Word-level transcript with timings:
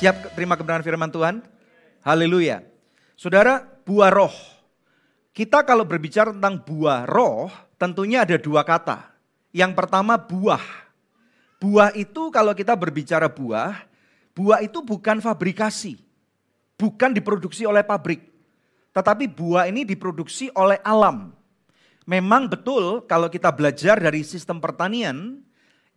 Siap 0.00 0.32
terima 0.32 0.56
kebenaran 0.56 0.80
firman 0.80 1.12
Tuhan? 1.12 1.44
Haleluya. 2.00 2.64
Saudara, 3.20 3.60
buah 3.84 4.08
roh. 4.08 4.32
Kita 5.36 5.60
kalau 5.60 5.84
berbicara 5.84 6.32
tentang 6.32 6.56
buah 6.56 7.04
roh, 7.04 7.52
tentunya 7.76 8.24
ada 8.24 8.40
dua 8.40 8.64
kata. 8.64 9.12
Yang 9.52 9.76
pertama 9.76 10.16
buah. 10.16 10.64
Buah 11.60 11.92
itu 11.92 12.32
kalau 12.32 12.56
kita 12.56 12.72
berbicara 12.80 13.28
buah, 13.28 13.76
buah 14.32 14.64
itu 14.64 14.80
bukan 14.80 15.20
fabrikasi. 15.20 16.00
Bukan 16.80 17.12
diproduksi 17.12 17.68
oleh 17.68 17.84
pabrik. 17.84 18.24
Tetapi 18.96 19.28
buah 19.28 19.68
ini 19.68 19.84
diproduksi 19.84 20.48
oleh 20.56 20.80
alam. 20.80 21.36
Memang 22.08 22.48
betul 22.48 23.04
kalau 23.04 23.28
kita 23.28 23.52
belajar 23.52 24.00
dari 24.00 24.24
sistem 24.24 24.64
pertanian, 24.64 25.44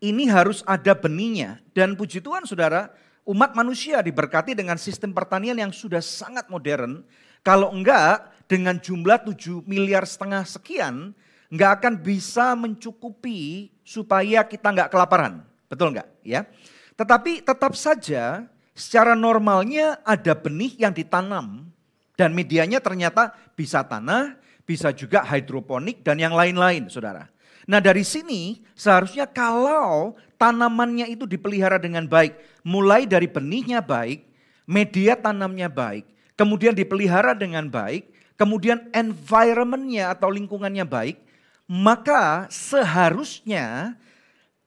ini 0.03 0.27
harus 0.27 0.59
ada 0.67 0.91
benihnya. 0.91 1.63
Dan 1.71 1.95
puji 1.95 2.19
Tuhan 2.19 2.43
saudara, 2.43 2.91
umat 3.23 3.55
manusia 3.55 4.03
diberkati 4.03 4.55
dengan 4.55 4.75
sistem 4.75 5.15
pertanian 5.15 5.55
yang 5.55 5.71
sudah 5.71 6.03
sangat 6.03 6.47
modern. 6.51 7.03
Kalau 7.43 7.71
enggak 7.71 8.31
dengan 8.47 8.79
jumlah 8.79 9.23
7 9.23 9.63
miliar 9.67 10.03
setengah 10.03 10.43
sekian, 10.47 11.15
enggak 11.51 11.71
akan 11.81 11.93
bisa 11.99 12.55
mencukupi 12.55 13.71
supaya 13.83 14.43
kita 14.47 14.71
enggak 14.71 14.91
kelaparan. 14.91 15.43
Betul 15.67 15.95
enggak? 15.95 16.07
Ya. 16.23 16.47
Tetapi 16.95 17.43
tetap 17.43 17.73
saja 17.73 18.45
secara 18.75 19.17
normalnya 19.17 19.99
ada 20.05 20.33
benih 20.35 20.77
yang 20.77 20.93
ditanam 20.93 21.67
dan 22.13 22.31
medianya 22.31 22.77
ternyata 22.77 23.33
bisa 23.57 23.81
tanah, 23.81 24.37
bisa 24.63 24.93
juga 24.93 25.25
hidroponik 25.25 26.05
dan 26.05 26.21
yang 26.21 26.35
lain-lain 26.35 26.87
saudara. 26.87 27.27
Nah 27.63 27.79
dari 27.79 28.03
sini 28.03 28.59
seharusnya 28.75 29.23
kalau 29.25 30.19
tanamannya 30.43 31.07
itu 31.07 31.23
dipelihara 31.23 31.79
dengan 31.79 32.03
baik, 32.03 32.35
mulai 32.67 33.07
dari 33.07 33.31
benihnya 33.31 33.79
baik, 33.79 34.27
media 34.67 35.15
tanamnya 35.15 35.71
baik, 35.71 36.03
kemudian 36.35 36.75
dipelihara 36.75 37.31
dengan 37.31 37.71
baik, 37.71 38.11
kemudian 38.35 38.91
environmentnya 38.91 40.11
atau 40.11 40.27
lingkungannya 40.27 40.83
baik, 40.83 41.15
maka 41.63 42.51
seharusnya 42.51 43.95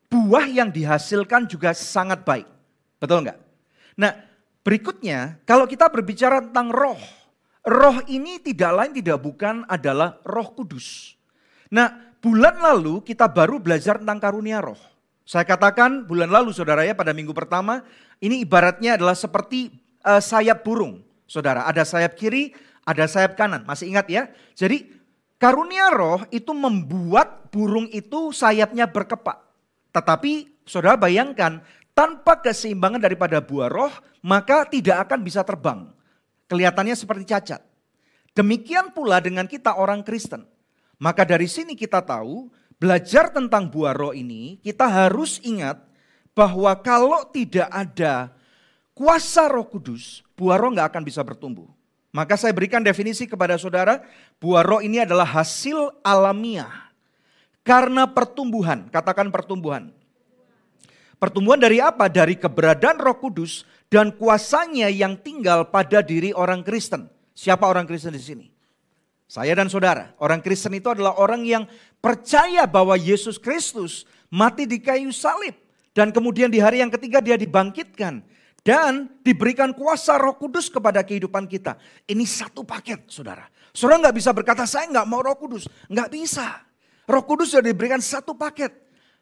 buah 0.08 0.48
yang 0.48 0.72
dihasilkan 0.72 1.44
juga 1.44 1.76
sangat 1.76 2.24
baik. 2.24 2.48
Betul 2.96 3.28
enggak? 3.28 3.36
Nah 4.00 4.16
berikutnya 4.64 5.36
kalau 5.44 5.68
kita 5.68 5.92
berbicara 5.92 6.40
tentang 6.40 6.72
roh, 6.72 6.96
roh 7.68 8.00
ini 8.08 8.40
tidak 8.40 8.72
lain 8.72 8.92
tidak 8.96 9.20
bukan 9.20 9.68
adalah 9.68 10.16
roh 10.24 10.56
kudus. 10.56 11.20
Nah 11.68 12.16
bulan 12.24 12.64
lalu 12.64 13.04
kita 13.04 13.28
baru 13.28 13.60
belajar 13.60 14.00
tentang 14.00 14.16
karunia 14.16 14.64
roh. 14.64 14.95
Saya 15.26 15.42
katakan 15.42 16.06
bulan 16.06 16.30
lalu 16.30 16.54
saudara 16.54 16.86
ya 16.86 16.94
pada 16.94 17.10
minggu 17.10 17.34
pertama 17.34 17.82
ini 18.22 18.46
ibaratnya 18.46 18.94
adalah 18.94 19.18
seperti 19.18 19.74
uh, 20.06 20.22
sayap 20.22 20.62
burung. 20.62 21.02
Saudara, 21.26 21.66
ada 21.66 21.82
sayap 21.82 22.14
kiri, 22.14 22.54
ada 22.86 23.10
sayap 23.10 23.34
kanan. 23.34 23.66
Masih 23.66 23.90
ingat 23.90 24.06
ya? 24.06 24.30
Jadi 24.54 24.86
karunia 25.42 25.90
roh 25.90 26.22
itu 26.30 26.54
membuat 26.54 27.50
burung 27.50 27.90
itu 27.90 28.30
sayapnya 28.30 28.86
berkepak. 28.86 29.42
Tetapi 29.90 30.62
saudara 30.62 30.94
bayangkan 30.94 31.58
tanpa 31.90 32.38
keseimbangan 32.38 33.02
daripada 33.02 33.42
buah 33.42 33.66
roh 33.66 33.90
maka 34.22 34.62
tidak 34.70 35.10
akan 35.10 35.26
bisa 35.26 35.42
terbang. 35.42 35.90
Kelihatannya 36.46 36.94
seperti 36.94 37.26
cacat. 37.26 37.66
Demikian 38.38 38.94
pula 38.94 39.18
dengan 39.18 39.50
kita 39.50 39.74
orang 39.74 40.06
Kristen. 40.06 40.46
Maka 41.02 41.26
dari 41.26 41.50
sini 41.50 41.74
kita 41.74 41.98
tahu 41.98 42.46
belajar 42.76 43.32
tentang 43.32 43.68
buah 43.68 43.96
roh 43.96 44.12
ini, 44.12 44.60
kita 44.60 44.88
harus 44.88 45.40
ingat 45.44 45.80
bahwa 46.36 46.72
kalau 46.84 47.24
tidak 47.32 47.68
ada 47.72 48.32
kuasa 48.92 49.48
roh 49.48 49.64
kudus, 49.64 50.20
buah 50.36 50.60
roh 50.60 50.72
nggak 50.72 50.92
akan 50.92 51.02
bisa 51.04 51.24
bertumbuh. 51.24 51.68
Maka 52.16 52.36
saya 52.40 52.56
berikan 52.56 52.80
definisi 52.80 53.28
kepada 53.28 53.60
saudara, 53.60 54.00
buah 54.40 54.64
roh 54.64 54.80
ini 54.80 55.04
adalah 55.04 55.28
hasil 55.28 56.00
alamiah. 56.00 56.88
Karena 57.60 58.08
pertumbuhan, 58.08 58.88
katakan 58.88 59.28
pertumbuhan. 59.28 59.92
Pertumbuhan 61.20 61.60
dari 61.60 61.80
apa? 61.80 62.08
Dari 62.08 62.40
keberadaan 62.40 62.96
roh 63.00 63.20
kudus 63.20 63.68
dan 63.92 64.16
kuasanya 64.16 64.88
yang 64.88 65.20
tinggal 65.20 65.68
pada 65.68 66.00
diri 66.00 66.32
orang 66.32 66.64
Kristen. 66.64 67.08
Siapa 67.36 67.68
orang 67.68 67.84
Kristen 67.84 68.16
di 68.16 68.22
sini? 68.22 68.55
Saya 69.26 69.58
dan 69.58 69.66
saudara, 69.66 70.14
orang 70.22 70.38
Kristen 70.38 70.70
itu 70.78 70.86
adalah 70.86 71.18
orang 71.18 71.42
yang 71.42 71.66
percaya 71.98 72.62
bahwa 72.62 72.94
Yesus 72.94 73.42
Kristus 73.42 74.06
mati 74.30 74.70
di 74.70 74.78
kayu 74.78 75.10
salib. 75.10 75.58
Dan 75.90 76.14
kemudian 76.14 76.46
di 76.46 76.62
hari 76.62 76.78
yang 76.78 76.94
ketiga 76.94 77.18
dia 77.18 77.34
dibangkitkan. 77.34 78.22
Dan 78.62 79.10
diberikan 79.22 79.70
kuasa 79.74 80.18
roh 80.18 80.34
kudus 80.38 80.66
kepada 80.70 81.02
kehidupan 81.02 81.46
kita. 81.46 81.78
Ini 82.06 82.22
satu 82.26 82.66
paket 82.66 83.06
saudara. 83.06 83.46
Saudara 83.70 84.06
nggak 84.06 84.16
bisa 84.18 84.30
berkata 84.34 84.66
saya 84.66 84.90
nggak 84.90 85.06
mau 85.06 85.22
roh 85.22 85.38
kudus. 85.38 85.70
Nggak 85.86 86.10
bisa. 86.10 86.62
Roh 87.06 87.22
kudus 87.22 87.54
sudah 87.54 87.66
diberikan 87.66 88.02
satu 88.02 88.34
paket. 88.34 88.74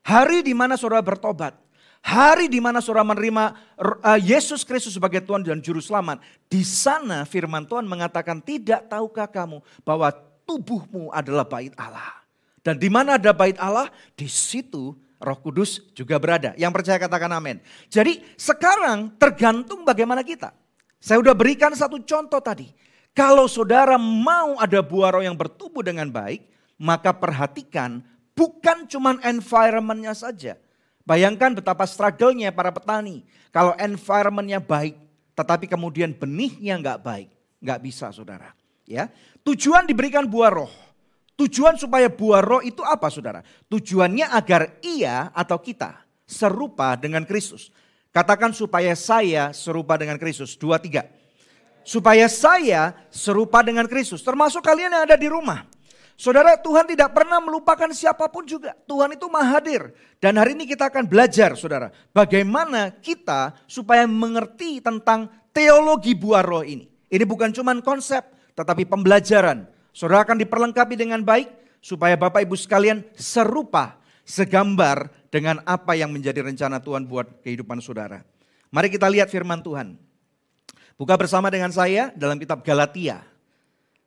Hari 0.05 0.45
di 0.45 0.53
mana 0.57 0.77
saudara 0.77 1.05
bertobat. 1.05 1.64
Hari 2.05 2.53
di 2.53 2.61
mana 2.61 2.85
saudara 2.85 3.01
menerima 3.01 3.57
uh, 3.81 4.21
Yesus 4.21 4.61
Kristus 4.61 4.93
sebagai 4.93 5.25
Tuhan 5.25 5.41
dan 5.41 5.65
Juru 5.65 5.81
Selamat. 5.81 6.21
Di 6.53 6.61
sana 6.61 7.25
firman 7.25 7.65
Tuhan 7.65 7.89
mengatakan 7.89 8.45
tidak 8.45 8.93
tahukah 8.93 9.25
kamu 9.25 9.65
bahwa 9.89 10.13
tubuhmu 10.45 11.09
adalah 11.09 11.49
bait 11.49 11.73
Allah. 11.81 12.21
Dan 12.61 12.77
di 12.77 12.93
mana 12.93 13.17
ada 13.17 13.33
bait 13.33 13.57
Allah, 13.57 13.89
di 14.21 14.29
situ 14.29 14.93
Roh 15.17 15.39
Kudus 15.41 15.81
juga 15.97 16.21
berada. 16.21 16.53
Yang 16.61 16.73
percaya 16.77 17.01
katakan 17.01 17.33
amin. 17.41 17.57
Jadi 17.89 18.21
sekarang 18.37 19.17
tergantung 19.17 19.81
bagaimana 19.89 20.21
kita. 20.21 20.53
Saya 21.01 21.25
sudah 21.25 21.33
berikan 21.33 21.73
satu 21.73 22.05
contoh 22.05 22.41
tadi. 22.45 22.69
Kalau 23.17 23.49
saudara 23.49 23.97
mau 23.97 24.61
ada 24.61 24.85
buah 24.85 25.17
roh 25.17 25.25
yang 25.25 25.41
bertumbuh 25.41 25.81
dengan 25.81 26.13
baik, 26.13 26.45
maka 26.77 27.17
perhatikan 27.17 28.05
bukan 28.37 28.85
cuma 28.93 29.17
environmentnya 29.25 30.13
saja. 30.13 30.61
Bayangkan 31.05 31.53
betapa 31.53 31.85
struggle-nya 31.85 32.49
para 32.51 32.73
petani. 32.73 33.29
Kalau 33.53 33.77
environment-nya 33.77 34.59
baik, 34.59 34.97
tetapi 35.37 35.69
kemudian 35.69 36.17
benihnya 36.17 36.81
nggak 36.81 37.01
baik. 37.05 37.29
Nggak 37.61 37.81
bisa 37.85 38.09
saudara. 38.11 38.57
Ya, 38.85 39.09
Tujuan 39.45 39.85
diberikan 39.85 40.25
buah 40.25 40.49
roh. 40.49 40.73
Tujuan 41.37 41.77
supaya 41.77 42.09
buah 42.09 42.41
roh 42.41 42.63
itu 42.65 42.81
apa 42.81 43.13
saudara? 43.13 43.45
Tujuannya 43.69 44.33
agar 44.33 44.81
ia 44.81 45.29
atau 45.37 45.61
kita 45.61 46.01
serupa 46.25 46.97
dengan 46.97 47.29
Kristus. 47.29 47.69
Katakan 48.09 48.57
supaya 48.57 48.97
saya 48.97 49.53
serupa 49.53 50.01
dengan 50.01 50.17
Kristus. 50.17 50.57
Dua, 50.57 50.81
tiga. 50.81 51.05
Supaya 51.85 52.25
saya 52.33 52.97
serupa 53.13 53.61
dengan 53.61 53.85
Kristus. 53.85 54.25
Termasuk 54.25 54.65
kalian 54.65 54.95
yang 54.97 55.05
ada 55.05 55.19
di 55.21 55.29
rumah. 55.29 55.69
Saudara, 56.15 56.55
Tuhan 56.55 56.87
tidak 56.87 57.11
pernah 57.11 57.43
melupakan 57.43 57.91
siapa 57.91 58.31
pun 58.31 58.47
juga. 58.47 58.79
Tuhan 58.87 59.19
itu 59.19 59.27
maha 59.27 59.59
hadir. 59.59 59.91
Dan 60.23 60.39
hari 60.39 60.55
ini 60.55 60.63
kita 60.63 60.87
akan 60.87 61.11
belajar, 61.11 61.59
saudara, 61.59 61.91
bagaimana 62.15 62.95
kita 63.03 63.59
supaya 63.67 64.07
mengerti 64.07 64.79
tentang 64.79 65.27
teologi 65.51 66.15
buah 66.15 66.47
roh 66.47 66.63
ini. 66.63 66.87
Ini 67.11 67.25
bukan 67.27 67.51
cuma 67.51 67.75
konsep, 67.83 68.23
tetapi 68.55 68.87
pembelajaran. 68.87 69.67
Saudara 69.91 70.23
akan 70.23 70.39
diperlengkapi 70.39 70.95
dengan 70.95 71.19
baik, 71.27 71.51
supaya 71.83 72.15
Bapak 72.15 72.47
Ibu 72.47 72.55
sekalian 72.55 73.03
serupa, 73.19 73.99
segambar 74.23 75.11
dengan 75.35 75.61
apa 75.67 75.99
yang 75.99 76.15
menjadi 76.15 76.47
rencana 76.47 76.79
Tuhan 76.79 77.11
buat 77.11 77.43
kehidupan 77.43 77.83
saudara. 77.83 78.23
Mari 78.71 78.87
kita 78.87 79.11
lihat 79.11 79.35
firman 79.35 79.61
Tuhan. 79.67 79.99
Buka 80.95 81.19
bersama 81.19 81.51
dengan 81.51 81.75
saya 81.75 82.15
dalam 82.15 82.39
kitab 82.39 82.63
Galatia 82.63 83.34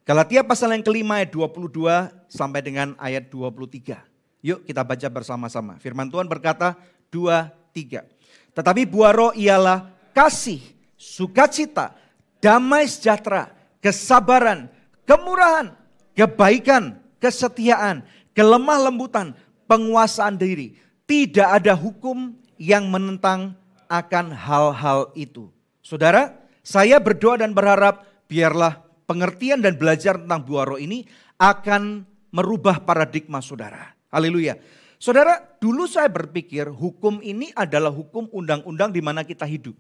Galatia 0.07 0.40
pasal 0.40 0.72
yang 0.72 0.88
kelima 0.88 1.19
ayat 1.19 1.35
22 1.35 2.31
sampai 2.31 2.63
dengan 2.63 2.95
ayat 2.95 3.28
23. 3.28 4.00
Yuk 4.40 4.63
kita 4.63 4.79
baca 4.79 5.07
bersama-sama. 5.12 5.75
Firman 5.84 6.08
Tuhan 6.08 6.32
berkata, 6.32 6.79
dua, 7.11 7.52
tiga. 7.76 8.08
Tetapi 8.55 8.87
buah 8.87 9.11
roh 9.11 9.35
ialah 9.35 9.91
kasih, 10.16 10.64
sukacita, 10.96 11.91
damai 12.40 12.87
sejahtera, 12.87 13.52
kesabaran, 13.84 14.72
kemurahan, 15.03 15.76
kebaikan, 16.16 17.03
kesetiaan, 17.20 18.08
kelemah 18.32 18.87
lembutan, 18.87 19.35
penguasaan 19.67 20.40
diri. 20.40 20.79
Tidak 21.03 21.52
ada 21.52 21.76
hukum 21.76 22.32
yang 22.55 22.87
menentang 22.87 23.59
akan 23.91 24.32
hal-hal 24.32 25.11
itu. 25.20 25.52
Saudara, 25.84 26.32
saya 26.64 26.96
berdoa 26.96 27.43
dan 27.43 27.52
berharap 27.52 28.08
biarlah 28.32 28.86
pengertian 29.08 29.64
dan 29.64 29.80
belajar 29.80 30.20
tentang 30.20 30.44
buah 30.44 30.76
roh 30.76 30.80
ini 30.80 31.08
akan 31.40 32.04
merubah 32.36 32.84
paradigma 32.84 33.40
saudara. 33.40 33.96
Haleluya. 34.12 34.59
Saudara, 35.00 35.40
dulu 35.58 35.88
saya 35.88 36.12
berpikir 36.12 36.68
hukum 36.68 37.24
ini 37.24 37.54
adalah 37.56 37.94
hukum 37.94 38.28
undang-undang 38.34 38.92
di 38.92 39.02
mana 39.02 39.24
kita 39.24 39.48
hidup. 39.48 39.78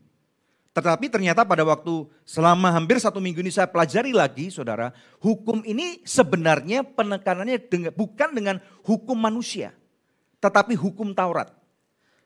Tetapi 0.77 1.09
ternyata 1.09 1.41
pada 1.41 1.65
waktu 1.65 2.05
selama 2.21 2.69
hampir 2.69 3.01
satu 3.01 3.17
minggu 3.17 3.41
ini 3.41 3.49
saya 3.49 3.65
pelajari 3.65 4.13
lagi 4.13 4.53
saudara. 4.53 4.93
Hukum 5.17 5.65
ini 5.65 6.05
sebenarnya 6.05 6.85
penekanannya 6.85 7.57
dengan, 7.65 7.91
bukan 7.97 8.29
dengan 8.29 8.55
hukum 8.85 9.17
manusia. 9.17 9.73
Tetapi 10.37 10.77
hukum 10.77 11.17
Taurat. 11.17 11.49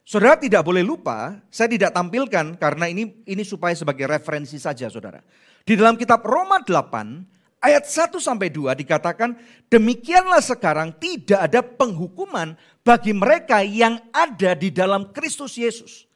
Saudara 0.04 0.36
tidak 0.36 0.68
boleh 0.68 0.84
lupa, 0.84 1.40
saya 1.48 1.72
tidak 1.72 1.96
tampilkan 1.96 2.60
karena 2.60 2.92
ini 2.92 3.24
ini 3.24 3.44
supaya 3.48 3.72
sebagai 3.72 4.04
referensi 4.04 4.60
saja 4.60 4.92
saudara. 4.92 5.24
Di 5.62 5.78
dalam 5.78 5.96
kitab 5.96 6.26
Roma 6.26 6.62
8 6.62 7.62
ayat 7.62 7.86
1 7.86 8.18
sampai 8.18 8.50
2 8.50 8.74
dikatakan 8.74 9.38
demikianlah 9.70 10.42
sekarang 10.42 10.92
tidak 10.98 11.40
ada 11.40 11.62
penghukuman 11.62 12.58
bagi 12.82 13.14
mereka 13.14 13.62
yang 13.62 14.02
ada 14.10 14.58
di 14.58 14.74
dalam 14.74 15.14
Kristus 15.14 15.56
Yesus. 15.56 16.10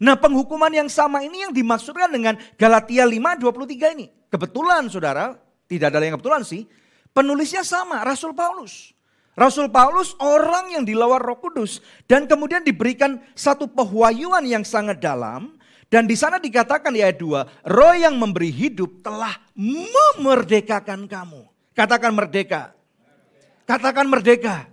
Nah 0.00 0.16
penghukuman 0.16 0.72
yang 0.72 0.88
sama 0.88 1.20
ini 1.22 1.44
yang 1.46 1.52
dimaksudkan 1.52 2.10
dengan 2.10 2.34
Galatia 2.56 3.04
5:23 3.06 3.94
ini. 3.94 4.08
Kebetulan 4.32 4.88
saudara, 4.88 5.36
tidak 5.68 5.92
ada 5.92 6.02
yang 6.02 6.16
kebetulan 6.16 6.42
sih, 6.42 6.64
penulisnya 7.12 7.62
sama, 7.66 8.00
Rasul 8.02 8.32
Paulus. 8.32 8.96
Rasul 9.38 9.70
Paulus 9.70 10.18
orang 10.18 10.74
yang 10.74 10.84
dilawar 10.84 11.22
roh 11.22 11.38
kudus 11.38 11.78
dan 12.10 12.26
kemudian 12.26 12.66
diberikan 12.66 13.22
satu 13.32 13.70
pewahyuan 13.70 14.42
yang 14.42 14.66
sangat 14.66 14.98
dalam. 14.98 15.54
Dan 15.90 16.06
di 16.06 16.14
sana 16.14 16.38
dikatakan 16.38 16.94
di 16.94 17.02
ayat 17.02 17.18
2, 17.18 17.66
roh 17.66 17.94
yang 17.98 18.14
memberi 18.14 18.46
hidup 18.54 19.02
telah 19.02 19.34
memerdekakan 19.58 21.10
kamu. 21.10 21.50
Katakan 21.74 22.14
merdeka. 22.14 22.70
Katakan 23.66 24.06
merdeka. 24.06 24.70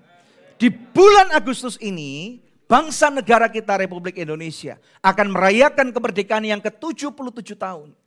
Di 0.61 0.69
bulan 0.69 1.33
Agustus 1.33 1.73
ini, 1.81 2.37
bangsa 2.69 3.09
negara 3.09 3.49
kita 3.49 3.81
Republik 3.81 4.21
Indonesia 4.21 4.77
akan 5.01 5.33
merayakan 5.33 5.89
kemerdekaan 5.89 6.45
yang 6.45 6.61
ke-77 6.61 7.57
tahun. 7.57 7.97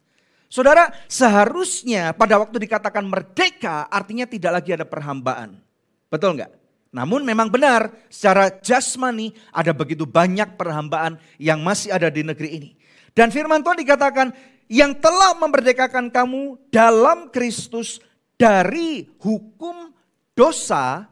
Saudara, 0.47 0.95
seharusnya 1.11 2.15
pada 2.15 2.39
waktu 2.39 2.63
dikatakan 2.63 3.07
merdeka 3.07 3.91
artinya 3.91 4.27
tidak 4.27 4.63
lagi 4.63 4.71
ada 4.75 4.87
perhambaan. 4.87 5.59
Betul 6.07 6.39
nggak? 6.39 6.51
Namun 6.91 7.23
memang 7.23 7.47
benar 7.47 7.91
secara 8.11 8.51
jasmani 8.51 9.31
ada 9.55 9.71
begitu 9.71 10.07
banyak 10.07 10.59
perhambaan 10.59 11.23
yang 11.39 11.63
masih 11.63 11.95
ada 11.95 12.11
di 12.11 12.27
negeri 12.27 12.51
ini. 12.51 12.71
Dan 13.15 13.35
firman 13.35 13.61
Tuhan 13.61 13.79
dikatakan 13.81 14.33
yang 14.71 14.95
telah 14.99 15.35
memerdekakan 15.35 16.15
kamu 16.15 16.55
dalam 16.71 17.27
Kristus 17.35 17.99
dari 18.39 19.11
hukum 19.19 19.91
dosa 20.39 21.11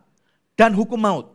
dan 0.54 0.72
hukum 0.72 0.96
maut. 0.96 1.34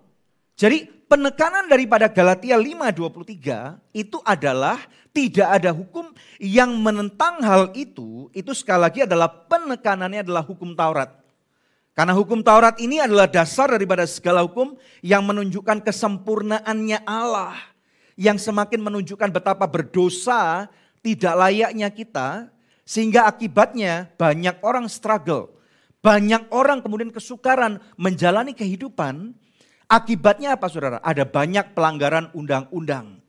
Jadi 0.56 0.88
penekanan 1.12 1.68
daripada 1.68 2.08
Galatia 2.10 2.56
5:23 2.56 3.78
itu 3.92 4.18
adalah 4.24 4.80
tidak 5.14 5.50
ada 5.62 5.70
hukum 5.70 6.10
yang 6.42 6.74
menentang 6.82 7.44
hal 7.46 7.70
itu, 7.78 8.34
itu 8.34 8.52
sekali 8.58 8.82
lagi 8.88 9.00
adalah 9.06 9.30
penekanannya 9.30 10.26
adalah 10.26 10.42
hukum 10.42 10.74
Taurat. 10.74 11.14
Karena 11.94 12.18
hukum 12.18 12.42
Taurat 12.42 12.74
ini 12.82 12.98
adalah 12.98 13.30
dasar 13.30 13.70
daripada 13.70 14.10
segala 14.10 14.42
hukum 14.42 14.74
yang 15.06 15.22
menunjukkan 15.22 15.86
kesempurnaannya 15.86 17.06
Allah. 17.06 17.73
Yang 18.14 18.50
semakin 18.50 18.80
menunjukkan 18.82 19.30
betapa 19.34 19.66
berdosa 19.66 20.70
tidak 21.02 21.34
layaknya 21.34 21.90
kita. 21.90 22.50
Sehingga 22.84 23.26
akibatnya 23.28 24.12
banyak 24.20 24.60
orang 24.62 24.92
struggle. 24.92 25.56
Banyak 26.04 26.52
orang 26.52 26.84
kemudian 26.84 27.10
kesukaran 27.10 27.80
menjalani 27.96 28.52
kehidupan. 28.52 29.32
Akibatnya 29.88 30.60
apa 30.60 30.68
saudara? 30.68 31.00
Ada 31.00 31.24
banyak 31.24 31.72
pelanggaran 31.72 32.32
undang-undang. 32.36 33.24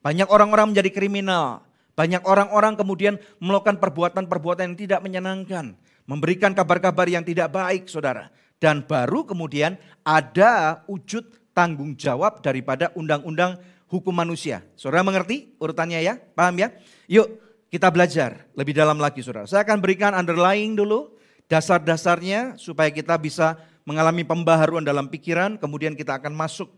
Banyak 0.00 0.30
orang-orang 0.30 0.70
menjadi 0.72 0.90
kriminal. 0.94 1.66
Banyak 1.98 2.22
orang-orang 2.24 2.78
kemudian 2.78 3.18
melakukan 3.42 3.82
perbuatan-perbuatan 3.82 4.72
yang 4.72 4.78
tidak 4.78 5.00
menyenangkan 5.02 5.74
memberikan 6.10 6.50
kabar-kabar 6.50 7.06
yang 7.06 7.22
tidak 7.22 7.54
baik 7.54 7.86
saudara. 7.86 8.34
Dan 8.58 8.82
baru 8.82 9.22
kemudian 9.22 9.78
ada 10.02 10.82
wujud 10.90 11.54
tanggung 11.54 11.94
jawab 11.94 12.42
daripada 12.42 12.90
undang-undang 12.98 13.56
hukum 13.90 14.14
manusia. 14.14 14.62
Saudara 14.78 15.02
mengerti 15.02 15.52
urutannya 15.58 15.98
ya? 16.00 16.14
Paham 16.16 16.56
ya? 16.62 16.70
Yuk 17.10 17.26
kita 17.70 17.90
belajar 17.90 18.46
lebih 18.54 18.72
dalam 18.72 18.96
lagi 18.96 19.20
saudara. 19.20 19.44
Saya 19.50 19.66
akan 19.66 19.82
berikan 19.82 20.14
underlying 20.14 20.78
dulu 20.78 21.14
dasar-dasarnya 21.50 22.54
supaya 22.54 22.88
kita 22.94 23.18
bisa 23.18 23.58
mengalami 23.82 24.22
pembaharuan 24.22 24.86
dalam 24.86 25.10
pikiran. 25.10 25.58
Kemudian 25.58 25.98
kita 25.98 26.22
akan 26.22 26.30
masuk 26.34 26.70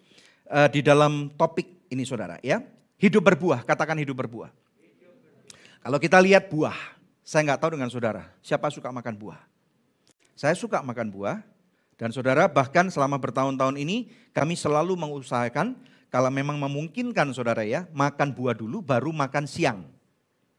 uh, 0.48 0.68
di 0.72 0.80
dalam 0.80 1.28
topik 1.36 1.88
ini 1.92 2.02
saudara 2.08 2.40
ya. 2.40 2.64
Hidup 2.96 3.20
berbuah, 3.24 3.66
katakan 3.68 3.98
hidup 4.00 4.14
berbuah. 4.24 4.48
Kalau 5.82 5.98
kita 5.98 6.22
lihat 6.22 6.46
buah, 6.46 6.76
saya 7.26 7.42
nggak 7.50 7.58
tahu 7.58 7.74
dengan 7.74 7.90
saudara, 7.90 8.30
siapa 8.38 8.70
suka 8.70 8.94
makan 8.94 9.18
buah? 9.18 9.42
Saya 10.38 10.54
suka 10.54 10.78
makan 10.86 11.10
buah, 11.10 11.42
dan 11.98 12.14
saudara 12.14 12.46
bahkan 12.46 12.86
selama 12.86 13.18
bertahun-tahun 13.18 13.74
ini 13.78 14.10
kami 14.30 14.54
selalu 14.54 14.94
mengusahakan 14.94 15.74
kalau 16.12 16.28
memang 16.28 16.60
memungkinkan 16.60 17.32
saudara 17.32 17.64
ya, 17.64 17.88
makan 17.88 18.36
buah 18.36 18.52
dulu 18.52 18.84
baru 18.84 19.08
makan 19.16 19.48
siang. 19.48 19.88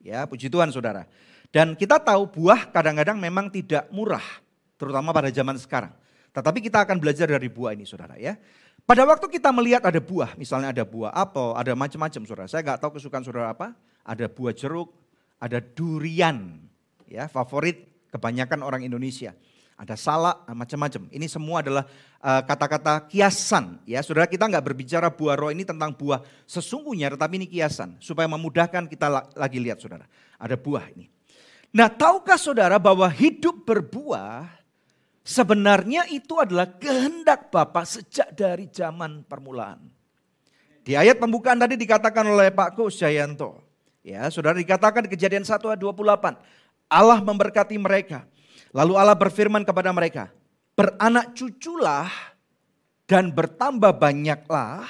Ya, 0.02 0.26
puji 0.26 0.50
Tuhan 0.50 0.74
saudara. 0.74 1.06
Dan 1.54 1.78
kita 1.78 2.02
tahu 2.02 2.26
buah 2.26 2.74
kadang-kadang 2.74 3.22
memang 3.22 3.54
tidak 3.54 3.86
murah, 3.94 4.26
terutama 4.82 5.14
pada 5.14 5.30
zaman 5.30 5.54
sekarang. 5.62 5.94
Tetapi 6.34 6.58
kita 6.58 6.82
akan 6.82 6.98
belajar 6.98 7.30
dari 7.30 7.54
buah 7.54 7.78
ini 7.78 7.86
saudara 7.86 8.18
ya. 8.18 8.34
Pada 8.84 9.06
waktu 9.06 9.30
kita 9.30 9.54
melihat 9.54 9.86
ada 9.86 10.02
buah, 10.02 10.34
misalnya 10.42 10.74
ada 10.74 10.82
buah 10.82 11.14
apel, 11.14 11.54
ada 11.54 11.78
macam-macam 11.78 12.22
saudara. 12.26 12.50
Saya 12.50 12.66
nggak 12.66 12.82
tahu 12.82 12.98
kesukaan 12.98 13.22
saudara 13.22 13.54
apa. 13.54 13.78
Ada 14.02 14.26
buah 14.28 14.58
jeruk, 14.58 14.90
ada 15.38 15.62
durian, 15.62 16.66
ya 17.06 17.30
favorit 17.30 18.10
kebanyakan 18.10 18.66
orang 18.66 18.82
Indonesia. 18.82 19.38
Ada 19.74 19.98
salak, 19.98 20.46
ah, 20.46 20.56
macam-macam. 20.56 21.10
Ini 21.10 21.26
semua 21.26 21.66
adalah 21.66 21.84
uh, 22.22 22.42
kata-kata 22.46 23.10
kiasan. 23.10 23.82
Ya, 23.90 24.06
saudara 24.06 24.30
kita 24.30 24.46
nggak 24.46 24.62
berbicara 24.62 25.10
buah 25.10 25.34
roh 25.34 25.50
ini 25.50 25.66
tentang 25.66 25.92
buah 25.92 26.22
sesungguhnya, 26.46 27.12
tetapi 27.18 27.42
ini 27.42 27.48
kiasan 27.50 27.98
supaya 27.98 28.30
memudahkan 28.30 28.86
kita 28.86 29.34
lagi 29.34 29.58
lihat, 29.58 29.82
saudara. 29.82 30.06
Ada 30.38 30.56
buah 30.56 30.86
ini. 30.94 31.10
Nah, 31.74 31.90
tahukah 31.90 32.38
saudara 32.38 32.78
bahwa 32.78 33.10
hidup 33.10 33.66
berbuah 33.66 34.46
sebenarnya 35.26 36.06
itu 36.14 36.38
adalah 36.38 36.70
kehendak 36.78 37.50
Bapa 37.50 37.82
sejak 37.82 38.30
dari 38.38 38.70
zaman 38.70 39.26
permulaan. 39.26 39.82
Di 40.86 40.94
ayat 40.94 41.18
pembukaan 41.18 41.58
tadi 41.58 41.80
dikatakan 41.80 42.28
oleh 42.30 42.54
Pak 42.54 42.78
Kus 42.78 43.02
Jayanto, 43.02 43.74
Ya, 44.04 44.28
saudara 44.28 44.60
dikatakan 44.60 45.08
di 45.08 45.16
kejadian 45.16 45.48
1 45.48 45.56
ayat 45.64 45.80
28. 45.80 46.36
Allah 46.92 47.20
memberkati 47.24 47.80
mereka. 47.80 48.28
Lalu 48.74 48.94
Allah 48.98 49.14
berfirman 49.14 49.62
kepada 49.62 49.94
mereka, 49.94 50.34
beranak 50.74 51.38
cuculah 51.38 52.10
dan 53.06 53.30
bertambah 53.30 53.94
banyaklah, 54.02 54.90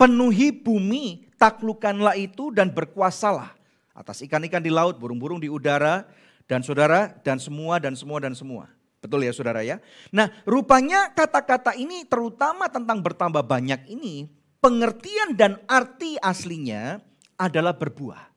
penuhi 0.00 0.48
bumi, 0.48 1.28
taklukanlah 1.36 2.16
itu 2.16 2.48
dan 2.56 2.72
berkuasalah 2.72 3.52
atas 3.92 4.24
ikan-ikan 4.24 4.64
di 4.64 4.72
laut, 4.72 4.96
burung-burung 4.96 5.36
di 5.36 5.52
udara, 5.52 6.08
dan 6.48 6.64
saudara, 6.64 7.12
dan 7.20 7.36
semua, 7.36 7.76
dan 7.76 7.92
semua, 7.92 8.16
dan 8.16 8.32
semua. 8.32 8.64
Betul 9.00 9.28
ya 9.28 9.32
saudara 9.32 9.60
ya? 9.60 9.80
Nah 10.12 10.32
rupanya 10.48 11.12
kata-kata 11.12 11.76
ini 11.76 12.08
terutama 12.08 12.68
tentang 12.72 13.04
bertambah 13.04 13.44
banyak 13.44 13.92
ini, 13.92 14.28
pengertian 14.60 15.36
dan 15.36 15.60
arti 15.68 16.16
aslinya 16.20 17.00
adalah 17.36 17.76
berbuah. 17.76 18.28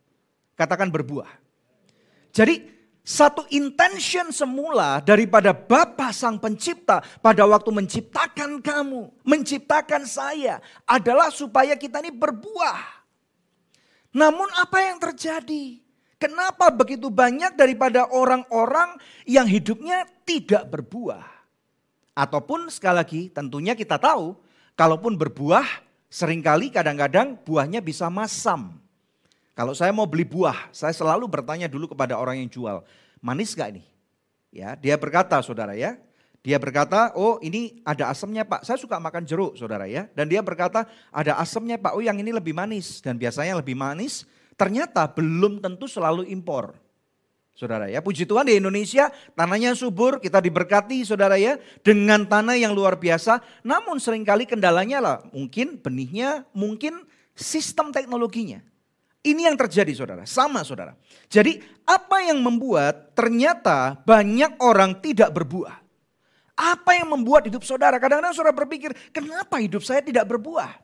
Katakan 0.56 0.92
berbuah. 0.92 1.28
Jadi 2.32 2.73
satu 3.04 3.44
intention 3.52 4.32
semula 4.32 5.04
daripada 5.04 5.52
Bapa 5.52 6.16
Sang 6.16 6.40
Pencipta 6.40 7.04
pada 7.20 7.44
waktu 7.44 7.68
menciptakan 7.76 8.64
kamu, 8.64 9.12
menciptakan 9.28 10.08
saya 10.08 10.64
adalah 10.88 11.28
supaya 11.28 11.76
kita 11.76 12.00
ini 12.00 12.16
berbuah. 12.16 13.04
Namun 14.16 14.48
apa 14.56 14.88
yang 14.88 15.04
terjadi? 15.04 15.84
Kenapa 16.16 16.72
begitu 16.72 17.12
banyak 17.12 17.60
daripada 17.60 18.08
orang-orang 18.08 18.96
yang 19.28 19.44
hidupnya 19.44 20.08
tidak 20.24 20.72
berbuah? 20.72 21.28
Ataupun 22.16 22.72
sekali 22.72 22.96
lagi 22.96 23.22
tentunya 23.28 23.76
kita 23.76 24.00
tahu 24.00 24.38
kalaupun 24.80 25.20
berbuah 25.20 25.66
sering 26.08 26.40
kali 26.40 26.72
kadang-kadang 26.72 27.36
buahnya 27.42 27.84
bisa 27.84 28.08
masam. 28.08 28.83
Kalau 29.54 29.78
saya 29.78 29.94
mau 29.94 30.10
beli 30.10 30.26
buah, 30.26 30.74
saya 30.74 30.94
selalu 30.98 31.30
bertanya 31.30 31.70
dulu 31.70 31.94
kepada 31.94 32.18
orang 32.18 32.42
yang 32.42 32.50
jual, 32.50 32.82
manis 33.22 33.54
gak 33.54 33.78
ini? 33.78 33.86
Ya, 34.50 34.74
dia 34.74 34.98
berkata, 34.98 35.38
saudara 35.46 35.78
ya, 35.78 35.98
dia 36.44 36.60
berkata, 36.60 37.16
oh 37.16 37.40
ini 37.40 37.80
ada 37.88 38.12
asamnya 38.12 38.44
pak, 38.44 38.68
saya 38.68 38.76
suka 38.76 39.00
makan 39.00 39.24
jeruk 39.24 39.56
saudara 39.56 39.88
ya. 39.88 40.12
Dan 40.12 40.28
dia 40.28 40.44
berkata, 40.44 40.90
ada 41.08 41.40
asamnya 41.40 41.80
pak, 41.80 41.96
oh 41.96 42.04
yang 42.04 42.20
ini 42.20 42.36
lebih 42.36 42.52
manis. 42.52 43.00
Dan 43.00 43.16
biasanya 43.16 43.62
lebih 43.62 43.80
manis, 43.80 44.28
ternyata 44.60 45.08
belum 45.08 45.64
tentu 45.64 45.88
selalu 45.88 46.28
impor. 46.28 46.76
Saudara 47.54 47.86
ya, 47.86 48.02
puji 48.02 48.26
Tuhan 48.26 48.50
di 48.50 48.58
Indonesia 48.58 49.14
tanahnya 49.38 49.78
subur, 49.78 50.18
kita 50.18 50.42
diberkati 50.42 51.06
saudara 51.06 51.38
ya. 51.38 51.62
Dengan 51.86 52.26
tanah 52.26 52.58
yang 52.58 52.74
luar 52.74 52.98
biasa, 52.98 53.40
namun 53.62 54.02
sering 54.02 54.26
kali 54.26 54.50
kendalanya 54.50 54.98
lah 54.98 55.18
mungkin 55.30 55.78
benihnya, 55.78 56.50
mungkin 56.52 57.06
sistem 57.38 57.94
teknologinya. 57.94 58.73
Ini 59.24 59.48
yang 59.48 59.56
terjadi 59.56 59.96
saudara, 59.96 60.28
sama 60.28 60.68
saudara. 60.68 61.00
Jadi 61.32 61.64
apa 61.88 62.28
yang 62.28 62.44
membuat 62.44 63.16
ternyata 63.16 63.96
banyak 64.04 64.60
orang 64.60 65.00
tidak 65.00 65.32
berbuah? 65.32 65.80
Apa 66.60 67.00
yang 67.00 67.16
membuat 67.16 67.48
hidup 67.48 67.64
saudara? 67.64 67.96
Kadang-kadang 68.04 68.36
saudara 68.36 68.52
berpikir, 68.52 68.92
kenapa 69.16 69.64
hidup 69.64 69.80
saya 69.80 70.04
tidak 70.04 70.28
berbuah? 70.28 70.76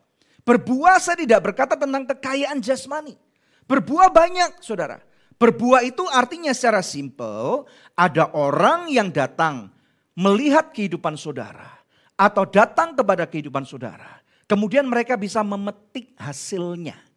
Berbuah 0.48 0.98
saya 1.04 1.20
tidak 1.20 1.52
berkata 1.52 1.76
tentang 1.76 2.08
kekayaan 2.16 2.64
jasmani. 2.64 3.20
Berbuah 3.68 4.08
banyak 4.08 4.64
saudara. 4.64 5.04
Berbuah 5.36 5.84
itu 5.84 6.08
artinya 6.08 6.56
secara 6.56 6.80
simpel 6.80 7.68
ada 7.96 8.32
orang 8.36 8.92
yang 8.92 9.12
datang 9.12 9.72
melihat 10.16 10.72
kehidupan 10.72 11.16
saudara 11.16 11.80
atau 12.20 12.44
datang 12.44 12.96
kepada 12.96 13.24
kehidupan 13.24 13.64
saudara. 13.64 14.20
Kemudian 14.48 14.84
mereka 14.88 15.16
bisa 15.16 15.40
memetik 15.44 16.12
hasilnya. 16.20 17.09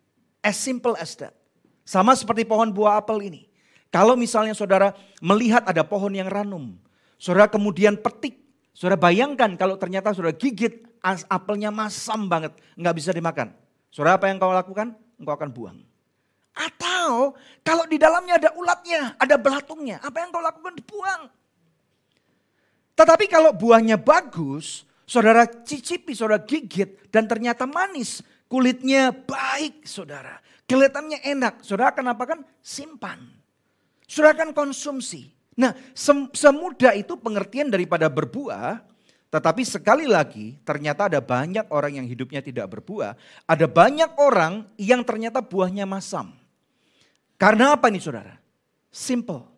As 0.43 0.59
simple 0.59 0.99
as 0.99 1.15
that. 1.23 1.33
Sama 1.87 2.19
seperti 2.19 2.43
pohon 2.43 2.75
buah 2.75 2.99
apel 2.99 3.31
ini. 3.31 3.43
Kalau 3.95 4.19
misalnya 4.19 4.53
saudara 4.59 4.93
melihat 5.23 5.63
ada 5.63 5.87
pohon 5.87 6.11
yang 6.11 6.27
ranum. 6.27 6.75
Saudara 7.17 7.47
kemudian 7.47 7.95
petik. 7.95 8.43
Saudara 8.75 8.99
bayangkan 8.99 9.55
kalau 9.55 9.79
ternyata 9.79 10.11
saudara 10.11 10.35
gigit 10.35 10.83
apelnya 11.31 11.71
masam 11.71 12.27
banget. 12.27 12.57
Nggak 12.75 12.95
bisa 12.99 13.11
dimakan. 13.15 13.55
Saudara 13.93 14.19
apa 14.19 14.27
yang 14.27 14.43
kau 14.43 14.51
lakukan? 14.51 14.97
Engkau 15.21 15.35
akan 15.37 15.51
buang. 15.53 15.79
Atau 16.53 17.37
kalau 17.65 17.85
di 17.89 17.97
dalamnya 17.97 18.37
ada 18.41 18.51
ulatnya, 18.57 19.15
ada 19.21 19.37
belatungnya. 19.37 20.01
Apa 20.01 20.25
yang 20.25 20.33
kau 20.33 20.43
lakukan? 20.43 20.73
Dibuang. 20.77 21.23
Tetapi 22.93 23.25
kalau 23.29 23.57
buahnya 23.57 23.97
bagus, 23.97 24.85
saudara 25.09 25.49
cicipi, 25.49 26.13
saudara 26.13 26.45
gigit, 26.45 27.09
dan 27.09 27.25
ternyata 27.25 27.65
manis. 27.65 28.21
Kulitnya 28.53 29.17
baik, 29.17 29.89
saudara. 29.89 30.37
Kelihatannya 30.69 31.25
enak. 31.25 31.65
Saudara 31.65 31.97
kenapa 31.97 32.29
kan? 32.29 32.45
Simpan. 32.61 33.25
Saudara 34.05 34.37
kan 34.45 34.53
konsumsi. 34.53 35.33
Nah, 35.57 35.73
sem 35.97 36.29
semudah 36.37 36.93
itu 36.93 37.17
pengertian 37.17 37.73
daripada 37.73 38.13
berbuah. 38.13 38.85
Tetapi 39.33 39.65
sekali 39.65 40.05
lagi, 40.05 40.61
ternyata 40.69 41.09
ada 41.09 41.25
banyak 41.25 41.65
orang 41.73 41.97
yang 41.97 42.05
hidupnya 42.05 42.45
tidak 42.45 42.69
berbuah. 42.77 43.17
Ada 43.49 43.65
banyak 43.65 44.21
orang 44.21 44.69
yang 44.77 45.01
ternyata 45.01 45.41
buahnya 45.41 45.89
masam. 45.89 46.37
Karena 47.41 47.73
apa 47.73 47.89
ini 47.89 48.05
saudara? 48.05 48.37
Simple. 48.93 49.49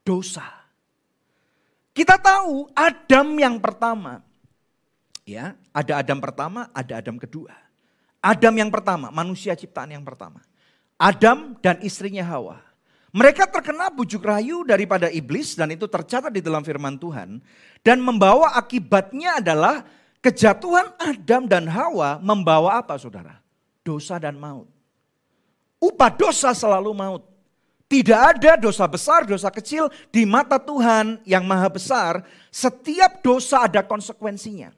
Dosa. 0.00 0.48
Kita 1.92 2.16
tahu 2.16 2.72
Adam 2.72 3.36
yang 3.36 3.60
pertama. 3.60 4.24
Ya, 5.28 5.52
ada 5.76 6.00
Adam 6.00 6.16
pertama, 6.16 6.72
ada 6.72 6.96
Adam 6.96 7.20
kedua. 7.20 7.52
Adam 8.22 8.54
yang 8.54 8.70
pertama, 8.70 9.10
manusia 9.10 9.58
ciptaan 9.58 9.90
yang 9.90 10.06
pertama. 10.06 10.38
Adam 10.94 11.58
dan 11.58 11.82
istrinya 11.82 12.22
Hawa. 12.22 12.62
Mereka 13.10 13.50
terkena 13.50 13.90
bujuk 13.92 14.24
rayu 14.24 14.62
daripada 14.64 15.10
iblis 15.10 15.58
dan 15.58 15.74
itu 15.74 15.84
tercatat 15.84 16.30
di 16.30 16.40
dalam 16.40 16.62
firman 16.62 16.96
Tuhan. 16.96 17.42
Dan 17.82 17.98
membawa 18.00 18.54
akibatnya 18.54 19.42
adalah 19.42 19.84
kejatuhan 20.22 20.94
Adam 20.96 21.44
dan 21.50 21.66
Hawa 21.66 22.22
membawa 22.22 22.78
apa 22.78 22.94
saudara? 22.96 23.42
Dosa 23.82 24.16
dan 24.16 24.38
maut. 24.38 24.70
Upah 25.82 26.14
dosa 26.14 26.54
selalu 26.54 26.94
maut. 26.94 27.22
Tidak 27.90 28.16
ada 28.16 28.56
dosa 28.56 28.88
besar, 28.88 29.28
dosa 29.28 29.52
kecil 29.52 29.92
di 30.08 30.24
mata 30.24 30.56
Tuhan 30.56 31.20
yang 31.28 31.44
maha 31.44 31.68
besar. 31.68 32.24
Setiap 32.48 33.20
dosa 33.20 33.68
ada 33.68 33.84
konsekuensinya. 33.84 34.72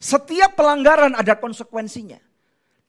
Setiap 0.00 0.56
pelanggaran 0.56 1.12
ada 1.12 1.36
konsekuensinya. 1.36 2.23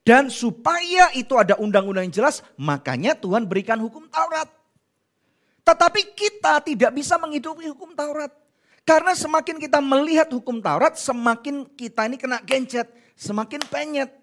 Dan 0.06 0.30
supaya 0.30 1.10
itu 1.18 1.34
ada 1.34 1.58
undang-undang 1.58 2.06
yang 2.06 2.22
jelas, 2.22 2.38
makanya 2.54 3.18
Tuhan 3.18 3.42
berikan 3.42 3.74
hukum 3.82 4.06
Taurat. 4.06 4.46
Tetapi 5.66 6.14
kita 6.14 6.62
tidak 6.62 6.94
bisa 6.94 7.18
menghidupi 7.18 7.66
hukum 7.66 7.90
Taurat. 7.90 8.30
Karena 8.86 9.18
semakin 9.18 9.58
kita 9.58 9.82
melihat 9.82 10.30
hukum 10.30 10.62
Taurat, 10.62 10.94
semakin 10.94 11.66
kita 11.74 12.06
ini 12.06 12.22
kena 12.22 12.38
gencet, 12.38 12.86
semakin 13.18 13.58
penyet. 13.66 14.14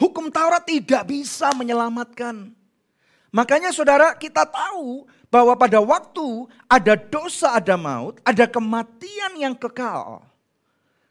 Hukum 0.00 0.32
Taurat 0.32 0.64
tidak 0.64 1.04
bisa 1.12 1.52
menyelamatkan. 1.52 2.56
Makanya 3.36 3.76
saudara 3.76 4.16
kita 4.16 4.48
tahu 4.48 5.04
bahwa 5.28 5.52
pada 5.60 5.76
waktu 5.76 6.48
ada 6.64 6.96
dosa, 6.96 7.52
ada 7.52 7.76
maut, 7.76 8.16
ada 8.24 8.48
kematian 8.48 9.36
yang 9.36 9.52
kekal. 9.52 10.24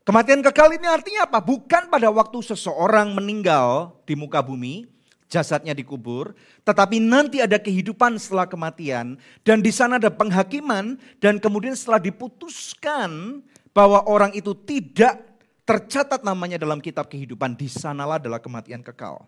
Kematian 0.05 0.45
kekal 0.45 0.69
ini 0.77 0.85
artinya 0.85 1.25
apa? 1.25 1.41
Bukan 1.41 1.89
pada 1.89 2.13
waktu 2.13 2.37
seseorang 2.45 3.17
meninggal 3.17 3.97
di 4.05 4.13
muka 4.13 4.37
bumi, 4.37 4.85
jasadnya 5.25 5.73
dikubur, 5.73 6.37
tetapi 6.61 7.01
nanti 7.01 7.41
ada 7.41 7.57
kehidupan 7.57 8.21
setelah 8.21 8.45
kematian 8.45 9.17
dan 9.41 9.65
di 9.65 9.73
sana 9.73 9.97
ada 9.97 10.13
penghakiman 10.13 11.01
dan 11.17 11.41
kemudian 11.41 11.73
setelah 11.73 11.97
diputuskan 11.97 13.41
bahwa 13.73 14.05
orang 14.05 14.29
itu 14.37 14.53
tidak 14.53 15.25
tercatat 15.65 16.21
namanya 16.21 16.61
dalam 16.61 16.77
kitab 16.77 17.09
kehidupan, 17.09 17.57
di 17.57 17.65
sanalah 17.65 18.21
adalah 18.21 18.37
kematian 18.37 18.85
kekal. 18.85 19.25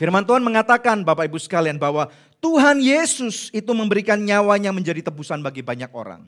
Firman 0.00 0.24
Tuhan 0.24 0.40
mengatakan 0.40 1.04
Bapak 1.04 1.28
Ibu 1.28 1.36
sekalian 1.36 1.76
bahwa 1.76 2.08
Tuhan 2.40 2.80
Yesus 2.80 3.52
itu 3.52 3.68
memberikan 3.76 4.16
nyawanya 4.16 4.72
menjadi 4.72 5.12
tebusan 5.12 5.44
bagi 5.44 5.60
banyak 5.60 5.92
orang. 5.92 6.24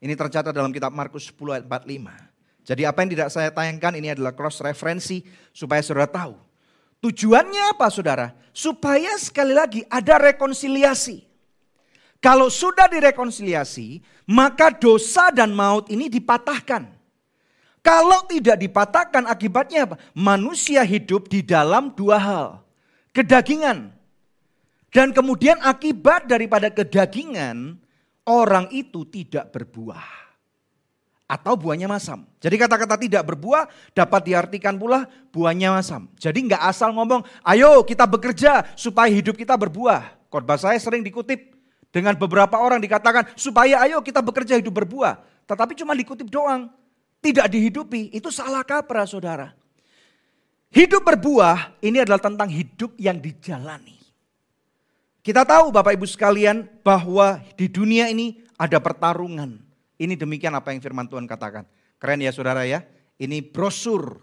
Ini 0.00 0.16
tercatat 0.16 0.56
dalam 0.56 0.72
kitab 0.72 0.96
Markus 0.96 1.28
10 1.28 1.60
ayat 1.60 1.68
45. 1.68 2.31
Jadi 2.62 2.86
apa 2.86 3.02
yang 3.02 3.10
tidak 3.18 3.28
saya 3.34 3.50
tayangkan 3.50 3.98
ini 3.98 4.14
adalah 4.14 4.30
cross 4.30 4.62
referensi 4.62 5.26
supaya 5.50 5.82
saudara 5.82 6.06
tahu. 6.06 6.38
Tujuannya 7.02 7.74
apa 7.74 7.90
saudara? 7.90 8.30
Supaya 8.54 9.18
sekali 9.18 9.50
lagi 9.50 9.82
ada 9.90 10.22
rekonsiliasi. 10.22 11.26
Kalau 12.22 12.46
sudah 12.46 12.86
direkonsiliasi, 12.86 13.98
maka 14.30 14.70
dosa 14.70 15.34
dan 15.34 15.50
maut 15.50 15.90
ini 15.90 16.06
dipatahkan. 16.06 16.86
Kalau 17.82 18.22
tidak 18.30 18.62
dipatahkan 18.62 19.26
akibatnya 19.26 19.90
apa? 19.90 19.96
Manusia 20.14 20.86
hidup 20.86 21.26
di 21.26 21.42
dalam 21.42 21.90
dua 21.98 22.22
hal. 22.22 22.48
Kedagingan. 23.10 23.90
Dan 24.94 25.10
kemudian 25.10 25.58
akibat 25.58 26.30
daripada 26.30 26.70
kedagingan, 26.70 27.82
orang 28.22 28.70
itu 28.70 29.02
tidak 29.10 29.50
berbuah. 29.50 30.21
Atau 31.32 31.56
buahnya 31.56 31.88
masam. 31.88 32.28
Jadi 32.44 32.60
kata-kata 32.60 33.00
tidak 33.00 33.24
berbuah 33.24 33.64
dapat 33.96 34.20
diartikan 34.28 34.76
pula 34.76 35.08
buahnya 35.32 35.72
masam. 35.72 36.12
Jadi 36.20 36.52
nggak 36.52 36.60
asal 36.68 36.92
ngomong, 36.92 37.24
ayo 37.48 37.80
kita 37.88 38.04
bekerja 38.04 38.68
supaya 38.76 39.08
hidup 39.08 39.40
kita 39.40 39.56
berbuah. 39.56 40.28
Khotbah 40.28 40.60
saya 40.60 40.76
sering 40.76 41.00
dikutip 41.00 41.56
dengan 41.88 42.12
beberapa 42.20 42.60
orang 42.60 42.84
dikatakan 42.84 43.32
supaya 43.32 43.80
ayo 43.88 44.04
kita 44.04 44.20
bekerja 44.20 44.60
hidup 44.60 44.84
berbuah. 44.84 45.24
Tetapi 45.48 45.72
cuma 45.72 45.96
dikutip 45.96 46.28
doang 46.28 46.68
tidak 47.22 47.54
dihidupi, 47.54 48.10
itu 48.10 48.34
salah 48.34 48.66
kaprah 48.66 49.06
saudara. 49.06 49.54
Hidup 50.74 51.06
berbuah 51.06 51.78
ini 51.78 52.02
adalah 52.02 52.18
tentang 52.18 52.50
hidup 52.50 52.98
yang 52.98 53.22
dijalani. 53.22 53.94
Kita 55.22 55.46
tahu 55.46 55.70
Bapak 55.70 55.94
Ibu 55.94 56.02
sekalian 56.02 56.66
bahwa 56.82 57.38
di 57.54 57.70
dunia 57.70 58.10
ini 58.10 58.42
ada 58.58 58.82
pertarungan. 58.82 59.61
Ini 60.02 60.18
demikian 60.18 60.50
apa 60.58 60.74
yang 60.74 60.82
firman 60.82 61.06
Tuhan 61.06 61.30
katakan. 61.30 61.62
Keren 62.02 62.18
ya 62.18 62.34
saudara 62.34 62.66
ya. 62.66 62.82
Ini 63.22 63.38
brosur 63.46 64.18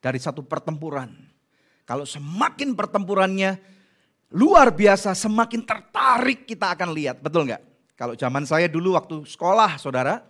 dari 0.00 0.16
satu 0.16 0.40
pertempuran. 0.48 1.12
Kalau 1.84 2.08
semakin 2.08 2.72
pertempurannya 2.72 3.60
luar 4.32 4.72
biasa, 4.72 5.12
semakin 5.12 5.68
tertarik 5.68 6.48
kita 6.48 6.72
akan 6.72 6.96
lihat. 6.96 7.20
Betul 7.20 7.52
nggak? 7.52 7.60
Kalau 7.92 8.16
zaman 8.16 8.48
saya 8.48 8.72
dulu 8.72 8.96
waktu 8.96 9.28
sekolah 9.28 9.76
saudara, 9.76 10.24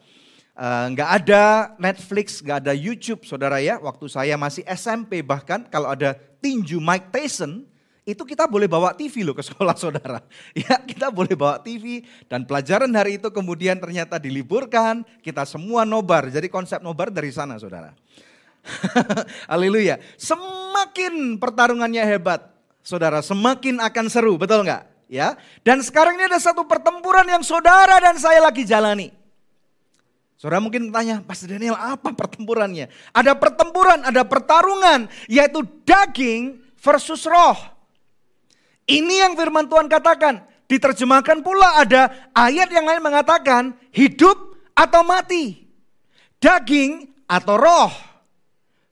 Eh, 0.58 0.86
nggak 0.90 1.10
ada 1.22 1.42
Netflix, 1.78 2.42
nggak 2.42 2.66
ada 2.66 2.74
YouTube, 2.74 3.22
saudara 3.22 3.62
ya. 3.62 3.78
Waktu 3.78 4.10
saya 4.10 4.34
masih 4.34 4.66
SMP 4.66 5.22
bahkan 5.22 5.62
kalau 5.70 5.86
ada 5.86 6.18
tinju 6.42 6.82
Mike 6.82 7.14
Tyson, 7.14 7.62
itu 8.08 8.24
kita 8.24 8.48
boleh 8.48 8.64
bawa 8.64 8.96
TV 8.96 9.20
loh 9.20 9.36
ke 9.36 9.44
sekolah 9.44 9.76
saudara. 9.84 10.24
Ya 10.56 10.80
kita 10.80 11.12
boleh 11.12 11.36
bawa 11.36 11.60
TV 11.60 12.08
dan 12.24 12.48
pelajaran 12.48 12.88
hari 12.96 13.20
itu 13.20 13.28
kemudian 13.28 13.76
ternyata 13.76 14.16
diliburkan, 14.16 15.04
kita 15.20 15.44
semua 15.44 15.84
nobar. 15.84 16.32
Jadi 16.32 16.48
konsep 16.48 16.80
nobar 16.80 17.12
dari 17.12 17.28
sana 17.28 17.60
saudara. 17.60 17.92
Haleluya. 19.52 20.00
Semakin 20.16 21.36
pertarungannya 21.36 22.00
hebat, 22.08 22.48
saudara, 22.80 23.20
semakin 23.20 23.76
akan 23.84 24.06
seru, 24.08 24.40
betul 24.40 24.64
nggak? 24.64 24.88
Ya. 25.12 25.36
Dan 25.60 25.84
sekarang 25.84 26.16
ini 26.16 26.32
ada 26.32 26.40
satu 26.40 26.64
pertempuran 26.64 27.28
yang 27.28 27.44
saudara 27.44 28.00
dan 28.00 28.16
saya 28.16 28.40
lagi 28.40 28.64
jalani. 28.64 29.12
Saudara 30.40 30.64
mungkin 30.64 30.88
tanya, 30.88 31.20
Pastor 31.20 31.52
Daniel 31.52 31.76
apa 31.76 32.14
pertempurannya? 32.14 32.88
Ada 33.12 33.36
pertempuran, 33.36 34.00
ada 34.06 34.22
pertarungan, 34.24 35.10
yaitu 35.28 35.60
daging 35.84 36.62
versus 36.80 37.26
roh. 37.28 37.77
Ini 38.88 39.28
yang 39.28 39.36
firman 39.36 39.68
Tuhan 39.68 39.86
katakan. 39.86 40.48
Diterjemahkan 40.68 41.40
pula 41.40 41.80
ada 41.80 42.12
ayat 42.36 42.68
yang 42.68 42.84
lain 42.84 43.00
mengatakan 43.00 43.72
hidup 43.92 44.36
atau 44.76 45.00
mati. 45.04 45.64
Daging 46.40 47.08
atau 47.24 47.56
roh. 47.56 47.92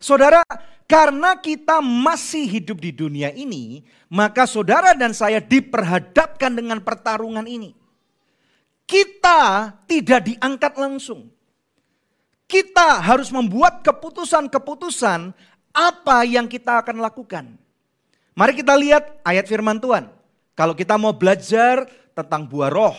Saudara, 0.01 0.41
karena 0.89 1.37
kita 1.37 1.81
masih 1.85 2.49
hidup 2.49 2.81
di 2.81 2.97
dunia 2.97 3.33
ini, 3.33 3.85
maka 4.09 4.49
saudara 4.49 4.97
dan 4.97 5.13
saya 5.13 5.41
diperhadapkan 5.41 6.53
dengan 6.53 6.81
pertarungan 6.81 7.45
ini. 7.45 7.77
Kita 8.89 9.73
tidak 9.85 10.33
diangkat 10.33 10.73
langsung 10.81 11.37
kita 12.47 13.03
harus 13.03 13.35
membuat 13.35 13.83
keputusan-keputusan 13.83 15.35
apa 15.75 16.17
yang 16.25 16.47
kita 16.47 16.81
akan 16.81 17.03
lakukan? 17.03 17.59
Mari 18.37 18.53
kita 18.53 18.77
lihat 18.77 19.17
ayat 19.25 19.49
firman 19.49 19.81
Tuhan. 19.81 20.13
Kalau 20.53 20.77
kita 20.77 21.01
mau 21.01 21.17
belajar 21.17 21.89
tentang 22.13 22.45
buah 22.45 22.69
roh, 22.69 22.97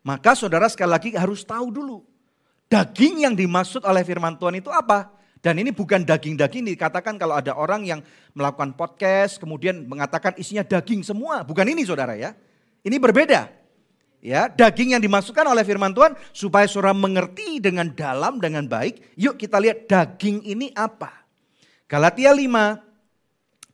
maka 0.00 0.32
saudara 0.32 0.64
sekali 0.72 0.88
lagi 0.88 1.10
harus 1.12 1.44
tahu 1.44 1.68
dulu. 1.68 2.00
Daging 2.72 3.28
yang 3.28 3.36
dimaksud 3.36 3.84
oleh 3.84 4.00
firman 4.00 4.40
Tuhan 4.40 4.56
itu 4.56 4.72
apa? 4.72 5.12
Dan 5.44 5.60
ini 5.60 5.68
bukan 5.68 6.00
daging-daging 6.08 6.64
dikatakan 6.72 7.20
kalau 7.20 7.36
ada 7.36 7.52
orang 7.52 7.84
yang 7.84 8.00
melakukan 8.32 8.72
podcast 8.72 9.36
kemudian 9.36 9.84
mengatakan 9.84 10.32
isinya 10.40 10.64
daging 10.64 11.04
semua. 11.04 11.44
Bukan 11.44 11.68
ini 11.68 11.84
saudara 11.84 12.16
ya. 12.16 12.32
Ini 12.80 12.96
berbeda. 12.96 13.52
Ya, 14.24 14.48
daging 14.48 14.96
yang 14.96 15.04
dimasukkan 15.04 15.44
oleh 15.44 15.60
firman 15.68 15.92
Tuhan 15.92 16.16
supaya 16.32 16.64
saudara 16.64 16.96
mengerti 16.96 17.60
dengan 17.60 17.92
dalam 17.92 18.40
dengan 18.40 18.64
baik. 18.64 19.12
Yuk 19.20 19.36
kita 19.36 19.60
lihat 19.60 19.84
daging 19.84 20.40
ini 20.48 20.72
apa. 20.72 21.12
Galatia 21.84 22.32
5 22.32 22.93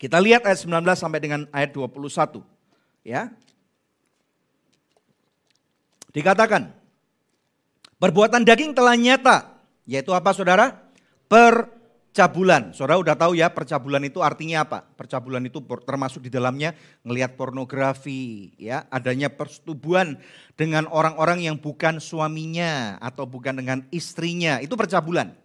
kita 0.01 0.17
lihat 0.17 0.49
ayat 0.49 0.65
19 0.65 0.81
sampai 0.97 1.21
dengan 1.21 1.45
ayat 1.53 1.77
21. 1.77 2.41
Ya. 3.05 3.29
Dikatakan, 6.17 6.73
perbuatan 8.01 8.49
daging 8.49 8.73
telah 8.73 8.97
nyata. 8.97 9.61
Yaitu 9.85 10.17
apa 10.17 10.33
saudara? 10.33 10.89
percabulan. 11.31 12.75
Saudara 12.75 12.99
udah 12.99 13.15
tahu 13.15 13.39
ya 13.39 13.55
percabulan 13.55 14.03
itu 14.03 14.19
artinya 14.19 14.67
apa? 14.67 14.83
Percabulan 14.83 15.47
itu 15.47 15.63
termasuk 15.87 16.27
di 16.27 16.31
dalamnya 16.33 16.75
ngelihat 17.07 17.39
pornografi, 17.39 18.51
ya, 18.59 18.91
adanya 18.91 19.31
persetubuhan 19.31 20.19
dengan 20.59 20.91
orang-orang 20.91 21.47
yang 21.47 21.57
bukan 21.63 22.03
suaminya 22.03 22.99
atau 22.99 23.31
bukan 23.31 23.63
dengan 23.63 23.87
istrinya. 23.95 24.59
Itu 24.59 24.75
percabulan. 24.75 25.39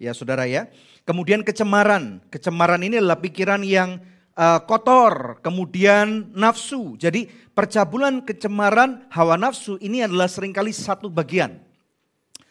Ya, 0.00 0.16
Saudara 0.16 0.48
ya. 0.48 0.72
Kemudian 1.04 1.44
kecemaran. 1.44 2.24
Kecemaran 2.32 2.80
ini 2.80 2.96
adalah 2.96 3.20
pikiran 3.20 3.60
yang 3.60 4.00
uh, 4.32 4.64
kotor, 4.64 5.44
kemudian 5.44 6.32
nafsu. 6.32 6.96
Jadi 6.96 7.28
percabulan, 7.52 8.24
kecemaran, 8.24 9.04
hawa 9.12 9.36
nafsu 9.36 9.76
ini 9.84 10.00
adalah 10.00 10.24
sering 10.26 10.56
kali 10.56 10.72
satu 10.72 11.12
bagian 11.12 11.60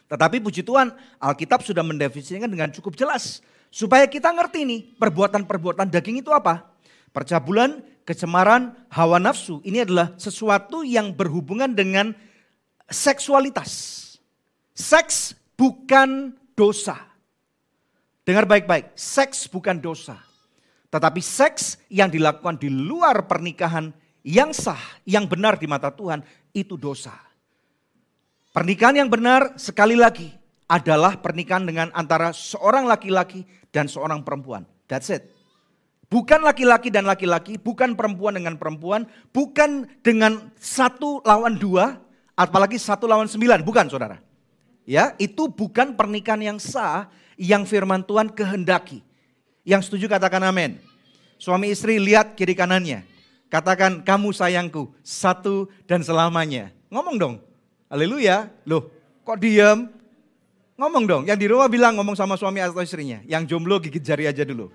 tetapi 0.10 0.42
puji 0.42 0.66
Tuhan, 0.66 0.90
Alkitab 1.22 1.62
sudah 1.62 1.86
mendefinisikan 1.86 2.50
dengan 2.50 2.74
cukup 2.74 2.98
jelas. 2.98 3.46
Supaya 3.70 4.10
kita 4.10 4.34
ngerti 4.34 4.66
nih, 4.66 4.82
perbuatan-perbuatan 4.98 5.86
daging 5.94 6.26
itu 6.26 6.34
apa? 6.34 6.66
Percabulan, 7.14 7.86
kecemaran, 8.10 8.74
hawa 8.90 9.22
nafsu. 9.22 9.62
Ini 9.62 9.86
adalah 9.86 10.18
sesuatu 10.18 10.82
yang 10.82 11.14
berhubungan 11.14 11.78
dengan 11.78 12.18
seksualitas. 12.90 13.70
Seks 14.74 15.38
bukan 15.54 16.34
dosa. 16.58 17.09
Dengar 18.30 18.46
baik-baik, 18.46 18.94
seks 18.94 19.50
bukan 19.50 19.82
dosa. 19.82 20.22
Tetapi 20.94 21.18
seks 21.18 21.82
yang 21.90 22.14
dilakukan 22.14 22.62
di 22.62 22.70
luar 22.70 23.26
pernikahan 23.26 23.90
yang 24.22 24.54
sah, 24.54 24.78
yang 25.02 25.26
benar 25.26 25.58
di 25.58 25.66
mata 25.66 25.90
Tuhan, 25.90 26.22
itu 26.54 26.78
dosa. 26.78 27.18
Pernikahan 28.54 29.02
yang 29.02 29.10
benar 29.10 29.58
sekali 29.58 29.98
lagi 29.98 30.30
adalah 30.70 31.18
pernikahan 31.18 31.66
dengan 31.66 31.90
antara 31.98 32.30
seorang 32.30 32.86
laki-laki 32.86 33.50
dan 33.74 33.90
seorang 33.90 34.22
perempuan. 34.22 34.62
That's 34.86 35.10
it. 35.10 35.34
Bukan 36.06 36.46
laki-laki 36.46 36.94
dan 36.94 37.10
laki-laki, 37.10 37.58
bukan 37.58 37.98
perempuan 37.98 38.38
dengan 38.38 38.62
perempuan, 38.62 39.10
bukan 39.34 39.90
dengan 40.06 40.54
satu 40.62 41.26
lawan 41.26 41.58
dua, 41.58 41.98
apalagi 42.38 42.78
satu 42.78 43.10
lawan 43.10 43.26
sembilan, 43.26 43.66
bukan 43.66 43.90
saudara. 43.90 44.22
Ya, 44.86 45.18
itu 45.18 45.50
bukan 45.50 45.98
pernikahan 45.98 46.46
yang 46.46 46.62
sah 46.62 47.10
yang 47.40 47.64
firman 47.64 48.04
Tuhan 48.04 48.28
kehendaki. 48.28 49.00
Yang 49.64 49.88
setuju 49.88 50.12
katakan 50.12 50.44
amin. 50.44 50.76
Suami 51.40 51.72
istri 51.72 51.96
lihat 51.96 52.36
kiri 52.36 52.52
kanannya. 52.52 53.08
Katakan 53.48 54.04
kamu 54.04 54.36
sayangku, 54.36 54.92
satu 55.02 55.72
dan 55.88 56.04
selamanya. 56.04 56.70
Ngomong 56.92 57.16
dong, 57.18 57.36
Haleluya. 57.90 58.54
Loh, 58.70 58.92
kok 59.26 59.42
diam? 59.42 59.90
Ngomong 60.78 61.04
dong. 61.10 61.24
Yang 61.26 61.38
di 61.42 61.48
rumah 61.50 61.66
bilang 61.66 61.98
ngomong 61.98 62.14
sama 62.14 62.38
suami 62.38 62.62
atau 62.62 62.78
istrinya. 62.86 63.24
Yang 63.26 63.56
jomblo 63.56 63.82
gigit 63.82 64.06
jari 64.06 64.30
aja 64.30 64.46
dulu. 64.46 64.70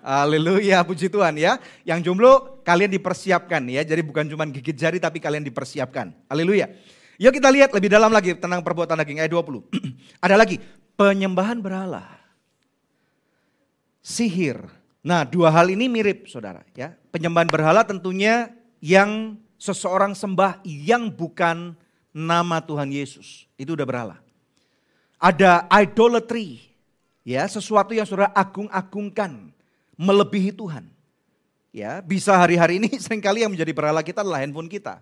Haleluya, 0.00 0.80
puji 0.80 1.12
Tuhan 1.12 1.36
ya. 1.36 1.60
Yang 1.84 2.08
jomblo 2.08 2.64
kalian 2.64 2.88
dipersiapkan 2.88 3.60
ya. 3.68 3.84
Jadi 3.84 4.00
bukan 4.00 4.24
cuma 4.32 4.48
gigit 4.48 4.72
jari 4.72 4.96
tapi 4.96 5.20
kalian 5.20 5.44
dipersiapkan. 5.44 6.16
Haleluya. 6.32 6.72
Yuk 7.20 7.36
kita 7.36 7.52
lihat 7.52 7.70
lebih 7.70 7.92
dalam 7.92 8.10
lagi 8.10 8.34
tentang 8.34 8.64
perbuatan 8.64 8.96
daging 8.96 9.20
ayat 9.22 9.30
20. 9.30 9.60
Ada 10.24 10.34
lagi, 10.34 10.58
penyembahan 10.94 11.58
berhala. 11.60 12.06
Sihir. 14.04 14.60
Nah, 15.04 15.24
dua 15.24 15.52
hal 15.52 15.68
ini 15.68 15.88
mirip 15.88 16.28
Saudara 16.28 16.64
ya. 16.72 16.96
Penyembahan 17.12 17.48
berhala 17.48 17.84
tentunya 17.84 18.52
yang 18.80 19.40
seseorang 19.60 20.12
sembah 20.12 20.60
yang 20.64 21.08
bukan 21.08 21.72
nama 22.12 22.60
Tuhan 22.60 22.92
Yesus. 22.92 23.48
Itu 23.56 23.74
udah 23.74 23.88
berhala. 23.88 24.16
Ada 25.16 25.64
idolatry, 25.72 26.60
ya 27.24 27.48
sesuatu 27.48 27.96
yang 27.96 28.04
saudara 28.04 28.28
agung-agungkan, 28.36 29.48
melebihi 29.96 30.52
Tuhan. 30.52 30.84
Ya, 31.72 32.04
bisa 32.04 32.36
hari-hari 32.36 32.76
ini 32.76 32.92
sering 33.02 33.24
kali 33.24 33.40
yang 33.40 33.50
menjadi 33.50 33.72
berhala 33.72 34.04
kita 34.04 34.20
adalah 34.20 34.44
handphone 34.44 34.68
kita. 34.68 35.00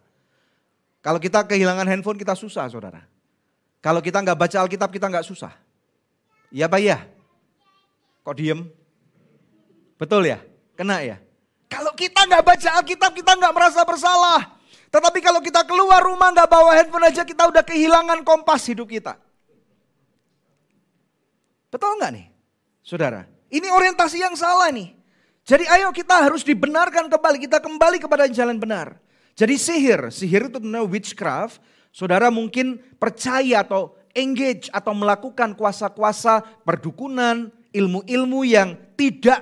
Kalau 1.03 1.19
kita 1.19 1.43
kehilangan 1.43 1.85
handphone 1.91 2.17
kita 2.17 2.39
susah 2.39 2.71
saudara. 2.71 3.03
Kalau 3.83 3.99
kita 3.99 4.23
nggak 4.23 4.39
baca 4.39 4.57
Alkitab 4.63 4.95
kita 4.95 5.11
nggak 5.11 5.27
susah. 5.27 5.51
Ya 6.53 6.69
Pak 6.69 6.81
ya? 6.85 7.01
Kok 8.23 8.37
diem? 8.37 8.69
Betul 9.97 10.29
ya? 10.29 10.39
Kena 10.77 11.01
ya? 11.01 11.17
Kalau 11.73 11.97
kita 11.97 12.29
nggak 12.29 12.45
baca 12.45 12.69
Alkitab 12.79 13.17
kita 13.17 13.33
nggak 13.41 13.55
merasa 13.57 13.81
bersalah. 13.89 14.61
Tetapi 14.93 15.25
kalau 15.25 15.41
kita 15.41 15.65
keluar 15.65 16.05
rumah 16.05 16.29
nggak 16.37 16.49
bawa 16.53 16.77
handphone 16.77 17.09
aja 17.09 17.25
kita 17.25 17.49
udah 17.49 17.65
kehilangan 17.65 18.21
kompas 18.21 18.69
hidup 18.69 18.93
kita. 18.93 19.17
Betul 21.73 21.97
nggak 21.97 22.13
nih? 22.13 22.27
Saudara, 22.85 23.25
ini 23.49 23.73
orientasi 23.73 24.21
yang 24.21 24.37
salah 24.37 24.69
nih. 24.69 24.93
Jadi 25.49 25.65
ayo 25.65 25.89
kita 25.91 26.29
harus 26.29 26.45
dibenarkan 26.45 27.09
kembali, 27.09 27.49
kita 27.49 27.59
kembali 27.65 27.97
kepada 27.97 28.29
jalan 28.29 28.61
benar. 28.61 29.01
Jadi 29.33 29.57
sihir, 29.57 30.13
sihir 30.13 30.53
itu 30.53 30.61
namanya 30.61 30.85
witchcraft. 30.85 31.59
Saudara 31.89 32.29
mungkin 32.29 32.81
percaya 33.01 33.65
atau 33.65 33.97
engage 34.13 34.69
atau 34.73 34.93
melakukan 34.93 35.57
kuasa-kuasa 35.57 36.45
perdukunan, 36.65 37.49
ilmu-ilmu 37.73 38.45
yang 38.45 38.77
tidak 38.97 39.41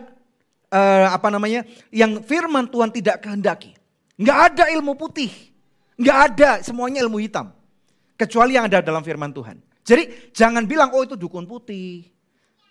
uh, 0.70 1.10
apa 1.10 1.28
namanya, 1.28 1.66
yang 1.90 2.22
firman 2.22 2.70
Tuhan 2.70 2.90
tidak 2.94 3.22
kehendaki. 3.26 3.74
Nggak 4.20 4.38
ada 4.52 4.64
ilmu 4.74 4.94
putih. 4.94 5.30
Nggak 6.00 6.18
ada, 6.32 6.50
semuanya 6.64 7.04
ilmu 7.04 7.20
hitam. 7.20 7.52
Kecuali 8.16 8.56
yang 8.56 8.68
ada 8.68 8.80
dalam 8.80 9.04
firman 9.04 9.32
Tuhan. 9.32 9.60
Jadi 9.84 10.32
jangan 10.32 10.64
bilang, 10.64 10.92
oh 10.92 11.04
itu 11.04 11.16
dukun 11.16 11.44
putih. 11.44 12.08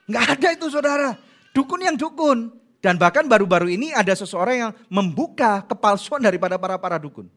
Nggak 0.09 0.25
ada 0.38 0.47
itu 0.53 0.65
saudara. 0.69 1.13
Dukun 1.53 1.81
yang 1.81 1.97
dukun. 1.97 2.53
Dan 2.79 2.95
bahkan 2.95 3.27
baru-baru 3.27 3.75
ini 3.75 3.91
ada 3.91 4.15
seseorang 4.15 4.55
yang 4.55 4.71
membuka 4.88 5.67
kepalsuan 5.67 6.23
daripada 6.23 6.55
para-para 6.55 6.95
dukun. 6.95 7.27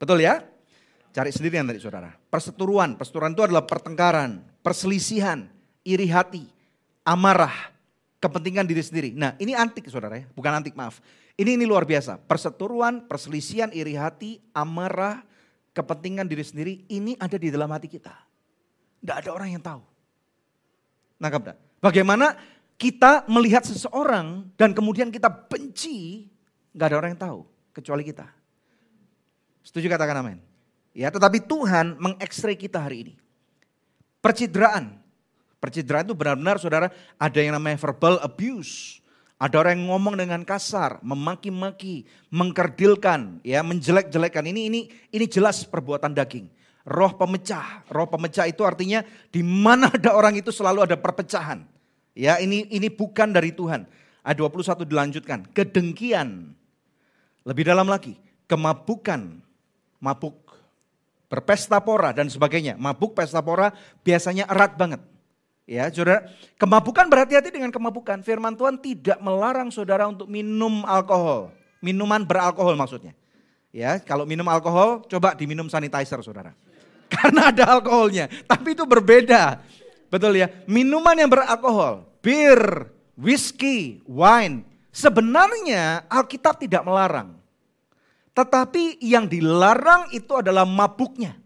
Betul 0.00 0.24
ya? 0.24 0.40
Cari 1.10 1.30
sendiri 1.34 1.58
yang 1.58 1.66
tadi 1.66 1.82
saudara. 1.82 2.14
Perseturuan. 2.30 2.94
Perseturuan 2.94 3.34
itu 3.34 3.42
adalah 3.42 3.66
pertengkaran, 3.66 4.46
perselisihan, 4.62 5.50
iri 5.82 6.06
hati, 6.06 6.46
amarah, 7.02 7.52
kepentingan 8.22 8.62
diri 8.68 8.82
sendiri. 8.82 9.10
Nah 9.18 9.34
ini 9.42 9.56
antik 9.58 9.90
saudara 9.90 10.22
ya. 10.22 10.26
Bukan 10.30 10.52
antik 10.54 10.78
maaf. 10.78 11.02
Ini 11.34 11.58
ini 11.58 11.66
luar 11.66 11.82
biasa. 11.82 12.20
Perseteruan, 12.30 13.10
perselisihan, 13.10 13.74
iri 13.74 13.98
hati, 13.98 14.38
amarah, 14.54 15.24
kepentingan 15.74 16.26
diri 16.28 16.44
sendiri 16.46 16.74
ini 16.90 17.18
ada 17.18 17.34
di 17.34 17.48
dalam 17.50 17.70
hati 17.70 17.88
kita. 17.90 18.14
Tidak 19.00 19.16
ada 19.16 19.30
orang 19.32 19.50
yang 19.56 19.62
tahu. 19.64 19.82
Nangkap 21.16 21.42
tak? 21.52 21.56
Bagaimana 21.80 22.36
kita 22.76 23.24
melihat 23.28 23.64
seseorang 23.64 24.52
dan 24.56 24.76
kemudian 24.76 25.08
kita 25.08 25.28
benci, 25.28 26.28
nggak 26.76 26.86
ada 26.92 26.96
orang 26.96 27.10
yang 27.16 27.22
tahu 27.22 27.40
kecuali 27.72 28.04
kita. 28.04 28.28
Setuju 29.64 29.88
katakan 29.88 30.20
amin. 30.20 30.49
Ya, 30.90 31.08
tetapi 31.08 31.38
Tuhan 31.46 31.98
mengekstray 32.02 32.58
kita 32.58 32.82
hari 32.82 33.06
ini. 33.06 33.14
Percidraan. 34.18 34.98
Percidraan 35.62 36.08
itu 36.08 36.16
benar-benar 36.16 36.56
saudara 36.58 36.88
ada 37.16 37.38
yang 37.38 37.54
namanya 37.54 37.78
verbal 37.78 38.18
abuse. 38.24 38.98
Ada 39.40 39.56
orang 39.56 39.80
yang 39.80 39.88
ngomong 39.88 40.20
dengan 40.20 40.44
kasar, 40.44 41.00
memaki-maki, 41.00 42.04
mengkerdilkan, 42.28 43.40
ya, 43.40 43.64
menjelek-jelekan. 43.64 44.44
Ini 44.44 44.68
ini 44.68 44.80
ini 45.16 45.24
jelas 45.24 45.64
perbuatan 45.64 46.12
daging. 46.12 46.44
Roh 46.84 47.16
pemecah, 47.16 47.80
roh 47.88 48.04
pemecah 48.04 48.44
itu 48.44 48.60
artinya 48.68 49.00
di 49.32 49.40
mana 49.40 49.88
ada 49.96 50.12
orang 50.12 50.36
itu 50.36 50.52
selalu 50.52 50.84
ada 50.84 50.96
perpecahan. 51.00 51.64
Ya, 52.12 52.36
ini 52.36 52.68
ini 52.68 52.92
bukan 52.92 53.32
dari 53.32 53.54
Tuhan. 53.54 53.88
Ayat 54.20 54.36
21 54.36 54.84
dilanjutkan, 54.84 55.48
kedengkian. 55.56 56.52
Lebih 57.48 57.64
dalam 57.64 57.88
lagi, 57.88 58.20
kemabukan, 58.44 59.40
mabuk, 59.96 60.49
berpesta 61.30 61.78
pora 61.78 62.10
dan 62.10 62.26
sebagainya. 62.26 62.74
Mabuk, 62.74 63.14
pesta 63.14 63.38
pora 63.38 63.70
biasanya 64.02 64.50
erat 64.50 64.74
banget. 64.74 65.00
Ya, 65.70 65.86
saudara, 65.86 66.26
kemabukan 66.58 67.06
berhati-hati 67.06 67.54
dengan 67.54 67.70
kemabukan. 67.70 68.26
Firman 68.26 68.58
Tuhan 68.58 68.74
tidak 68.82 69.22
melarang 69.22 69.70
saudara 69.70 70.10
untuk 70.10 70.26
minum 70.26 70.82
alkohol, 70.82 71.54
minuman 71.78 72.26
beralkohol 72.26 72.74
maksudnya. 72.74 73.14
Ya, 73.70 74.02
kalau 74.02 74.26
minum 74.26 74.42
alkohol, 74.50 75.06
coba 75.06 75.38
diminum 75.38 75.70
sanitizer, 75.70 76.18
saudara. 76.26 76.50
Karena 77.14 77.54
ada 77.54 77.78
alkoholnya, 77.78 78.26
tapi 78.50 78.74
itu 78.74 78.82
berbeda. 78.82 79.62
Betul 80.10 80.42
ya, 80.42 80.50
minuman 80.66 81.14
yang 81.14 81.30
beralkohol, 81.30 82.02
bir, 82.18 82.90
whisky, 83.14 84.02
wine, 84.10 84.66
sebenarnya 84.90 86.02
Alkitab 86.10 86.58
tidak 86.58 86.82
melarang. 86.82 87.39
Tetapi 88.40 89.04
yang 89.04 89.28
dilarang 89.28 90.08
itu 90.16 90.32
adalah 90.32 90.64
mabuknya. 90.64 91.36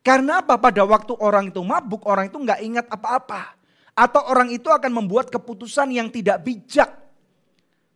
Karena 0.00 0.40
apa? 0.40 0.56
Pada 0.56 0.88
waktu 0.88 1.12
orang 1.20 1.52
itu 1.52 1.60
mabuk, 1.60 2.08
orang 2.08 2.32
itu 2.32 2.40
nggak 2.40 2.60
ingat 2.64 2.86
apa-apa. 2.88 3.60
Atau 3.92 4.24
orang 4.24 4.48
itu 4.48 4.72
akan 4.72 4.88
membuat 4.88 5.28
keputusan 5.28 5.92
yang 5.92 6.08
tidak 6.08 6.40
bijak. 6.48 6.88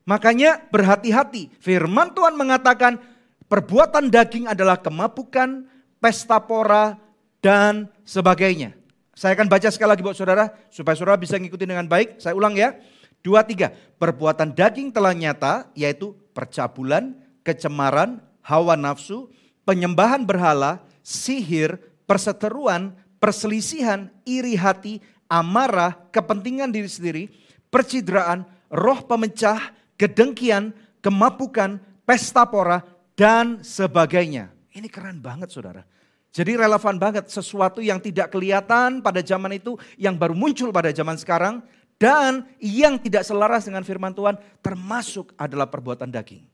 Makanya 0.04 0.61
berhati-hati. 0.68 1.56
Firman 1.56 2.12
Tuhan 2.12 2.37
mengatakan 2.37 3.00
perbuatan 3.48 4.12
daging 4.12 4.44
adalah 4.44 4.76
kemabukan, 4.76 5.64
pesta 5.96 6.37
pora, 6.37 7.00
dan 7.40 7.88
sebagainya. 8.04 8.76
Saya 9.16 9.32
akan 9.32 9.48
baca 9.48 9.72
sekali 9.72 9.96
lagi 9.96 10.04
buat 10.04 10.20
saudara, 10.20 10.52
supaya 10.68 11.00
saudara 11.00 11.16
bisa 11.16 11.40
ngikutin 11.40 11.72
dengan 11.72 11.88
baik. 11.88 12.20
Saya 12.20 12.37
ulang 12.37 12.52
ya. 12.61 12.76
Dua, 13.24 13.40
tiga. 13.40 13.72
Perbuatan 13.96 14.52
daging 14.52 14.92
telah 14.92 15.16
nyata, 15.16 15.72
yaitu 15.72 16.12
percabulan, 16.37 17.25
kecemaran, 17.46 18.18
hawa 18.42 18.74
nafsu, 18.74 19.30
penyembahan 19.62 20.26
berhala, 20.26 20.82
sihir, 21.06 21.78
perseteruan, 22.11 22.90
perselisihan, 23.22 24.11
iri 24.26 24.59
hati, 24.59 24.98
amarah, 25.30 25.94
kepentingan 26.11 26.74
diri 26.74 26.90
sendiri, 26.90 27.24
percidraan, 27.70 28.42
roh 28.66 29.06
pemecah, 29.06 29.70
kedengkian, 29.94 30.74
kemabukan, 30.98 31.78
pesta 32.02 32.42
pora, 32.42 32.82
dan 33.14 33.62
sebagainya. 33.62 34.50
Ini 34.74 34.90
keren 34.90 35.22
banget 35.22 35.54
saudara. 35.54 35.87
Jadi 36.35 36.52
relevan 36.52 37.00
banget 37.00 37.32
sesuatu 37.32 37.80
yang 37.80 37.96
tidak 37.96 38.28
kelihatan 38.28 39.00
pada 39.00 39.24
zaman 39.24 39.56
itu, 39.56 39.78
yang 39.96 40.20
baru 40.20 40.37
muncul 40.37 40.68
pada 40.68 40.92
zaman 40.92 41.16
sekarang, 41.16 41.64
dan 41.96 42.44
yang 42.61 43.00
tidak 43.00 43.24
selaras 43.24 43.64
dengan 43.64 43.80
firman 43.80 44.12
Tuhan, 44.12 44.37
termasuk 44.61 45.32
adalah 45.40 45.64
perbuatan 45.64 46.12
daging. 46.12 46.44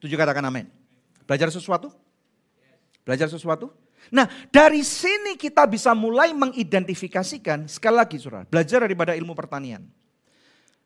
Setuju 0.00 0.16
katakan 0.16 0.40
amin. 0.48 0.64
Belajar 1.28 1.52
sesuatu? 1.52 1.92
Belajar 3.04 3.28
sesuatu? 3.28 3.68
Nah 4.08 4.24
dari 4.48 4.80
sini 4.80 5.36
kita 5.36 5.68
bisa 5.68 5.92
mulai 5.92 6.32
mengidentifikasikan, 6.32 7.68
sekali 7.68 8.00
lagi 8.00 8.16
saudara, 8.16 8.48
belajar 8.48 8.80
daripada 8.80 9.12
ilmu 9.12 9.36
pertanian. 9.36 9.84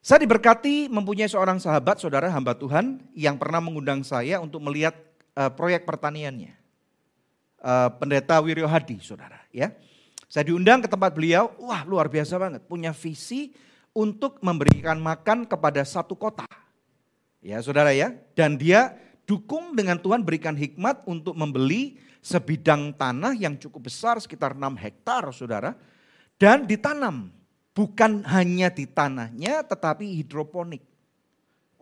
Saya 0.03 0.27
diberkati 0.27 0.91
mempunyai 0.91 1.31
seorang 1.31 1.63
sahabat, 1.63 2.03
saudara 2.03 2.27
hamba 2.29 2.59
Tuhan 2.59 3.01
yang 3.15 3.39
pernah 3.39 3.63
mengundang 3.63 4.03
saya 4.03 4.43
untuk 4.43 4.61
melihat 4.67 4.93
uh, 5.39 5.49
proyek 5.49 5.87
pertaniannya. 5.87 6.53
Uh, 7.63 7.89
Pendeta 7.97 8.37
Wiryo 8.43 8.67
Hadi, 8.67 9.01
saudara. 9.01 9.41
ya. 9.49 9.73
Saya 10.29 10.51
diundang 10.51 10.85
ke 10.85 10.91
tempat 10.91 11.15
beliau, 11.15 11.55
wah 11.57 11.87
luar 11.87 12.11
biasa 12.13 12.37
banget, 12.37 12.67
punya 12.69 12.91
visi 12.91 13.55
untuk 13.95 14.43
memberikan 14.43 14.99
makan 14.99 15.47
kepada 15.47 15.81
satu 15.87 16.19
kota. 16.19 16.45
Ya 17.41 17.63
saudara 17.65 17.95
ya, 17.97 18.13
dan 18.37 18.61
dia 18.61 18.99
dukung 19.25 19.77
dengan 19.77 20.01
Tuhan 20.01 20.25
berikan 20.25 20.57
hikmat 20.57 21.05
untuk 21.09 21.37
membeli 21.37 22.01
sebidang 22.25 22.97
tanah 22.97 23.37
yang 23.37 23.61
cukup 23.61 23.93
besar 23.93 24.17
sekitar 24.21 24.57
6 24.57 24.77
hektar 24.81 25.29
saudara. 25.33 25.77
Dan 26.35 26.65
ditanam. 26.69 27.31
Bukan 27.75 28.23
hanya 28.31 28.71
di 28.71 28.87
tanahnya 28.87 29.67
tetapi 29.67 30.07
hidroponik. 30.23 30.83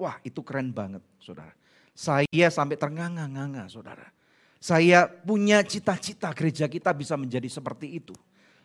Wah 0.01 0.17
itu 0.25 0.41
keren 0.41 0.73
banget 0.73 1.05
saudara. 1.21 1.53
Saya 1.93 2.49
sampai 2.49 2.81
ternganga-nganga 2.81 3.69
saudara. 3.69 4.09
Saya 4.57 5.11
punya 5.11 5.61
cita-cita 5.67 6.33
gereja 6.33 6.71
kita 6.71 6.95
bisa 6.97 7.19
menjadi 7.19 7.45
seperti 7.51 8.01
itu. 8.01 8.17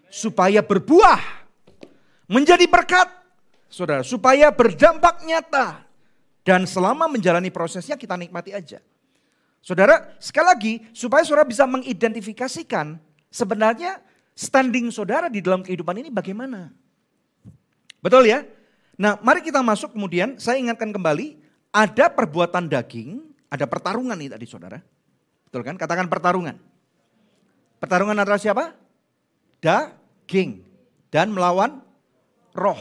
Supaya 0.08 0.64
berbuah. 0.64 1.20
Menjadi 2.32 2.64
berkat. 2.68 3.12
Saudara, 3.68 4.00
supaya 4.06 4.48
berdampak 4.48 5.28
nyata. 5.28 5.87
Dan 6.48 6.64
selama 6.64 7.12
menjalani 7.12 7.52
prosesnya 7.52 8.00
kita 8.00 8.16
nikmati 8.16 8.56
aja. 8.56 8.80
Saudara, 9.60 10.16
sekali 10.16 10.48
lagi 10.48 10.74
supaya 10.96 11.28
saudara 11.28 11.44
bisa 11.44 11.68
mengidentifikasikan 11.68 12.96
sebenarnya 13.28 14.00
standing 14.32 14.88
saudara 14.88 15.28
di 15.28 15.44
dalam 15.44 15.60
kehidupan 15.60 16.00
ini 16.00 16.08
bagaimana. 16.08 16.72
Betul 18.00 18.32
ya? 18.32 18.48
Nah 18.96 19.20
mari 19.20 19.44
kita 19.44 19.60
masuk 19.60 19.92
kemudian 19.92 20.40
saya 20.40 20.56
ingatkan 20.56 20.96
kembali 20.96 21.36
ada 21.76 22.08
perbuatan 22.08 22.72
daging, 22.72 23.28
ada 23.52 23.68
pertarungan 23.68 24.16
nih 24.16 24.32
tadi 24.32 24.48
saudara. 24.48 24.80
Betul 25.44 25.68
kan? 25.68 25.76
Katakan 25.76 26.08
pertarungan. 26.08 26.56
Pertarungan 27.84 28.16
antara 28.16 28.40
siapa? 28.40 28.72
Daging. 29.60 30.64
Dan 31.12 31.36
melawan 31.36 31.84
roh. 32.56 32.80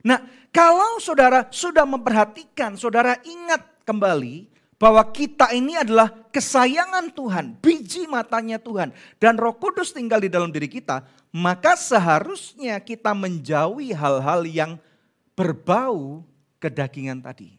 Nah 0.00 0.24
kalau 0.52 1.00
saudara 1.00 1.48
sudah 1.48 1.88
memperhatikan, 1.88 2.76
saudara 2.76 3.16
ingat 3.24 3.64
kembali 3.88 4.52
bahwa 4.76 5.00
kita 5.08 5.48
ini 5.56 5.80
adalah 5.80 6.12
kesayangan 6.28 7.08
Tuhan, 7.16 7.56
biji 7.56 8.04
matanya 8.04 8.60
Tuhan, 8.60 8.92
dan 9.16 9.40
Roh 9.40 9.56
Kudus 9.56 9.96
tinggal 9.96 10.20
di 10.20 10.28
dalam 10.28 10.52
diri 10.52 10.68
kita, 10.68 11.08
maka 11.32 11.72
seharusnya 11.72 12.76
kita 12.84 13.16
menjauhi 13.16 13.96
hal-hal 13.96 14.44
yang 14.44 14.76
berbau 15.32 16.20
kedagingan 16.60 17.24
tadi. 17.24 17.56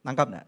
Nangkap 0.00 0.32
enggak? 0.32 0.46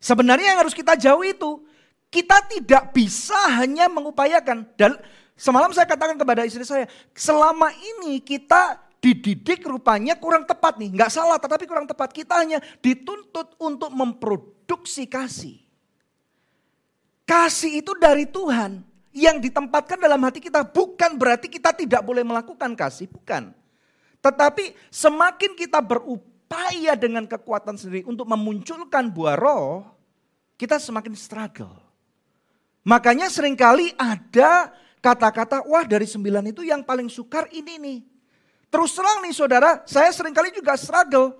Sebenarnya 0.00 0.56
yang 0.56 0.60
harus 0.64 0.72
kita 0.72 0.96
jauhi 0.96 1.36
itu, 1.36 1.60
kita 2.08 2.40
tidak 2.48 2.94
bisa 2.96 3.36
hanya 3.60 3.90
mengupayakan. 3.90 4.64
Dan 4.78 4.96
semalam 5.36 5.74
saya 5.76 5.84
katakan 5.84 6.16
kepada 6.16 6.46
istri 6.46 6.64
saya, 6.64 6.88
selama 7.12 7.68
ini 7.74 8.22
kita 8.22 8.80
dididik 9.04 9.68
rupanya 9.68 10.16
kurang 10.16 10.48
tepat 10.48 10.80
nih. 10.80 10.96
Nggak 10.96 11.12
salah 11.12 11.36
tetapi 11.36 11.68
kurang 11.68 11.84
tepat. 11.84 12.08
Kita 12.08 12.40
hanya 12.40 12.56
dituntut 12.80 13.52
untuk 13.60 13.92
memproduksi 13.92 15.04
kasih. 15.04 15.60
Kasih 17.28 17.84
itu 17.84 17.92
dari 18.00 18.24
Tuhan 18.24 18.80
yang 19.12 19.36
ditempatkan 19.44 20.00
dalam 20.00 20.24
hati 20.24 20.40
kita. 20.40 20.64
Bukan 20.64 21.20
berarti 21.20 21.52
kita 21.52 21.76
tidak 21.76 22.00
boleh 22.00 22.24
melakukan 22.24 22.72
kasih, 22.72 23.12
bukan. 23.12 23.52
Tetapi 24.24 24.72
semakin 24.88 25.52
kita 25.52 25.84
berupaya 25.84 26.96
dengan 26.96 27.28
kekuatan 27.28 27.76
sendiri 27.76 28.08
untuk 28.08 28.24
memunculkan 28.24 29.12
buah 29.12 29.36
roh, 29.36 29.84
kita 30.56 30.80
semakin 30.80 31.12
struggle. 31.12 31.76
Makanya 32.88 33.28
sering 33.28 33.56
kali 33.56 33.92
ada 34.00 34.72
kata-kata, 35.04 35.64
wah 35.68 35.84
dari 35.84 36.08
sembilan 36.08 36.48
itu 36.48 36.64
yang 36.64 36.80
paling 36.80 37.12
sukar 37.12 37.52
ini 37.52 37.76
nih. 37.76 38.13
Terus 38.74 38.90
terang 38.90 39.22
nih 39.22 39.30
saudara, 39.30 39.86
saya 39.86 40.10
sering 40.10 40.34
kali 40.34 40.50
juga 40.50 40.74
struggle. 40.74 41.38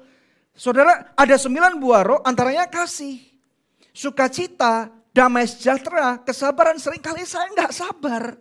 Saudara, 0.54 1.10
ada 1.18 1.34
sembilan 1.34 1.82
buah 1.82 2.02
roh, 2.06 2.20
antaranya 2.22 2.70
kasih, 2.70 3.18
sukacita, 3.90 4.86
damai 5.10 5.42
sejahtera, 5.50 6.22
kesabaran. 6.22 6.78
Seringkali 6.78 7.26
saya 7.26 7.50
nggak 7.50 7.74
sabar. 7.74 8.38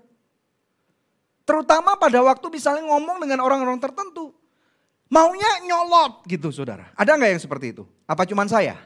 Terutama 1.42 1.98
pada 1.98 2.22
waktu 2.22 2.46
misalnya 2.54 2.86
ngomong 2.86 3.18
dengan 3.18 3.42
orang-orang 3.42 3.82
tertentu. 3.82 4.30
Maunya 5.10 5.66
nyolot 5.66 6.22
gitu 6.30 6.54
saudara. 6.54 6.94
Ada 6.94 7.18
nggak 7.18 7.32
yang 7.34 7.42
seperti 7.42 7.74
itu? 7.74 7.90
Apa 8.06 8.30
cuman 8.30 8.46
saya? 8.46 8.78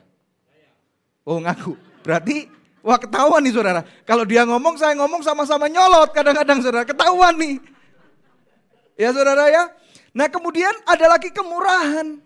Oh 1.27 1.35
ngaku. 1.43 1.75
Berarti 2.07 2.47
wah 2.79 2.95
ketahuan 2.95 3.43
nih 3.43 3.51
saudara. 3.51 3.83
Kalau 4.07 4.23
dia 4.23 4.47
ngomong 4.47 4.79
saya 4.79 4.95
ngomong 4.95 5.19
sama-sama 5.19 5.67
nyolot 5.67 6.15
kadang-kadang 6.15 6.63
saudara. 6.63 6.87
Ketahuan 6.87 7.35
nih. 7.35 7.59
Ya 8.95 9.11
saudara 9.11 9.51
ya. 9.51 9.67
Nah 10.17 10.25
kemudian 10.33 10.73
ada 10.89 11.05
lagi 11.13 11.29
kemurahan. 11.29 12.17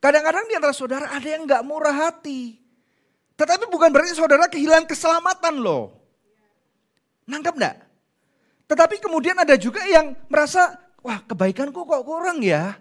Kadang-kadang 0.00 0.48
di 0.48 0.56
antara 0.56 0.72
saudara 0.72 1.12
ada 1.12 1.28
yang 1.28 1.44
nggak 1.44 1.60
murah 1.60 1.92
hati. 1.92 2.56
Tetapi 3.36 3.68
bukan 3.68 3.92
berarti 3.92 4.16
saudara 4.16 4.48
kehilangan 4.48 4.88
keselamatan 4.88 5.60
loh. 5.60 5.92
Nangkap 7.28 7.52
enggak? 7.52 7.76
Tetapi 8.64 8.96
kemudian 8.96 9.36
ada 9.36 9.60
juga 9.60 9.84
yang 9.84 10.16
merasa, 10.32 10.72
wah 11.04 11.20
kebaikanku 11.20 11.84
kok 11.84 12.04
kurang 12.08 12.40
ya. 12.40 12.80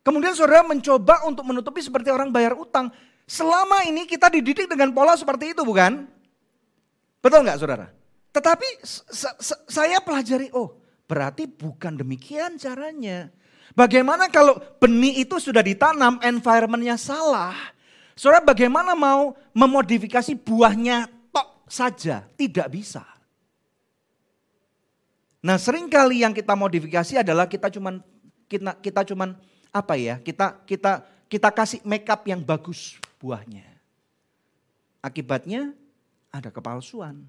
Kemudian 0.00 0.32
saudara 0.32 0.64
mencoba 0.64 1.28
untuk 1.28 1.44
menutupi 1.44 1.84
seperti 1.84 2.08
orang 2.08 2.32
bayar 2.32 2.56
utang. 2.56 2.88
Selama 3.28 3.84
ini 3.84 4.08
kita 4.08 4.32
dididik 4.32 4.64
dengan 4.68 4.92
pola 4.96 5.12
seperti 5.16 5.52
itu 5.52 5.60
bukan? 5.60 6.08
Betul 7.20 7.44
nggak 7.44 7.60
saudara? 7.60 7.88
Tetapi 8.32 8.84
saya 9.68 10.00
pelajari, 10.00 10.52
oh 10.56 10.76
berarti 11.04 11.44
bukan 11.48 12.00
demikian 12.00 12.56
caranya. 12.56 13.28
Bagaimana 13.72 14.28
kalau 14.28 14.60
benih 14.76 15.24
itu 15.24 15.40
sudah 15.40 15.64
ditanam, 15.64 16.20
environmentnya 16.20 17.00
salah. 17.00 17.56
Saudara 18.14 18.44
bagaimana 18.44 18.92
mau 18.94 19.34
memodifikasi 19.56 20.36
buahnya 20.38 21.10
tok 21.32 21.66
saja? 21.66 22.22
Tidak 22.36 22.68
bisa. 22.70 23.02
Nah, 25.44 25.58
sering 25.60 25.90
kali 25.90 26.22
yang 26.22 26.32
kita 26.32 26.54
modifikasi 26.54 27.20
adalah 27.20 27.48
kita 27.50 27.68
cuman 27.68 28.00
kita 28.46 28.78
kita 28.78 29.00
cuman 29.12 29.34
apa 29.74 29.94
ya? 29.98 30.22
Kita 30.22 30.62
kita 30.64 31.04
kita 31.26 31.48
kasih 31.50 31.82
makeup 31.82 32.22
yang 32.30 32.40
bagus 32.40 32.96
buahnya. 33.18 33.66
Akibatnya 35.02 35.74
ada 36.30 36.48
kepalsuan. 36.48 37.26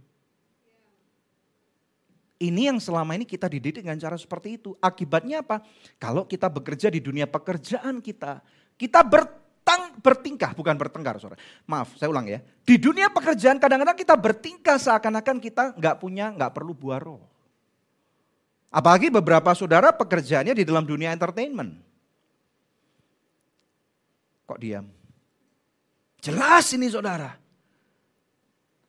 Ini 2.35 2.67
yang 2.67 2.83
selama 2.83 3.15
ini 3.15 3.23
kita 3.23 3.47
dididik 3.47 3.79
dengan 3.79 3.95
cara 3.95 4.19
seperti 4.19 4.59
itu. 4.59 4.75
Akibatnya 4.83 5.39
apa? 5.39 5.63
Kalau 5.95 6.27
kita 6.27 6.51
bekerja 6.51 6.91
di 6.91 6.99
dunia 6.99 7.23
pekerjaan 7.23 8.03
kita, 8.03 8.43
kita 8.75 8.99
bertang, 9.07 9.95
bertingkah, 10.03 10.51
bukan 10.51 10.75
bertengkar, 10.75 11.15
saudara. 11.15 11.39
Maaf, 11.63 11.95
saya 11.95 12.11
ulang 12.11 12.27
ya. 12.27 12.43
Di 12.67 12.75
dunia 12.75 13.07
pekerjaan 13.07 13.55
kadang-kadang 13.55 13.95
kita 13.95 14.19
bertingkah 14.19 14.75
seakan-akan 14.75 15.39
kita 15.39 15.79
nggak 15.79 15.95
punya, 15.95 16.35
nggak 16.35 16.51
perlu 16.51 16.75
buah 16.75 16.99
roh. 16.99 17.23
Apalagi 18.67 19.07
beberapa 19.07 19.55
saudara 19.55 19.95
pekerjaannya 19.95 20.59
di 20.59 20.67
dalam 20.67 20.83
dunia 20.83 21.15
entertainment. 21.15 21.79
Kok 24.43 24.59
diam? 24.59 24.91
Jelas 26.19 26.67
ini 26.75 26.91
saudara. 26.91 27.31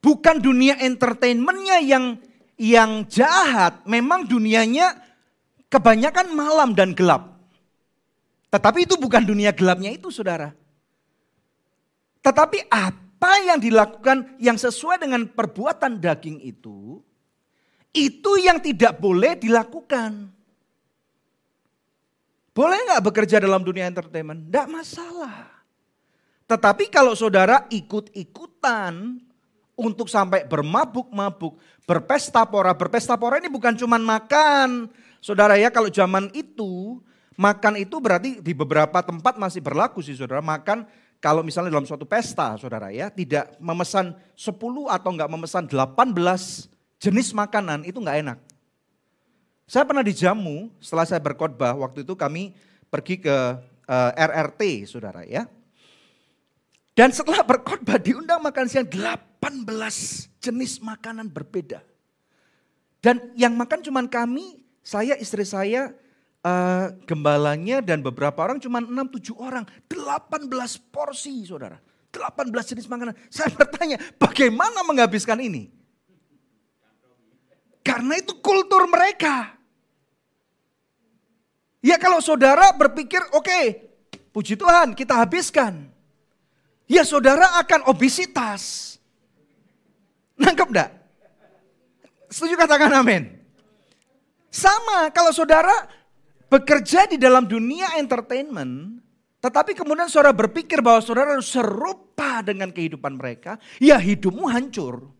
Bukan 0.03 0.43
dunia 0.43 0.83
entertainmentnya 0.83 1.79
yang 1.79 2.19
yang 2.57 3.05
jahat, 3.09 3.85
memang 3.85 4.25
dunianya 4.25 4.97
kebanyakan 5.69 6.33
malam 6.33 6.73
dan 6.73 6.97
gelap. 6.97 7.37
Tetapi 8.49 8.88
itu 8.88 8.97
bukan 8.97 9.23
dunia 9.25 9.53
gelapnya 9.53 9.92
itu 9.92 10.09
saudara. 10.09 10.57
Tetapi 12.25 12.73
apa 12.73 13.33
yang 13.45 13.61
dilakukan 13.61 14.40
yang 14.40 14.57
sesuai 14.57 15.05
dengan 15.05 15.29
perbuatan 15.29 16.01
daging 16.01 16.40
itu, 16.42 16.99
itu 17.92 18.33
yang 18.40 18.59
tidak 18.59 18.97
boleh 18.97 19.37
dilakukan. 19.37 20.33
Boleh 22.57 22.79
nggak 22.88 23.05
bekerja 23.05 23.37
dalam 23.37 23.61
dunia 23.61 23.85
entertainment? 23.85 24.49
Tidak 24.49 24.66
masalah. 24.73 25.53
Tetapi 26.49 26.88
kalau 26.88 27.12
saudara 27.12 27.69
ikut-ikutan 27.69 29.21
untuk 29.77 30.09
sampai 30.09 30.49
bermabuk-mabuk, 30.49 31.61
berpesta 31.85 32.49
pora. 32.49 32.73
Berpesta 32.73 33.15
pora 33.21 33.37
ini 33.37 33.53
bukan 33.53 33.77
cuma 33.77 34.01
makan. 34.01 34.89
Saudara 35.21 35.61
ya 35.61 35.69
kalau 35.69 35.93
zaman 35.93 36.33
itu, 36.33 36.99
makan 37.37 37.77
itu 37.77 38.01
berarti 38.01 38.41
di 38.41 38.53
beberapa 38.57 39.05
tempat 39.05 39.37
masih 39.37 39.61
berlaku 39.61 40.01
sih 40.01 40.17
saudara. 40.17 40.41
Makan 40.41 40.89
kalau 41.21 41.45
misalnya 41.45 41.77
dalam 41.77 41.85
suatu 41.85 42.09
pesta 42.09 42.57
saudara 42.57 42.89
ya, 42.89 43.12
tidak 43.12 43.53
memesan 43.61 44.17
10 44.33 44.57
atau 44.89 45.11
enggak 45.12 45.31
memesan 45.31 45.69
18 45.69 46.17
jenis 46.97 47.37
makanan 47.37 47.85
itu 47.85 48.01
enggak 48.01 48.19
enak. 48.25 48.39
Saya 49.69 49.85
pernah 49.85 50.07
dijamu 50.07 50.73
setelah 50.81 51.05
saya 51.05 51.21
berkhotbah, 51.21 51.77
waktu 51.77 52.07
itu 52.07 52.15
kami 52.17 52.57
pergi 52.89 53.19
ke 53.21 53.37
uh, 53.91 54.11
eh, 54.15 54.25
RRT 54.25 54.89
saudara 54.89 55.27
ya. 55.27 55.45
Dan 56.97 57.12
setelah 57.12 57.45
berkhotbah 57.45 58.01
diundang 58.01 58.41
makan 58.41 58.65
siang 58.73 58.89
18 58.89 59.36
jenis 60.41 60.79
makanan 60.81 61.29
berbeda. 61.31 61.83
Dan 63.03 63.35
yang 63.39 63.55
makan 63.55 63.83
cuma 63.85 64.03
kami, 64.07 64.65
saya, 64.83 65.15
istri 65.19 65.47
saya, 65.47 65.95
uh, 66.47 66.95
gembalanya 67.07 67.83
dan 67.83 68.03
beberapa 68.03 68.39
orang 68.43 68.63
cuma 68.63 68.79
6-7 68.83 69.35
orang. 69.39 69.65
18 69.91 70.49
porsi 70.95 71.47
saudara. 71.47 71.79
18 72.11 72.71
jenis 72.73 72.87
makanan. 72.89 73.15
Saya 73.29 73.53
bertanya 73.53 74.01
bagaimana 74.17 74.81
menghabiskan 74.87 75.37
ini? 75.43 75.69
Karena 77.85 78.19
itu 78.19 78.35
kultur 78.43 78.89
mereka. 78.91 79.55
Ya 81.85 82.01
kalau 82.03 82.19
saudara 82.19 82.75
berpikir 82.75 83.23
oke 83.31 83.47
okay, 83.47 83.65
puji 84.35 84.59
Tuhan 84.59 84.91
kita 84.99 85.23
habiskan 85.23 85.87
ya 86.91 87.07
saudara 87.07 87.63
akan 87.63 87.87
obesitas. 87.87 88.96
Nangkep 90.37 90.68
enggak? 90.68 90.90
Setuju 92.29 92.55
katakan 92.59 92.92
amin. 92.92 93.33
Sama 94.53 95.12
kalau 95.12 95.33
saudara 95.33 95.72
bekerja 96.49 97.09
di 97.09 97.16
dalam 97.20 97.44
dunia 97.44 97.96
entertainment, 98.01 99.05
tetapi 99.40 99.77
kemudian 99.77 100.09
saudara 100.09 100.35
berpikir 100.35 100.81
bahwa 100.81 101.01
saudara 101.05 101.37
serupa 101.44 102.42
dengan 102.42 102.72
kehidupan 102.72 103.16
mereka, 103.20 103.61
ya 103.79 104.01
hidupmu 104.01 104.49
hancur. 104.49 105.12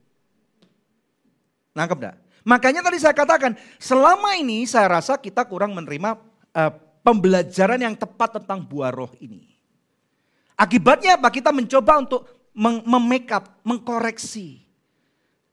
Nangkep 1.76 1.96
enggak? 2.00 2.16
Makanya 2.46 2.81
tadi 2.83 2.98
saya 2.98 3.14
katakan, 3.14 3.59
selama 3.79 4.35
ini 4.38 4.66
saya 4.66 4.98
rasa 4.98 5.18
kita 5.18 5.46
kurang 5.46 5.74
menerima 5.74 6.14
uh, 6.55 6.72
pembelajaran 7.07 7.79
yang 7.79 7.94
tepat 7.94 8.42
tentang 8.42 8.66
buah 8.66 8.90
roh 8.90 9.14
ini. 9.22 9.55
Akibatnya 10.59 11.20
apa? 11.20 11.31
Kita 11.31 11.55
mencoba 11.55 12.02
untuk 12.02 12.50
memakeup, 12.57 13.62
mengkoreksi. 13.62 14.65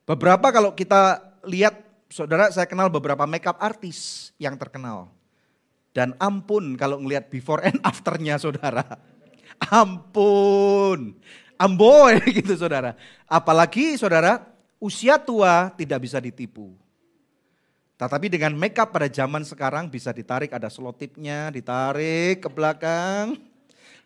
Beberapa 0.03 0.51
kalau 0.51 0.75
kita 0.75 1.23
lihat, 1.47 1.79
saudara 2.11 2.51
saya 2.51 2.67
kenal 2.67 2.91
beberapa 2.91 3.23
makeup 3.23 3.55
artis 3.63 4.31
yang 4.35 4.59
terkenal. 4.59 5.07
Dan 5.93 6.17
ampun 6.17 6.75
kalau 6.75 6.99
ngelihat 6.99 7.29
before 7.29 7.63
and 7.63 7.79
afternya 7.85 8.35
saudara. 8.35 8.83
Ampun. 9.71 11.15
Amboy 11.55 12.19
gitu 12.43 12.57
saudara. 12.57 12.97
Apalagi 13.29 13.95
saudara 13.95 14.43
usia 14.81 15.21
tua 15.21 15.71
tidak 15.77 16.03
bisa 16.03 16.17
ditipu. 16.19 16.73
Tetapi 17.95 18.27
dengan 18.27 18.57
makeup 18.57 18.91
pada 18.91 19.07
zaman 19.07 19.45
sekarang 19.47 19.87
bisa 19.87 20.11
ditarik 20.11 20.51
ada 20.51 20.67
selotipnya, 20.67 21.53
ditarik 21.53 22.43
ke 22.43 22.49
belakang 22.49 23.37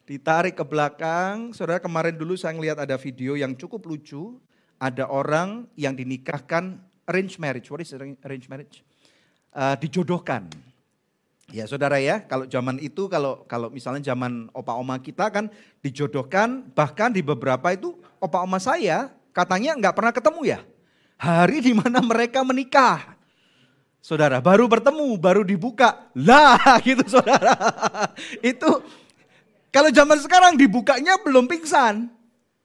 ditarik 0.08 0.56
ke 0.56 0.64
belakang. 0.64 1.52
Saudara 1.52 1.84
kemarin 1.84 2.16
dulu 2.16 2.40
saya 2.40 2.56
ngelihat 2.56 2.80
ada 2.80 2.96
video 2.96 3.36
yang 3.36 3.52
cukup 3.54 3.84
lucu. 3.84 4.40
Ada 4.78 5.10
orang 5.10 5.66
yang 5.74 5.98
dinikahkan 5.98 6.78
arrange 7.10 7.42
marriage. 7.42 7.68
What 7.74 7.82
is 7.82 7.94
arrange 7.98 8.46
marriage? 8.46 8.86
Uh, 9.56 9.74
dijodohkan. 9.82 10.46
Ya 11.48 11.64
saudara 11.64 11.96
ya, 12.04 12.20
kalau 12.28 12.44
zaman 12.44 12.76
itu 12.84 13.08
kalau 13.08 13.48
kalau 13.48 13.72
misalnya 13.72 14.04
zaman 14.12 14.52
opa 14.52 14.76
oma 14.76 15.00
kita 15.00 15.32
kan 15.32 15.48
dijodohkan, 15.80 16.68
bahkan 16.76 17.08
di 17.08 17.24
beberapa 17.24 17.72
itu 17.72 17.96
opa 18.20 18.44
oma 18.44 18.60
saya 18.60 19.16
katanya 19.32 19.80
nggak 19.80 19.96
pernah 19.96 20.12
ketemu 20.12 20.42
ya. 20.44 20.60
Hari 21.18 21.64
di 21.64 21.72
mana 21.72 22.04
mereka 22.04 22.44
menikah. 22.44 23.16
Saudara, 24.04 24.44
baru 24.44 24.70
bertemu, 24.70 25.18
baru 25.18 25.42
dibuka. 25.42 26.12
Lah 26.14 26.60
gitu 26.88 27.08
saudara. 27.08 27.56
itu 28.44 28.70
kalau 29.72 29.90
zaman 29.92 30.20
sekarang 30.20 30.54
dibukanya 30.60 31.16
belum 31.24 31.48
pingsan. 31.48 32.12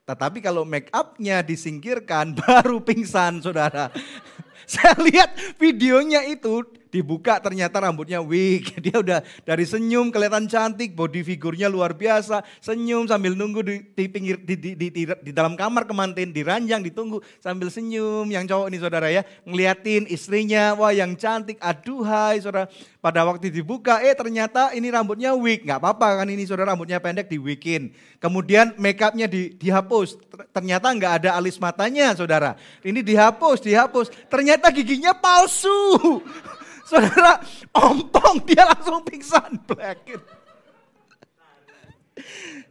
Tetapi 0.03 0.43
kalau 0.43 0.67
make 0.67 0.91
upnya 0.91 1.39
disingkirkan 1.39 2.35
baru 2.39 2.83
pingsan 2.83 3.39
saudara. 3.39 3.87
Saya 4.67 4.95
lihat 4.99 5.35
videonya 5.59 6.23
itu 6.27 6.63
dibuka 6.93 7.41
ternyata 7.41 7.81
rambutnya 7.81 8.21
wig. 8.21 8.69
Dia 8.85 9.01
udah 9.01 9.19
dari 9.41 9.65
senyum 9.65 10.13
kelihatan 10.13 10.45
cantik, 10.45 10.93
body 10.93 11.25
figurnya 11.25 11.65
luar 11.65 11.97
biasa. 11.97 12.45
Senyum 12.61 13.09
sambil 13.09 13.33
nunggu 13.33 13.65
di, 13.65 13.81
di 13.97 14.05
pinggir 14.05 14.37
di, 14.45 14.53
di, 14.53 14.71
di, 14.77 14.87
di, 14.93 15.03
di 15.09 15.31
dalam 15.33 15.57
kamar 15.57 15.89
kemantin, 15.89 16.29
diranjang 16.29 16.85
ditunggu 16.85 17.25
sambil 17.41 17.73
senyum. 17.73 18.29
Yang 18.29 18.53
cowok 18.53 18.67
ini 18.69 18.77
saudara 18.77 19.09
ya, 19.09 19.25
ngeliatin 19.49 20.05
istrinya, 20.05 20.77
wah 20.77 20.93
yang 20.93 21.17
cantik, 21.17 21.57
aduhai 21.57 22.37
saudara. 22.37 22.69
Pada 23.03 23.27
waktu 23.27 23.51
dibuka, 23.51 23.99
eh 23.99 24.15
ternyata 24.15 24.71
ini 24.71 24.87
rambutnya 24.87 25.35
wig. 25.35 25.65
Nggak 25.65 25.81
apa-apa 25.81 26.23
kan 26.23 26.27
ini 26.29 26.47
saudara 26.47 26.71
rambutnya 26.71 27.01
pendek 27.01 27.27
di 27.27 27.41
wigin. 27.41 27.91
Kemudian 28.21 28.77
make 28.79 29.01
upnya 29.03 29.27
di, 29.27 29.51
dihapus. 29.57 30.15
Ternyata 30.55 30.87
nggak 30.93 31.13
ada 31.19 31.29
alis 31.35 31.59
matanya 31.59 32.15
saudara. 32.15 32.55
Ini 32.79 33.03
dihapus, 33.03 33.59
dihapus. 33.59 34.07
Ternyata 34.31 34.71
giginya 34.71 35.11
palsu. 35.11 36.21
Saudara, 36.83 37.39
ompong 37.71 38.43
dia 38.43 38.67
langsung 38.67 39.01
pingsan. 39.07 39.55
Black. 39.63 40.19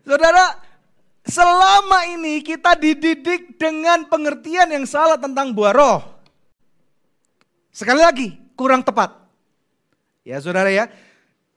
Saudara, 0.05 0.61
selama 1.25 2.07
ini 2.13 2.45
kita 2.45 2.77
dididik 2.77 3.57
dengan 3.57 4.05
pengertian 4.07 4.69
yang 4.69 4.85
salah 4.85 5.17
tentang 5.17 5.57
buah 5.57 5.73
roh. 5.73 6.01
Sekali 7.73 8.01
lagi, 8.05 8.29
kurang 8.53 8.85
tepat. 8.85 9.17
Ya 10.23 10.39
saudara 10.39 10.71
ya. 10.71 10.87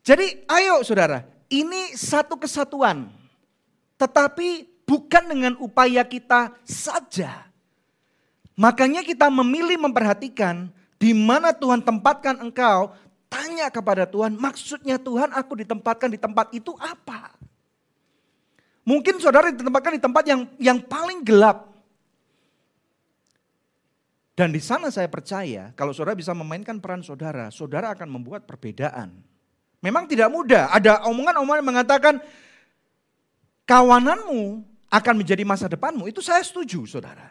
Jadi 0.05 0.47
ayo 0.47 0.81
saudara, 0.81 1.27
ini 1.51 1.93
satu 1.93 2.39
kesatuan. 2.39 3.11
Tetapi 3.99 4.81
bukan 4.87 5.23
dengan 5.27 5.53
upaya 5.59 6.05
kita 6.05 6.55
saja. 6.63 7.49
Makanya 8.55 9.03
kita 9.03 9.27
memilih 9.27 9.75
memperhatikan 9.81 10.71
di 11.05 11.13
mana 11.13 11.53
Tuhan 11.53 11.85
tempatkan 11.85 12.41
engkau, 12.41 12.89
tanya 13.29 13.69
kepada 13.69 14.09
Tuhan, 14.09 14.33
maksudnya 14.41 14.97
Tuhan 14.97 15.37
aku 15.37 15.61
ditempatkan 15.61 16.09
di 16.09 16.17
tempat 16.17 16.49
itu 16.49 16.73
apa? 16.81 17.37
Mungkin 18.81 19.21
saudara 19.21 19.53
ditempatkan 19.53 19.93
di 19.93 20.01
tempat 20.01 20.23
yang 20.25 20.49
yang 20.57 20.81
paling 20.81 21.21
gelap. 21.21 21.69
Dan 24.33 24.49
di 24.49 24.57
sana 24.57 24.89
saya 24.89 25.05
percaya 25.05 25.77
kalau 25.77 25.93
saudara 25.93 26.17
bisa 26.17 26.33
memainkan 26.33 26.81
peran 26.81 27.05
saudara, 27.05 27.53
saudara 27.53 27.93
akan 27.93 28.09
membuat 28.09 28.49
perbedaan. 28.49 29.13
Memang 29.85 30.09
tidak 30.09 30.33
mudah. 30.33 30.73
Ada 30.73 31.05
omongan-omongan 31.05 31.61
yang 31.61 31.69
mengatakan 31.69 32.13
kawananmu 33.69 34.65
akan 34.89 35.13
menjadi 35.21 35.45
masa 35.45 35.69
depanmu. 35.69 36.09
Itu 36.09 36.25
saya 36.25 36.41
setuju 36.41 36.89
saudara. 36.89 37.29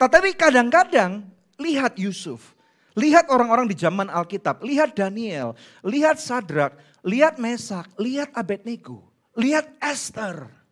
Tetapi 0.00 0.32
kadang-kadang 0.32 1.28
lihat 1.60 2.00
Yusuf. 2.00 2.56
Lihat 2.92 3.32
orang-orang 3.32 3.68
di 3.68 3.76
zaman 3.76 4.12
Alkitab. 4.12 4.60
Lihat 4.60 4.92
Daniel. 4.96 5.56
Lihat 5.80 6.20
Sadrak. 6.20 6.76
Lihat 7.04 7.40
Mesak. 7.40 7.88
Lihat 7.96 8.36
Abednego. 8.36 9.08
Lihat 9.36 9.80
Esther. 9.80 10.62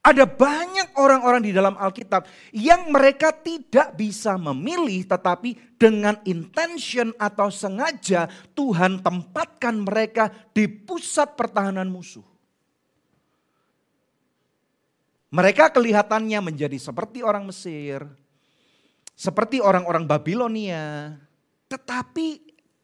Ada 0.00 0.24
banyak 0.24 0.96
orang-orang 0.96 1.44
di 1.44 1.52
dalam 1.52 1.76
Alkitab 1.76 2.24
yang 2.56 2.88
mereka 2.88 3.36
tidak 3.36 3.92
bisa 4.00 4.32
memilih 4.40 5.04
tetapi 5.04 5.76
dengan 5.76 6.16
intention 6.24 7.12
atau 7.20 7.52
sengaja 7.52 8.24
Tuhan 8.56 9.04
tempatkan 9.04 9.76
mereka 9.76 10.32
di 10.56 10.64
pusat 10.72 11.36
pertahanan 11.36 11.84
musuh. 11.92 12.24
Mereka 15.30 15.68
kelihatannya 15.68 16.48
menjadi 16.48 16.80
seperti 16.80 17.20
orang 17.20 17.44
Mesir, 17.44 18.02
seperti 19.12 19.60
orang-orang 19.60 20.08
Babilonia, 20.08 21.12
tetapi 21.70 22.26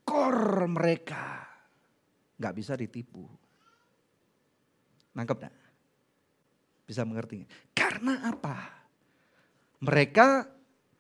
kor 0.07 0.71
mereka 0.71 1.43
nggak 2.39 2.55
bisa 2.55 2.79
ditipu. 2.79 3.27
Nangkep 5.19 5.37
gak? 5.43 5.55
Bisa 6.87 7.03
mengerti. 7.03 7.43
Karena 7.75 8.31
apa? 8.31 8.87
Mereka 9.83 10.45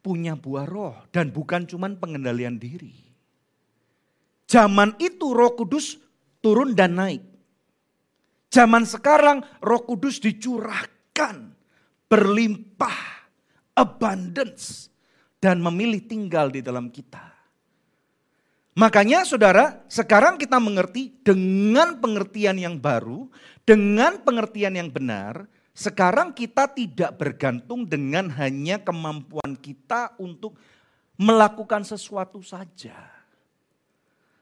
punya 0.02 0.34
buah 0.34 0.66
roh 0.66 0.96
dan 1.12 1.30
bukan 1.30 1.68
cuma 1.68 1.86
pengendalian 1.92 2.56
diri. 2.58 2.96
Zaman 4.48 4.96
itu 4.98 5.36
roh 5.36 5.52
kudus 5.54 6.00
turun 6.40 6.72
dan 6.72 6.96
naik. 6.96 7.22
Zaman 8.48 8.88
sekarang 8.88 9.44
roh 9.60 9.84
kudus 9.84 10.22
dicurahkan 10.22 11.52
berlimpah, 12.08 13.28
abundance 13.76 14.88
dan 15.42 15.60
memilih 15.60 16.00
tinggal 16.08 16.48
di 16.48 16.64
dalam 16.64 16.88
kita. 16.88 17.35
Makanya 18.76 19.24
saudara, 19.24 19.80
sekarang 19.88 20.36
kita 20.36 20.60
mengerti 20.60 21.16
dengan 21.24 21.96
pengertian 21.96 22.60
yang 22.60 22.76
baru, 22.76 23.24
dengan 23.64 24.20
pengertian 24.20 24.76
yang 24.76 24.92
benar, 24.92 25.48
sekarang 25.72 26.36
kita 26.36 26.68
tidak 26.76 27.16
bergantung 27.16 27.88
dengan 27.88 28.28
hanya 28.36 28.76
kemampuan 28.76 29.56
kita 29.56 30.12
untuk 30.20 30.60
melakukan 31.16 31.88
sesuatu 31.88 32.44
saja. 32.44 32.96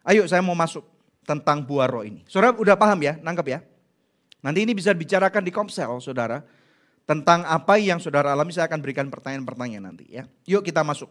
Ayo 0.02 0.26
saya 0.26 0.42
mau 0.42 0.58
masuk 0.58 0.82
tentang 1.22 1.62
buah 1.62 1.86
roh 1.86 2.02
ini. 2.02 2.26
Saudara 2.26 2.58
udah 2.58 2.74
paham 2.74 3.06
ya, 3.06 3.14
nangkep 3.22 3.46
ya? 3.46 3.62
Nanti 4.42 4.66
ini 4.66 4.74
bisa 4.74 4.90
dibicarakan 4.90 5.46
di 5.46 5.54
komsel 5.54 6.02
saudara. 6.02 6.42
Tentang 7.06 7.44
apa 7.46 7.78
yang 7.78 8.02
saudara 8.02 8.32
alami 8.34 8.50
saya 8.50 8.66
akan 8.66 8.80
berikan 8.82 9.06
pertanyaan-pertanyaan 9.12 9.94
nanti 9.94 10.10
ya. 10.10 10.26
Yuk 10.48 10.64
kita 10.66 10.82
masuk. 10.82 11.08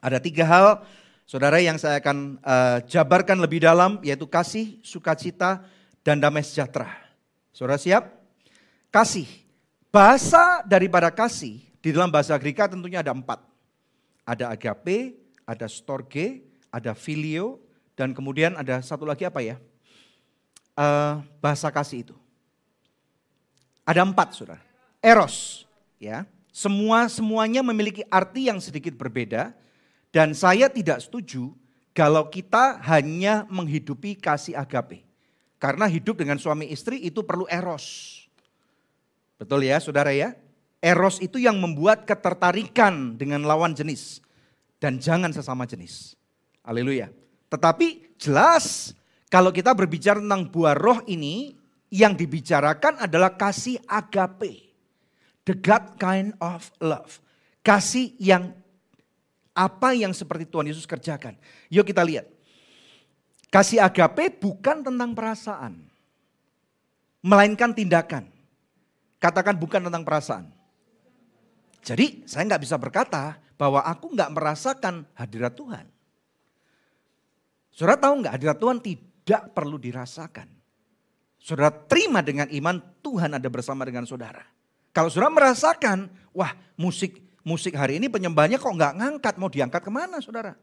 Ada 0.00 0.22
tiga 0.22 0.48
hal 0.48 0.66
saudara 1.30 1.62
yang 1.62 1.78
saya 1.78 2.02
akan 2.02 2.42
uh, 2.42 2.82
jabarkan 2.90 3.38
lebih 3.38 3.62
dalam 3.62 4.02
yaitu 4.02 4.26
kasih, 4.26 4.82
sukacita, 4.82 5.62
dan 6.02 6.18
damai 6.18 6.42
sejahtera. 6.42 6.90
Saudara 7.54 7.78
siap? 7.78 8.10
Kasih. 8.90 9.30
Bahasa 9.94 10.66
daripada 10.66 11.06
kasih 11.14 11.62
di 11.78 11.94
dalam 11.94 12.10
bahasa 12.10 12.34
Greka 12.34 12.66
tentunya 12.66 12.98
ada 12.98 13.14
empat. 13.14 13.46
Ada 14.26 14.50
agape, 14.50 15.14
ada 15.46 15.70
storge, 15.70 16.42
ada 16.66 16.98
filio, 16.98 17.62
dan 17.94 18.10
kemudian 18.10 18.58
ada 18.58 18.82
satu 18.82 19.06
lagi 19.06 19.22
apa 19.22 19.38
ya? 19.38 19.54
Uh, 20.74 21.22
bahasa 21.38 21.70
kasih 21.70 22.10
itu. 22.10 22.16
Ada 23.86 24.02
empat, 24.02 24.34
saudara. 24.34 24.62
Eros, 24.98 25.66
ya. 26.02 26.26
Semua 26.50 27.06
semuanya 27.06 27.62
memiliki 27.62 28.02
arti 28.10 28.50
yang 28.50 28.58
sedikit 28.58 28.94
berbeda, 28.98 29.54
dan 30.10 30.34
saya 30.34 30.66
tidak 30.70 31.02
setuju 31.02 31.54
kalau 31.94 32.26
kita 32.30 32.78
hanya 32.86 33.46
menghidupi 33.50 34.18
kasih 34.18 34.58
agape. 34.58 35.06
Karena 35.60 35.84
hidup 35.84 36.16
dengan 36.16 36.40
suami 36.40 36.72
istri 36.72 37.04
itu 37.04 37.20
perlu 37.20 37.44
eros. 37.44 38.16
Betul 39.36 39.68
ya 39.68 39.76
saudara 39.76 40.10
ya? 40.10 40.32
Eros 40.80 41.20
itu 41.20 41.36
yang 41.36 41.60
membuat 41.60 42.08
ketertarikan 42.08 43.20
dengan 43.20 43.44
lawan 43.44 43.76
jenis. 43.76 44.24
Dan 44.80 44.96
jangan 44.96 45.28
sesama 45.28 45.68
jenis. 45.68 46.16
Haleluya. 46.64 47.12
Tetapi 47.52 48.16
jelas 48.16 48.96
kalau 49.28 49.52
kita 49.52 49.76
berbicara 49.76 50.16
tentang 50.16 50.48
buah 50.48 50.72
roh 50.72 51.04
ini, 51.04 51.60
yang 51.90 52.14
dibicarakan 52.14 53.02
adalah 53.02 53.34
kasih 53.34 53.76
agape. 53.90 54.70
The 55.44 55.58
God 55.58 55.98
kind 55.98 56.32
of 56.38 56.70
love. 56.78 57.18
Kasih 57.66 58.14
yang 58.16 58.54
apa 59.54 59.92
yang 59.96 60.14
seperti 60.14 60.46
Tuhan 60.46 60.70
Yesus 60.70 60.86
kerjakan. 60.86 61.34
Yuk 61.68 61.86
kita 61.86 62.02
lihat. 62.06 62.26
Kasih 63.50 63.82
agape 63.82 64.30
bukan 64.38 64.86
tentang 64.86 65.10
perasaan. 65.10 65.82
Melainkan 67.20 67.74
tindakan. 67.74 68.30
Katakan 69.20 69.58
bukan 69.58 69.90
tentang 69.90 70.06
perasaan. 70.06 70.48
Jadi 71.84 72.24
saya 72.24 72.46
nggak 72.46 72.62
bisa 72.62 72.76
berkata 72.80 73.36
bahwa 73.60 73.84
aku 73.84 74.14
nggak 74.16 74.32
merasakan 74.32 75.04
hadirat 75.12 75.52
Tuhan. 75.52 75.86
Saudara 77.74 77.96
tahu 78.00 78.24
nggak 78.24 78.34
hadirat 78.36 78.58
Tuhan 78.60 78.78
tidak 78.80 79.42
perlu 79.52 79.76
dirasakan. 79.76 80.48
Saudara 81.40 81.72
terima 81.72 82.20
dengan 82.20 82.48
iman 82.52 82.76
Tuhan 83.00 83.36
ada 83.36 83.48
bersama 83.48 83.84
dengan 83.88 84.04
saudara. 84.04 84.44
Kalau 84.92 85.08
saudara 85.08 85.32
merasakan, 85.32 86.10
wah 86.36 86.52
musik 86.76 87.29
musik 87.46 87.76
hari 87.76 87.98
ini 87.98 88.06
penyembahnya 88.08 88.60
kok 88.60 88.72
nggak 88.72 88.94
ngangkat, 89.00 89.34
mau 89.36 89.48
diangkat 89.48 89.82
ke 89.82 89.90
mana 89.92 90.18
saudara? 90.20 90.54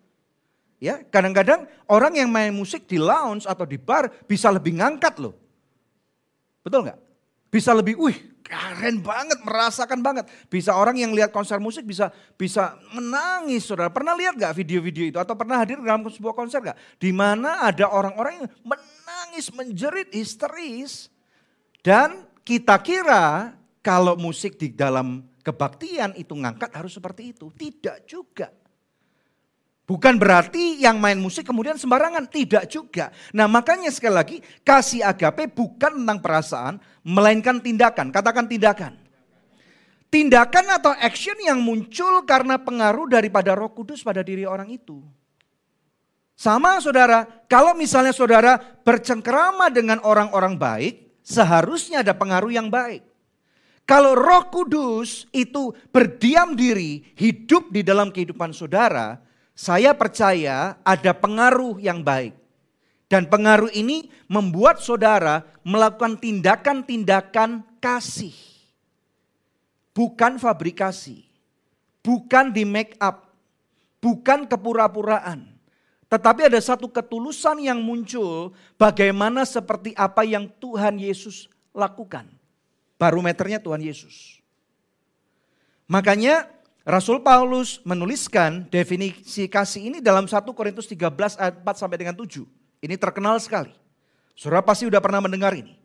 Ya, 0.77 1.01
kadang-kadang 1.01 1.65
orang 1.89 2.13
yang 2.13 2.29
main 2.29 2.53
musik 2.53 2.85
di 2.85 3.01
lounge 3.01 3.49
atau 3.49 3.65
di 3.65 3.81
bar 3.81 4.13
bisa 4.29 4.53
lebih 4.53 4.77
ngangkat 4.77 5.17
loh. 5.17 5.33
Betul 6.61 6.85
nggak? 6.85 6.99
Bisa 7.49 7.73
lebih, 7.73 7.97
wih 7.97 8.17
keren 8.47 9.03
banget, 9.03 9.43
merasakan 9.43 9.99
banget. 9.99 10.25
Bisa 10.47 10.71
orang 10.71 10.95
yang 10.95 11.11
lihat 11.11 11.35
konser 11.35 11.59
musik 11.59 11.83
bisa 11.83 12.15
bisa 12.39 12.79
menangis, 12.95 13.67
saudara. 13.67 13.91
Pernah 13.91 14.15
lihat 14.15 14.39
gak 14.39 14.55
video-video 14.55 15.11
itu? 15.11 15.17
Atau 15.19 15.35
pernah 15.35 15.59
hadir 15.59 15.83
dalam 15.83 16.07
sebuah 16.07 16.31
konser 16.31 16.63
gak? 16.63 16.79
Di 16.95 17.11
mana 17.11 17.67
ada 17.67 17.91
orang-orang 17.91 18.39
yang 18.39 18.47
menangis, 18.63 19.51
menjerit, 19.51 20.09
histeris. 20.15 21.11
Dan 21.83 22.23
kita 22.47 22.79
kira 22.79 23.55
kalau 23.83 24.15
musik 24.15 24.55
di 24.55 24.71
dalam 24.71 25.23
kebaktian 25.47 26.11
itu 26.19 26.35
ngangkat 26.35 26.75
harus 26.75 26.91
seperti 26.91 27.31
itu. 27.31 27.47
Tidak 27.55 28.03
juga. 28.03 28.51
Bukan 29.87 30.19
berarti 30.19 30.83
yang 30.83 30.99
main 30.99 31.15
musik 31.15 31.47
kemudian 31.47 31.79
sembarangan, 31.79 32.27
tidak 32.27 32.67
juga. 32.67 33.07
Nah 33.31 33.47
makanya 33.47 33.87
sekali 33.87 34.15
lagi 34.19 34.37
kasih 34.67 34.99
agape 34.99 35.47
bukan 35.47 36.03
tentang 36.03 36.19
perasaan, 36.19 36.75
melainkan 37.07 37.63
tindakan. 37.63 38.11
Katakan 38.11 38.51
tindakan. 38.51 38.99
Tindakan 40.11 40.65
atau 40.75 40.91
action 40.91 41.39
yang 41.39 41.63
muncul 41.63 42.27
karena 42.27 42.59
pengaruh 42.59 43.07
daripada 43.07 43.55
roh 43.55 43.71
kudus 43.71 44.03
pada 44.03 44.19
diri 44.19 44.43
orang 44.43 44.67
itu. 44.75 44.99
Sama 46.35 46.83
saudara, 46.83 47.23
kalau 47.47 47.71
misalnya 47.71 48.11
saudara 48.11 48.59
bercengkerama 48.83 49.71
dengan 49.71 50.03
orang-orang 50.03 50.59
baik, 50.59 51.23
seharusnya 51.23 52.03
ada 52.03 52.11
pengaruh 52.11 52.51
yang 52.51 52.67
baik. 52.67 53.06
Kalau 53.87 54.19
roh 54.19 54.51
kudus 54.51 55.31
itu 55.31 55.71
berdiam 55.95 56.59
diri, 56.59 57.07
hidup 57.15 57.71
di 57.71 57.87
dalam 57.87 58.11
kehidupan 58.11 58.51
saudara, 58.51 59.23
saya 59.55 59.95
percaya 59.95 60.75
ada 60.83 61.15
pengaruh 61.15 61.79
yang 61.79 62.03
baik. 62.03 62.35
Dan 63.07 63.31
pengaruh 63.31 63.71
ini 63.71 64.11
membuat 64.27 64.83
saudara 64.83 65.47
melakukan 65.63 66.19
tindakan-tindakan 66.19 67.63
kasih. 67.79 68.35
Bukan 69.95 70.35
fabrikasi. 70.35 71.23
Bukan 72.03 72.51
di 72.51 72.67
make 72.67 72.99
up. 72.99 73.31
Bukan 74.03 74.51
kepura-puraan. 74.51 75.47
Tetapi 76.11 76.51
ada 76.51 76.59
satu 76.59 76.91
ketulusan 76.91 77.63
yang 77.63 77.79
muncul 77.79 78.51
bagaimana 78.75 79.47
seperti 79.47 79.95
apa 79.95 80.27
yang 80.27 80.51
Tuhan 80.59 80.99
Yesus 80.99 81.47
lakukan. 81.71 82.36
Barometernya 82.97 83.61
Tuhan 83.61 83.81
Yesus. 83.81 84.41
Makanya 85.87 86.49
Rasul 86.83 87.23
Paulus 87.23 87.79
menuliskan 87.87 88.67
definisi 88.67 89.47
kasih 89.47 89.91
ini 89.91 89.97
dalam 90.03 90.27
1 90.27 90.33
Korintus 90.51 90.89
13 90.89 91.39
ayat 91.39 91.55
4 91.63 91.81
sampai 91.81 91.97
dengan 91.99 92.15
7. 92.17 92.43
Ini 92.83 92.95
terkenal 92.99 93.39
sekali. 93.39 93.71
Saudara 94.37 94.61
pasti 94.61 94.85
sudah 94.85 95.01
pernah 95.01 95.19
mendengar 95.23 95.51
ini. 95.55 95.75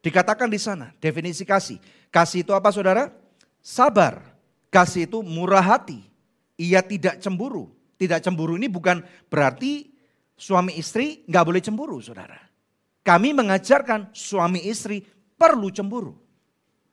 Dikatakan 0.00 0.46
di 0.46 0.56
sana 0.56 0.94
definisi 1.02 1.42
kasih. 1.42 1.82
Kasih 2.08 2.46
itu 2.46 2.54
apa 2.54 2.70
saudara? 2.70 3.10
Sabar. 3.58 4.22
Kasih 4.70 5.08
itu 5.08 5.18
murah 5.24 5.64
hati. 5.64 6.04
Ia 6.58 6.82
tidak 6.82 7.22
cemburu, 7.22 7.70
Tidak 7.98 8.22
cemburu 8.22 8.54
ini 8.54 8.70
bukan 8.70 9.02
berarti 9.26 9.90
suami 10.38 10.78
istri 10.78 11.26
nggak 11.26 11.44
boleh 11.44 11.62
cemburu, 11.62 11.98
saudara. 11.98 12.38
Kami 13.02 13.34
mengajarkan 13.34 14.14
suami 14.14 14.66
istri 14.66 15.02
perlu 15.34 15.70
cemburu. 15.74 16.27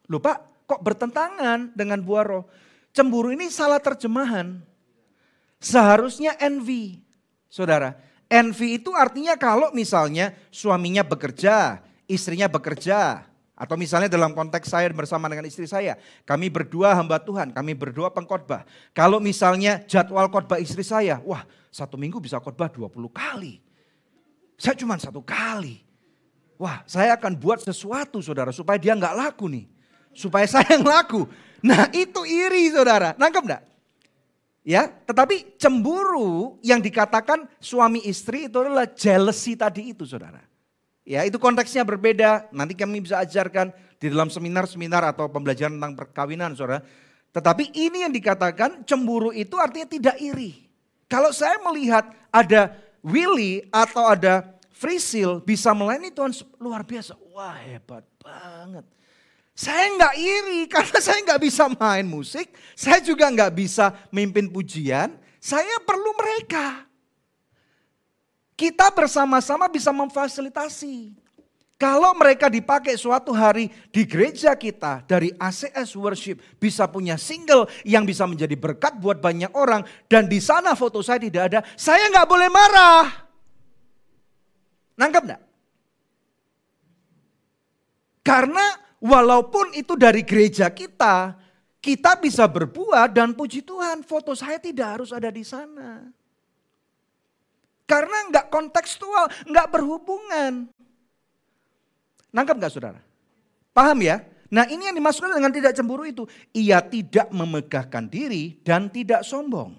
Lupa 0.08 0.42
kok 0.66 0.82
bertentangan 0.82 1.74
dengan 1.74 2.02
buah 2.02 2.26
roh. 2.26 2.44
Cemburu 2.96 3.34
ini 3.34 3.52
salah 3.52 3.80
terjemahan. 3.82 4.62
Seharusnya 5.60 6.38
envy. 6.40 7.02
Saudara, 7.52 7.96
envy 8.28 8.80
itu 8.80 8.92
artinya 8.96 9.36
kalau 9.36 9.72
misalnya 9.72 10.36
suaminya 10.52 11.04
bekerja, 11.04 11.84
istrinya 12.08 12.48
bekerja, 12.48 13.26
atau 13.56 13.80
misalnya 13.80 14.12
dalam 14.12 14.36
konteks 14.36 14.68
saya 14.68 14.92
bersama 14.92 15.32
dengan 15.32 15.48
istri 15.48 15.64
saya, 15.64 15.96
kami 16.28 16.52
berdua 16.52 16.92
hamba 16.92 17.16
Tuhan, 17.24 17.56
kami 17.56 17.72
berdua 17.72 18.12
pengkhotbah. 18.12 18.68
Kalau 18.92 19.24
misalnya 19.24 19.80
jadwal 19.88 20.28
khotbah 20.28 20.60
istri 20.60 20.84
saya, 20.84 21.24
wah 21.24 21.48
satu 21.72 21.96
minggu 21.96 22.20
bisa 22.20 22.36
khotbah 22.44 22.68
20 22.68 22.92
kali. 23.16 23.64
Saya 24.60 24.76
cuma 24.76 25.00
satu 25.00 25.24
kali. 25.24 25.88
Wah 26.60 26.84
saya 26.84 27.16
akan 27.16 27.36
buat 27.36 27.64
sesuatu 27.64 28.20
saudara 28.20 28.52
supaya 28.52 28.76
dia 28.76 28.92
nggak 28.92 29.16
laku 29.16 29.48
nih. 29.48 29.68
Supaya 30.16 30.48
saya 30.48 30.80
yang 30.80 30.88
laku. 30.88 31.28
Nah 31.60 31.92
itu 31.92 32.24
iri 32.24 32.72
saudara, 32.72 33.14
nangkep 33.20 33.44
enggak? 33.44 33.64
Ya, 34.66 34.90
tetapi 34.90 35.60
cemburu 35.62 36.58
yang 36.66 36.82
dikatakan 36.82 37.46
suami 37.62 38.02
istri 38.02 38.50
itu 38.50 38.58
adalah 38.58 38.90
jealousy 38.90 39.54
tadi 39.54 39.94
itu 39.94 40.10
saudara. 40.10 40.42
Ya, 41.06 41.22
itu 41.22 41.38
konteksnya 41.38 41.86
berbeda. 41.86 42.50
Nanti 42.50 42.74
kami 42.74 42.98
bisa 42.98 43.22
ajarkan 43.22 43.70
di 44.02 44.10
dalam 44.10 44.34
seminar-seminar 44.34 45.14
atau 45.14 45.30
pembelajaran 45.30 45.78
tentang 45.78 45.94
perkawinan, 45.94 46.58
Saudara. 46.58 46.82
Tetapi 47.30 47.78
ini 47.78 48.02
yang 48.02 48.14
dikatakan 48.16 48.82
cemburu 48.88 49.30
itu 49.30 49.54
artinya 49.60 49.86
tidak 49.86 50.18
iri. 50.18 50.66
Kalau 51.06 51.30
saya 51.30 51.62
melihat 51.62 52.10
ada 52.34 52.74
Willy 53.06 53.70
atau 53.70 54.10
ada 54.10 54.50
Frisil 54.74 55.46
bisa 55.46 55.72
melayani 55.78 56.10
Tuhan 56.10 56.34
luar 56.58 56.82
biasa. 56.82 57.14
Wah 57.30 57.54
hebat 57.54 58.02
banget. 58.18 58.86
Saya 59.56 59.88
nggak 59.96 60.16
iri 60.20 60.62
karena 60.74 61.00
saya 61.00 61.24
nggak 61.24 61.42
bisa 61.42 61.72
main 61.72 62.04
musik. 62.04 62.52
Saya 62.76 63.00
juga 63.00 63.32
nggak 63.32 63.56
bisa 63.56 63.96
mimpin 64.12 64.52
pujian. 64.52 65.16
Saya 65.40 65.80
perlu 65.80 66.12
mereka. 66.20 66.84
Kita 68.60 68.92
bersama-sama 68.92 69.72
bisa 69.72 69.96
memfasilitasi. 69.96 71.24
Kalau 71.76 72.16
mereka 72.16 72.48
dipakai 72.48 72.96
suatu 72.96 73.36
hari 73.36 73.68
di 73.92 74.08
gereja 74.08 74.56
kita 74.56 75.04
dari 75.04 75.36
ACS 75.36 75.92
Worship 76.00 76.40
bisa 76.56 76.88
punya 76.88 77.20
single 77.20 77.68
yang 77.84 78.08
bisa 78.08 78.24
menjadi 78.24 78.56
berkat 78.56 78.96
buat 78.96 79.20
banyak 79.20 79.52
orang 79.52 79.84
dan 80.08 80.32
di 80.32 80.40
sana 80.40 80.72
foto 80.72 81.04
saya 81.04 81.20
tidak 81.20 81.52
ada, 81.52 81.60
saya 81.76 82.08
nggak 82.08 82.28
boleh 82.32 82.48
marah. 82.48 83.06
Nangkep 84.96 85.24
nggak? 85.28 85.42
Karena 88.24 88.85
walaupun 89.02 89.76
itu 89.76 89.96
dari 90.00 90.22
gereja 90.22 90.72
kita, 90.72 91.36
kita 91.84 92.18
bisa 92.18 92.50
berbuat 92.50 93.14
dan 93.14 93.38
puji 93.38 93.62
Tuhan 93.62 94.02
foto 94.02 94.34
saya 94.34 94.58
tidak 94.58 95.00
harus 95.00 95.14
ada 95.14 95.30
di 95.30 95.46
sana. 95.46 96.10
Karena 97.86 98.34
nggak 98.34 98.50
kontekstual, 98.50 99.30
nggak 99.46 99.68
berhubungan. 99.70 100.66
Nangkap 102.34 102.58
nggak 102.58 102.74
saudara? 102.74 103.00
Paham 103.70 104.02
ya? 104.02 104.26
Nah 104.50 104.66
ini 104.66 104.90
yang 104.90 104.98
dimaksudkan 104.98 105.38
dengan 105.38 105.54
tidak 105.54 105.78
cemburu 105.78 106.04
itu. 106.10 106.26
Ia 106.58 106.82
tidak 106.82 107.30
memegahkan 107.30 108.10
diri 108.10 108.58
dan 108.66 108.90
tidak 108.90 109.22
sombong. 109.22 109.78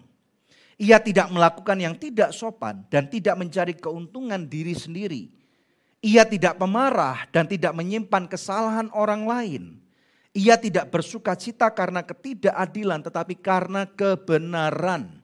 Ia 0.77 1.01
tidak 1.01 1.33
melakukan 1.33 1.81
yang 1.81 1.97
tidak 1.97 2.37
sopan 2.37 2.85
dan 2.93 3.09
tidak 3.09 3.35
mencari 3.41 3.75
keuntungan 3.75 4.45
diri 4.45 4.77
sendiri. 4.77 5.33
Ia 6.07 6.23
tidak 6.23 6.55
pemarah 6.63 7.27
dan 7.35 7.51
tidak 7.51 7.75
menyimpan 7.75 8.31
kesalahan 8.31 8.87
orang 8.95 9.27
lain. 9.27 9.65
Ia 10.31 10.55
tidak 10.55 10.95
bersuka 10.95 11.35
cita 11.35 11.67
karena 11.75 12.07
ketidakadilan 12.07 13.03
tetapi 13.03 13.35
karena 13.35 13.91
kebenaran. 13.91 15.19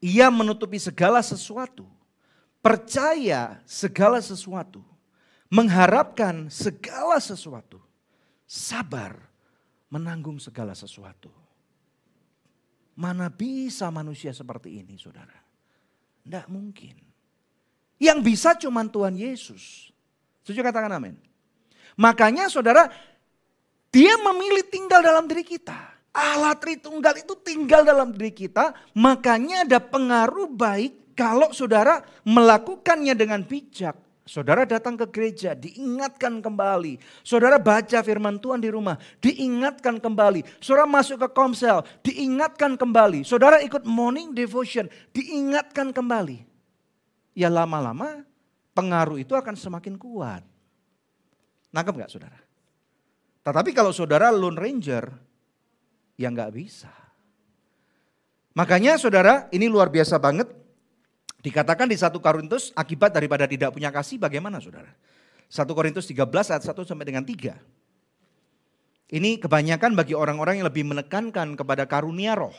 Ia 0.00 0.32
menutupi 0.32 0.80
segala 0.80 1.20
sesuatu 1.20 1.84
percaya 2.62 3.58
segala 3.66 4.22
sesuatu, 4.22 4.80
mengharapkan 5.50 6.46
segala 6.48 7.18
sesuatu, 7.18 7.82
sabar 8.46 9.18
menanggung 9.90 10.38
segala 10.40 10.72
sesuatu. 10.72 11.28
Mana 12.96 13.28
bisa 13.28 13.90
manusia 13.90 14.30
seperti 14.32 14.80
ini 14.80 14.96
saudara? 14.96 15.36
Tidak 16.22 16.46
mungkin. 16.48 16.96
Yang 17.98 18.18
bisa 18.24 18.54
cuma 18.56 18.86
Tuhan 18.86 19.18
Yesus. 19.18 19.91
Setuju 20.42 20.60
katakan 20.66 20.90
amin. 20.90 21.14
Makanya 21.94 22.50
saudara, 22.50 22.90
dia 23.92 24.18
memilih 24.18 24.66
tinggal 24.66 25.04
dalam 25.04 25.30
diri 25.30 25.46
kita. 25.46 25.92
Allah 26.12 26.52
Tritunggal 26.60 27.24
itu 27.24 27.32
tinggal 27.40 27.88
dalam 27.88 28.12
diri 28.12 28.28
kita, 28.28 28.76
makanya 28.92 29.64
ada 29.64 29.80
pengaruh 29.80 30.44
baik 30.44 31.16
kalau 31.16 31.56
saudara 31.56 32.04
melakukannya 32.20 33.16
dengan 33.16 33.40
bijak, 33.40 33.96
saudara 34.28 34.68
datang 34.68 35.00
ke 35.00 35.08
gereja, 35.08 35.56
diingatkan 35.56 36.44
kembali. 36.44 37.00
Saudara 37.24 37.56
baca 37.56 38.04
firman 38.04 38.36
Tuhan 38.36 38.60
di 38.60 38.68
rumah, 38.68 39.00
diingatkan 39.24 39.96
kembali. 40.04 40.44
Saudara 40.60 40.84
masuk 40.84 41.16
ke 41.16 41.28
komsel, 41.32 41.80
diingatkan 42.04 42.76
kembali. 42.76 43.24
Saudara 43.24 43.64
ikut 43.64 43.88
morning 43.88 44.36
devotion, 44.36 44.92
diingatkan 45.16 45.96
kembali. 45.96 46.44
Ya 47.32 47.48
lama-lama 47.48 48.28
pengaruh 48.72 49.20
itu 49.20 49.32
akan 49.36 49.56
semakin 49.56 49.94
kuat. 50.00 50.44
Nangkep 51.72 51.94
gak 52.04 52.12
saudara? 52.12 52.40
Tetapi 53.42 53.70
kalau 53.72 53.90
saudara 53.90 54.28
lone 54.28 54.58
ranger, 54.58 55.08
ya 56.20 56.28
nggak 56.30 56.52
bisa. 56.54 56.92
Makanya 58.52 59.00
saudara 59.00 59.48
ini 59.50 59.66
luar 59.66 59.88
biasa 59.88 60.20
banget 60.20 60.62
Dikatakan 61.42 61.90
di 61.90 61.98
1 61.98 62.14
Korintus 62.22 62.70
akibat 62.78 63.10
daripada 63.10 63.50
tidak 63.50 63.74
punya 63.74 63.90
kasih 63.90 64.22
bagaimana 64.22 64.62
saudara? 64.62 64.94
1 65.50 65.66
Korintus 65.74 66.06
13 66.06 66.22
ayat 66.30 66.62
1 66.62 66.86
sampai 66.86 67.02
dengan 67.02 67.26
3. 67.26 67.58
Ini 69.12 69.42
kebanyakan 69.42 69.98
bagi 69.98 70.14
orang-orang 70.14 70.62
yang 70.62 70.70
lebih 70.70 70.86
menekankan 70.86 71.58
kepada 71.58 71.84
karunia 71.90 72.38
roh. 72.38 72.54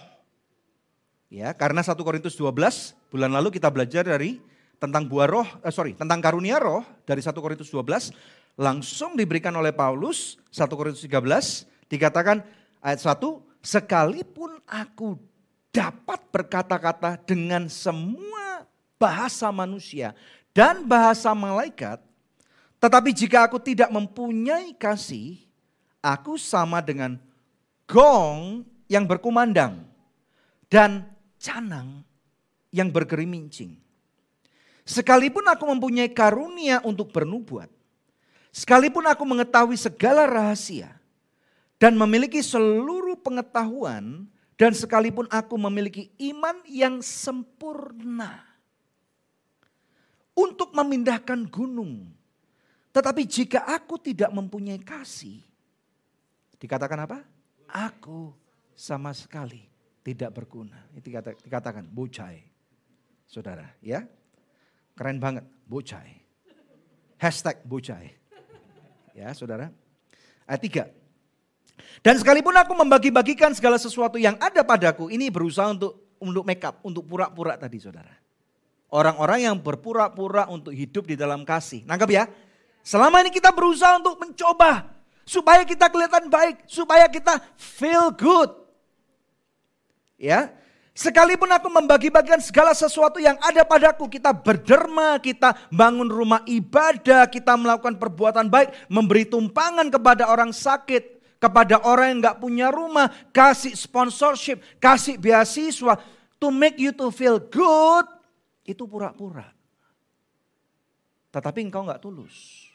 Ya, 1.32 1.56
karena 1.56 1.80
1 1.80 1.96
Korintus 2.04 2.36
12 2.36 2.94
bulan 3.08 3.32
lalu 3.32 3.56
kita 3.56 3.72
belajar 3.72 4.04
dari 4.04 4.44
tentang 4.84 5.08
buah 5.08 5.32
roh, 5.32 5.48
eh, 5.64 5.72
sorry, 5.72 5.96
tentang 5.96 6.20
karunia 6.20 6.60
roh 6.60 6.84
dari 7.08 7.24
1 7.24 7.40
Korintus 7.40 7.72
12 7.72 8.12
langsung 8.60 9.16
diberikan 9.16 9.56
oleh 9.56 9.72
Paulus 9.72 10.36
1 10.52 10.76
Korintus 10.76 11.08
13 11.08 11.64
dikatakan 11.88 12.44
ayat 12.84 13.00
1 13.00 13.40
sekalipun 13.64 14.60
aku 14.68 15.16
dapat 15.72 16.20
berkata-kata 16.36 17.16
dengan 17.24 17.72
semua 17.72 18.68
bahasa 19.00 19.48
manusia 19.56 20.12
dan 20.52 20.84
bahasa 20.84 21.32
malaikat, 21.34 21.98
tetapi 22.78 23.10
jika 23.16 23.48
aku 23.48 23.58
tidak 23.58 23.88
mempunyai 23.90 24.76
kasih, 24.76 25.40
aku 26.04 26.36
sama 26.36 26.84
dengan 26.84 27.18
gong 27.88 28.68
yang 28.92 29.08
berkumandang 29.08 29.82
dan 30.68 31.08
canang 31.40 32.04
yang 32.70 32.92
bergerincing. 32.94 33.80
Sekalipun 34.84 35.48
aku 35.48 35.64
mempunyai 35.64 36.12
karunia 36.12 36.84
untuk 36.84 37.16
bernubuat, 37.16 37.72
sekalipun 38.52 39.08
aku 39.08 39.24
mengetahui 39.24 39.80
segala 39.80 40.28
rahasia 40.28 40.92
dan 41.80 41.96
memiliki 41.96 42.44
seluruh 42.44 43.16
pengetahuan, 43.20 44.28
dan 44.60 44.72
sekalipun 44.76 45.28
aku 45.32 45.56
memiliki 45.56 46.12
iman 46.32 46.60
yang 46.68 47.00
sempurna, 47.00 48.44
untuk 50.36 50.76
memindahkan 50.76 51.48
gunung. 51.48 52.12
Tetapi 52.94 53.26
jika 53.26 53.66
aku 53.66 53.98
tidak 53.98 54.30
mempunyai 54.36 54.80
kasih, 54.84 55.42
dikatakan 56.60 57.08
apa? 57.08 57.20
Aku 57.68 58.36
sama 58.78 59.16
sekali 59.18 59.66
tidak 60.06 60.30
berguna. 60.36 60.78
Itu 60.94 61.10
dikatakan 61.48 61.88
bocai. 61.90 62.44
Saudara, 63.26 63.66
ya. 63.82 64.06
Keren 64.94 65.18
banget, 65.18 65.46
bocai. 65.66 66.22
Hashtag 67.18 67.62
bocai. 67.66 68.14
Ya, 69.14 69.34
saudara. 69.34 69.74
Ayat 70.46 70.62
3. 70.62 72.04
Dan 72.04 72.20
sekalipun 72.20 72.54
aku 72.54 72.74
membagi-bagikan 72.78 73.56
segala 73.56 73.80
sesuatu 73.82 74.20
yang 74.20 74.38
ada 74.38 74.62
padaku, 74.62 75.10
ini 75.10 75.32
berusaha 75.34 75.72
untuk 75.72 76.04
untuk 76.24 76.44
make 76.48 76.64
up, 76.64 76.80
untuk 76.88 77.04
pura-pura 77.04 77.60
tadi 77.60 77.84
saudara. 77.84 78.16
Orang-orang 78.94 79.50
yang 79.50 79.56
berpura-pura 79.58 80.48
untuk 80.48 80.72
hidup 80.72 81.10
di 81.10 81.18
dalam 81.18 81.44
kasih. 81.44 81.84
Nangkap 81.84 82.10
ya? 82.14 82.24
Selama 82.86 83.26
ini 83.26 83.34
kita 83.34 83.50
berusaha 83.50 83.98
untuk 83.98 84.22
mencoba. 84.22 84.94
Supaya 85.26 85.66
kita 85.66 85.90
kelihatan 85.90 86.30
baik. 86.30 86.70
Supaya 86.70 87.10
kita 87.10 87.42
feel 87.58 88.14
good. 88.14 88.54
Ya. 90.16 90.54
Sekalipun 90.94 91.50
aku 91.50 91.74
membagi-bagikan 91.74 92.38
segala 92.38 92.70
sesuatu 92.78 93.18
yang 93.18 93.34
ada 93.42 93.66
padaku, 93.66 94.06
kita 94.06 94.30
berderma, 94.30 95.18
kita 95.18 95.58
bangun 95.74 96.06
rumah 96.06 96.46
ibadah, 96.46 97.26
kita 97.26 97.58
melakukan 97.58 97.98
perbuatan 97.98 98.46
baik, 98.46 98.86
memberi 98.94 99.26
tumpangan 99.26 99.90
kepada 99.90 100.30
orang 100.30 100.54
sakit, 100.54 101.18
kepada 101.42 101.82
orang 101.82 102.14
yang 102.14 102.20
nggak 102.22 102.38
punya 102.38 102.68
rumah, 102.70 103.10
kasih 103.34 103.74
sponsorship, 103.74 104.62
kasih 104.78 105.18
beasiswa, 105.18 105.98
to 106.38 106.54
make 106.54 106.78
you 106.78 106.94
to 106.94 107.10
feel 107.10 107.42
good, 107.42 108.06
itu 108.62 108.86
pura-pura. 108.86 109.50
Tetapi 111.34 111.74
engkau 111.74 111.90
nggak 111.90 112.06
tulus. 112.06 112.70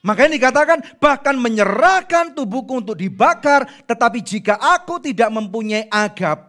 Makanya 0.00 0.40
dikatakan 0.40 0.78
bahkan 0.96 1.36
menyerahkan 1.36 2.32
tubuhku 2.32 2.80
untuk 2.80 2.96
dibakar, 2.96 3.68
tetapi 3.84 4.24
jika 4.24 4.56
aku 4.56 5.04
tidak 5.04 5.28
mempunyai 5.28 5.84
agap 5.92 6.47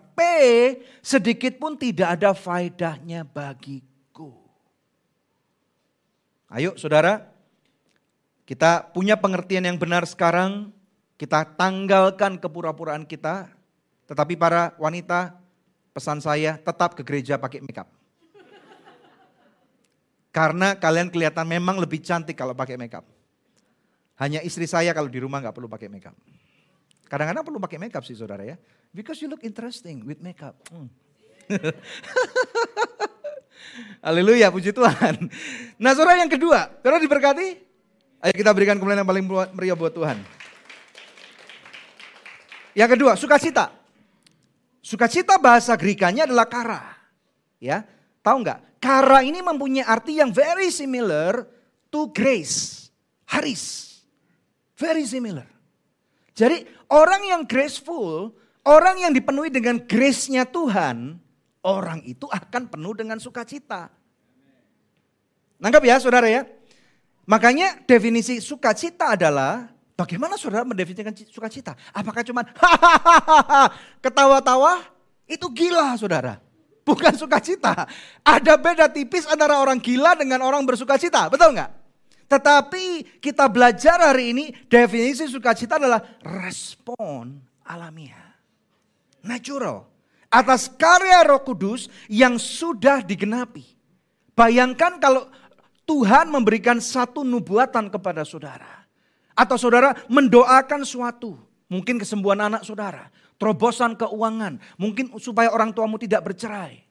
sedikit 0.99 1.57
pun 1.59 1.76
tidak 1.76 2.20
ada 2.20 2.32
faedahnya 2.36 3.24
bagiku. 3.24 4.36
Ayo 6.49 6.74
saudara, 6.76 7.30
kita 8.49 8.89
punya 8.89 9.13
pengertian 9.13 9.70
yang 9.70 9.78
benar 9.78 10.09
sekarang, 10.09 10.74
kita 11.20 11.45
tanggalkan 11.53 12.41
kepura-puraan 12.41 13.05
kita, 13.05 13.51
tetapi 14.09 14.34
para 14.34 14.74
wanita, 14.82 15.38
pesan 15.93 16.17
saya 16.17 16.57
tetap 16.57 16.97
ke 16.97 17.05
gereja 17.05 17.38
pakai 17.38 17.61
makeup. 17.61 17.86
Karena 20.30 20.78
kalian 20.78 21.09
kelihatan 21.09 21.45
memang 21.45 21.78
lebih 21.82 22.01
cantik 22.01 22.38
kalau 22.38 22.53
pakai 22.53 22.78
makeup. 22.78 23.05
Hanya 24.17 24.41
istri 24.45 24.65
saya 24.65 24.93
kalau 24.93 25.09
di 25.09 25.22
rumah 25.22 25.41
nggak 25.41 25.53
perlu 25.53 25.70
pakai 25.70 25.89
makeup. 25.89 26.13
Kadang-kadang 27.09 27.41
perlu 27.41 27.57
pakai 27.57 27.78
makeup 27.82 28.05
sih 28.05 28.13
saudara 28.13 28.45
ya. 28.45 28.57
Because 28.90 29.22
you 29.22 29.30
look 29.30 29.46
interesting 29.46 30.02
with 30.02 30.18
makeup. 30.22 30.58
Hmm. 30.74 30.90
Haleluya, 34.06 34.50
puji 34.50 34.74
Tuhan. 34.74 35.30
Nah 35.78 35.92
saudara 35.94 36.18
yang 36.18 36.32
kedua, 36.32 36.74
saudara 36.82 36.98
diberkati? 36.98 37.48
Ayo 38.20 38.34
kita 38.36 38.52
berikan 38.52 38.76
kemuliaan 38.82 39.06
yang 39.06 39.10
paling 39.10 39.26
meriah 39.54 39.78
buat 39.78 39.94
Tuhan. 39.94 40.18
Yang 42.74 42.90
kedua, 42.98 43.14
sukacita. 43.14 43.72
Sukacita 44.80 45.38
bahasa 45.38 45.78
Grikanya 45.78 46.26
adalah 46.26 46.50
kara. 46.50 46.82
Ya, 47.60 47.84
tahu 48.24 48.42
nggak? 48.42 48.80
Kara 48.80 49.22
ini 49.22 49.44
mempunyai 49.44 49.84
arti 49.84 50.18
yang 50.18 50.32
very 50.32 50.72
similar 50.72 51.44
to 51.92 52.08
grace, 52.16 52.88
haris. 53.28 54.00
Very 54.80 55.04
similar. 55.04 55.44
Jadi 56.32 56.64
orang 56.88 57.22
yang 57.28 57.42
graceful 57.44 58.32
Orang 58.68 58.99
yang 58.99 59.16
dipenuhi 59.16 59.47
dengan 59.47 59.80
grace-nya 59.80 60.43
Tuhan, 60.43 61.16
orang 61.64 62.03
itu 62.03 62.28
akan 62.28 62.68
penuh 62.68 62.93
dengan 62.95 63.18
sukacita. 63.18 63.88
Nangkap 65.60 65.84
ya 65.84 65.95
saudara 65.99 66.28
ya? 66.28 66.43
Makanya 67.24 67.84
definisi 67.88 68.43
sukacita 68.43 69.16
adalah 69.16 69.72
bagaimana 69.95 70.36
saudara 70.36 70.68
mendefinisikan 70.68 71.16
sukacita? 71.30 71.76
Apakah 71.95 72.24
cuma 72.24 72.43
hahaha 72.57 73.72
ketawa-tawa? 74.03 74.88
Itu 75.30 75.47
gila 75.51 75.95
saudara. 75.95 76.41
Bukan 76.84 77.14
sukacita. 77.16 77.86
Ada 78.26 78.57
beda 78.57 78.89
tipis 78.89 79.30
antara 79.30 79.62
orang 79.62 79.78
gila 79.78 80.18
dengan 80.18 80.41
orang 80.41 80.66
bersukacita. 80.66 81.30
Betul 81.30 81.53
nggak? 81.53 81.70
Tetapi 82.30 83.18
kita 83.22 83.45
belajar 83.45 84.01
hari 84.01 84.34
ini 84.34 84.45
definisi 84.66 85.30
sukacita 85.30 85.78
adalah 85.78 86.01
respon 86.22 87.38
alamiah 87.66 88.28
natural. 89.24 89.89
Atas 90.30 90.70
karya 90.70 91.26
roh 91.26 91.41
kudus 91.41 91.89
yang 92.05 92.38
sudah 92.38 93.01
digenapi. 93.01 93.65
Bayangkan 94.38 95.01
kalau 95.01 95.26
Tuhan 95.89 96.30
memberikan 96.30 96.78
satu 96.78 97.26
nubuatan 97.26 97.89
kepada 97.89 98.22
saudara. 98.22 98.86
Atau 99.34 99.57
saudara 99.57 99.97
mendoakan 100.05 100.86
suatu. 100.86 101.34
Mungkin 101.65 101.97
kesembuhan 101.97 102.45
anak 102.45 102.61
saudara. 102.61 103.09
Terobosan 103.41 103.97
keuangan. 103.97 104.61
Mungkin 104.78 105.17
supaya 105.17 105.49
orang 105.49 105.74
tuamu 105.74 105.97
tidak 105.97 106.30
bercerai. 106.30 106.86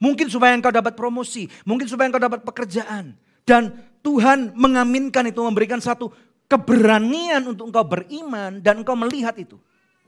Mungkin 0.00 0.32
supaya 0.32 0.56
engkau 0.56 0.72
dapat 0.72 0.96
promosi. 0.96 1.44
Mungkin 1.68 1.84
supaya 1.84 2.08
engkau 2.08 2.24
dapat 2.24 2.40
pekerjaan. 2.40 3.20
Dan 3.44 3.76
Tuhan 4.00 4.56
mengaminkan 4.56 5.28
itu, 5.28 5.44
memberikan 5.44 5.76
satu 5.76 6.08
keberanian 6.48 7.44
untuk 7.52 7.68
engkau 7.68 7.84
beriman 7.84 8.64
dan 8.64 8.80
engkau 8.80 8.96
melihat 8.96 9.36
itu. 9.36 9.60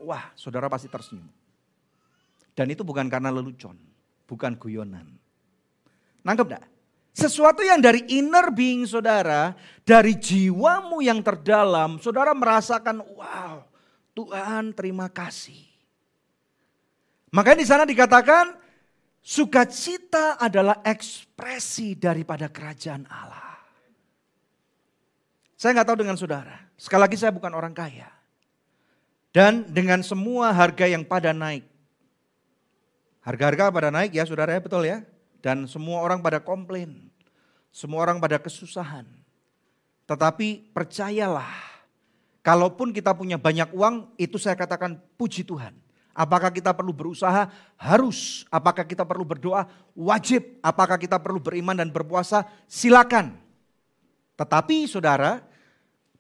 Wah, 0.03 0.35
saudara 0.35 0.67
pasti 0.67 0.91
tersenyum. 0.91 1.31
Dan 2.53 2.67
itu 2.69 2.85
bukan 2.85 3.09
karena 3.09 3.33
lelucon, 3.33 3.79
bukan 4.29 4.59
guyonan. 4.59 5.09
Nangkep 6.27 6.47
gak? 6.53 6.65
Sesuatu 7.13 7.61
yang 7.61 7.81
dari 7.81 8.09
inner 8.09 8.49
being 8.53 8.89
saudara, 8.89 9.53
dari 9.85 10.17
jiwamu 10.17 11.05
yang 11.05 11.21
terdalam, 11.21 12.01
saudara 12.01 12.33
merasakan, 12.33 13.05
wow, 13.05 13.69
Tuhan 14.17 14.73
terima 14.73 15.13
kasih. 15.13 15.61
Makanya 17.33 17.59
di 17.61 17.69
sana 17.69 17.85
dikatakan, 17.85 18.57
sukacita 19.21 20.41
adalah 20.41 20.81
ekspresi 20.85 21.97
daripada 21.97 22.49
kerajaan 22.49 23.05
Allah. 23.09 23.61
Saya 25.57 25.79
nggak 25.79 25.89
tahu 25.89 25.99
dengan 26.01 26.17
saudara. 26.17 26.59
Sekali 26.81 27.01
lagi 27.07 27.17
saya 27.21 27.33
bukan 27.33 27.53
orang 27.53 27.77
kaya. 27.77 28.22
Dan 29.33 29.65
dengan 29.73 30.05
semua 30.05 30.53
harga 30.53 30.85
yang 30.85 31.03
pada 31.09 31.33
naik. 31.33 31.65
Harga-harga 33.25 33.73
pada 33.73 33.89
naik 33.89 34.13
ya 34.13 34.29
saudara 34.29 34.53
ya 34.53 34.61
betul 34.61 34.85
ya. 34.85 35.01
Dan 35.41 35.65
semua 35.65 36.05
orang 36.05 36.21
pada 36.21 36.39
komplain. 36.39 37.09
Semua 37.73 38.05
orang 38.05 38.21
pada 38.21 38.37
kesusahan. 38.37 39.09
Tetapi 40.05 40.77
percayalah. 40.77 41.49
Kalaupun 42.45 42.93
kita 42.93 43.17
punya 43.17 43.41
banyak 43.41 43.73
uang 43.73 44.13
itu 44.21 44.37
saya 44.37 44.53
katakan 44.53 45.01
puji 45.17 45.47
Tuhan. 45.49 45.73
Apakah 46.13 46.53
kita 46.53 46.77
perlu 46.77 46.93
berusaha? 46.93 47.49
Harus. 47.81 48.45
Apakah 48.53 48.85
kita 48.85 49.09
perlu 49.09 49.25
berdoa? 49.25 49.65
Wajib. 49.97 50.61
Apakah 50.61 51.01
kita 51.01 51.17
perlu 51.17 51.41
beriman 51.41 51.73
dan 51.73 51.89
berpuasa? 51.89 52.45
Silakan. 52.69 53.33
Tetapi 54.37 54.85
saudara, 54.85 55.41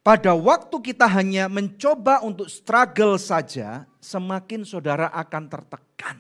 pada 0.03 0.35
waktu 0.35 0.77
kita 0.83 1.07
hanya 1.07 1.47
mencoba 1.47 2.27
untuk 2.27 2.51
struggle 2.51 3.15
saja, 3.23 3.87
semakin 4.03 4.67
saudara 4.67 5.07
akan 5.15 5.47
tertekan. 5.47 6.19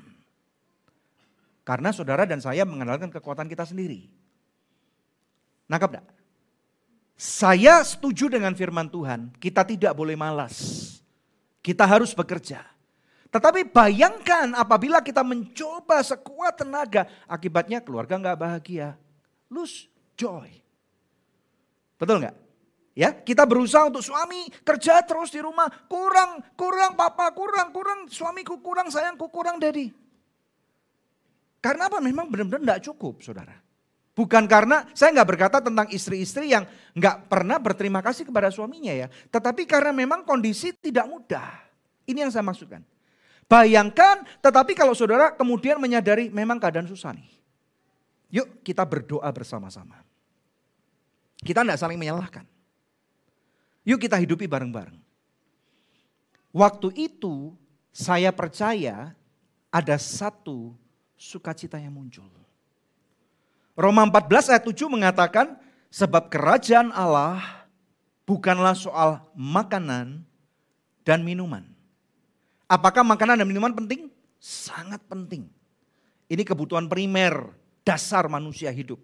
Karena 1.66 1.90
saudara 1.90 2.22
dan 2.22 2.38
saya 2.38 2.62
mengandalkan 2.62 3.10
kekuatan 3.10 3.50
kita 3.50 3.66
sendiri. 3.66 4.06
Nangkap 5.66 5.98
enggak? 5.98 6.06
Saya 7.18 7.82
setuju 7.86 8.30
dengan 8.30 8.54
firman 8.54 8.90
Tuhan, 8.90 9.34
kita 9.38 9.62
tidak 9.66 9.94
boleh 9.94 10.18
malas. 10.18 10.98
Kita 11.62 11.86
harus 11.86 12.14
bekerja. 12.14 12.66
Tetapi 13.30 13.70
bayangkan 13.70 14.58
apabila 14.58 14.98
kita 14.98 15.22
mencoba 15.22 16.02
sekuat 16.02 16.66
tenaga, 16.66 17.06
akibatnya 17.30 17.78
keluarga 17.78 18.18
nggak 18.18 18.38
bahagia. 18.38 18.98
Lose 19.46 19.86
joy. 20.18 20.50
Betul 21.98 22.26
nggak? 22.26 22.41
Ya, 22.92 23.08
kita 23.16 23.48
berusaha 23.48 23.88
untuk 23.88 24.04
suami 24.04 24.52
kerja 24.60 25.00
terus 25.00 25.32
di 25.32 25.40
rumah, 25.40 25.64
kurang, 25.88 26.44
kurang 26.52 26.92
papa, 26.92 27.32
kurang, 27.32 27.72
kurang 27.72 28.04
suamiku, 28.12 28.60
kurang 28.60 28.92
sayangku, 28.92 29.32
kurang 29.32 29.56
daddy. 29.56 29.88
Karena 31.64 31.88
apa? 31.88 32.04
Memang 32.04 32.28
benar-benar 32.28 32.60
tidak 32.60 32.80
cukup, 32.92 33.24
saudara. 33.24 33.56
Bukan 34.12 34.44
karena 34.44 34.84
saya 34.92 35.16
nggak 35.16 35.28
berkata 35.32 35.64
tentang 35.64 35.88
istri-istri 35.88 36.52
yang 36.52 36.68
nggak 36.92 37.32
pernah 37.32 37.56
berterima 37.56 38.04
kasih 38.04 38.28
kepada 38.28 38.52
suaminya 38.52 38.92
ya, 38.92 39.08
tetapi 39.32 39.64
karena 39.64 39.88
memang 39.88 40.20
kondisi 40.28 40.76
tidak 40.76 41.08
mudah. 41.08 41.48
Ini 42.04 42.28
yang 42.28 42.32
saya 42.34 42.44
maksudkan. 42.44 42.84
Bayangkan, 43.48 44.20
tetapi 44.44 44.76
kalau 44.76 44.92
saudara 44.92 45.32
kemudian 45.32 45.80
menyadari 45.80 46.28
memang 46.28 46.60
keadaan 46.60 46.84
susah 46.84 47.16
nih. 47.16 47.28
Yuk 48.36 48.60
kita 48.60 48.84
berdoa 48.84 49.32
bersama-sama. 49.32 50.04
Kita 51.40 51.64
tidak 51.64 51.80
saling 51.80 51.96
menyalahkan. 51.96 52.51
Yuk 53.82 53.98
kita 53.98 54.18
hidupi 54.18 54.46
bareng-bareng. 54.46 54.98
Waktu 56.52 56.88
itu 56.94 57.56
saya 57.90 58.30
percaya 58.30 59.16
ada 59.72 59.96
satu 59.96 60.76
sukacita 61.16 61.80
yang 61.80 61.96
muncul. 61.96 62.28
Roma 63.72 64.04
14 64.04 64.52
ayat 64.52 64.64
7 64.68 64.84
mengatakan 64.92 65.56
sebab 65.88 66.28
kerajaan 66.28 66.92
Allah 66.92 67.40
bukanlah 68.28 68.76
soal 68.76 69.24
makanan 69.32 70.22
dan 71.02 71.24
minuman. 71.24 71.64
Apakah 72.68 73.00
makanan 73.04 73.40
dan 73.40 73.48
minuman 73.48 73.72
penting? 73.72 74.12
Sangat 74.36 75.00
penting. 75.08 75.48
Ini 76.28 76.42
kebutuhan 76.44 76.88
primer 76.88 77.52
dasar 77.84 78.28
manusia 78.28 78.72
hidup. 78.72 79.00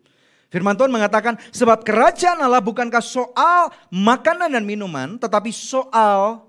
Firman 0.49 0.77
Tuhan 0.81 0.89
mengatakan, 0.89 1.37
sebab 1.53 1.85
kerajaan 1.85 2.41
Allah 2.41 2.65
bukankah 2.65 3.05
soal 3.05 3.69
makanan 3.93 4.57
dan 4.57 4.65
minuman, 4.65 5.21
tetapi 5.21 5.53
soal 5.53 6.49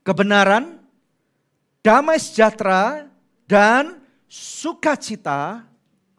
kebenaran, 0.00 0.80
damai 1.84 2.16
sejahtera, 2.16 3.04
dan 3.44 4.00
sukacita 4.24 5.68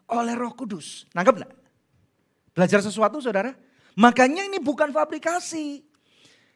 oleh 0.06 0.38
Roh 0.38 0.54
Kudus. 0.54 1.10
Nangkep 1.18 1.34
enggak? 1.42 1.54
Belajar 2.54 2.80
sesuatu 2.86 3.18
saudara? 3.18 3.58
Makanya 3.98 4.46
ini 4.46 4.62
bukan 4.62 4.94
fabrikasi. 4.94 5.82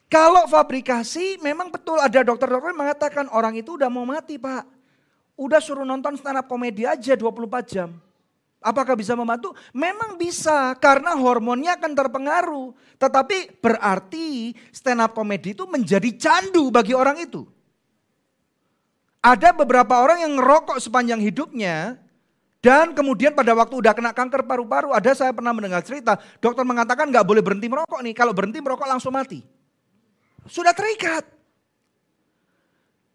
Kalau 0.09 0.49
fabrikasi 0.49 1.37
memang 1.41 1.69
betul 1.69 2.01
ada 2.01 2.25
dokter-dokter 2.25 2.73
mengatakan 2.73 3.25
orang 3.29 3.57
itu 3.57 3.77
udah 3.77 3.89
mau 3.93 4.05
mati 4.05 4.41
pak. 4.41 4.65
Udah 5.37 5.61
suruh 5.61 5.85
nonton 5.85 6.17
stand 6.17 6.41
up 6.41 6.49
komedi 6.49 6.83
aja 6.83 7.13
24 7.13 7.61
jam. 7.69 7.93
Apakah 8.59 8.99
bisa 8.99 9.15
membantu? 9.15 9.55
Memang 9.71 10.19
bisa 10.19 10.75
karena 10.83 11.15
hormonnya 11.15 11.79
akan 11.79 11.95
terpengaruh. 11.95 12.75
Tetapi 12.99 13.63
berarti 13.63 14.51
stand 14.75 14.99
up 14.99 15.15
komedi 15.15 15.55
itu 15.55 15.63
menjadi 15.63 16.11
candu 16.19 16.67
bagi 16.67 16.91
orang 16.91 17.23
itu. 17.23 17.47
Ada 19.23 19.55
beberapa 19.55 19.99
orang 19.99 20.23
yang 20.27 20.39
ngerokok 20.39 20.79
sepanjang 20.79 21.19
hidupnya 21.23 21.99
dan 22.59 22.91
kemudian 22.91 23.31
pada 23.31 23.55
waktu 23.55 23.79
udah 23.79 23.95
kena 23.95 24.11
kanker 24.11 24.43
paru-paru, 24.43 24.91
ada 24.91 25.15
saya 25.15 25.31
pernah 25.31 25.55
mendengar 25.55 25.79
cerita, 25.79 26.19
dokter 26.43 26.67
mengatakan 26.67 27.07
nggak 27.07 27.23
boleh 27.23 27.39
berhenti 27.39 27.71
merokok 27.71 28.03
nih, 28.03 28.11
kalau 28.11 28.35
berhenti 28.35 28.59
merokok 28.59 28.83
langsung 28.83 29.15
mati. 29.15 29.39
Sudah 30.43 30.75
terikat. 30.75 31.23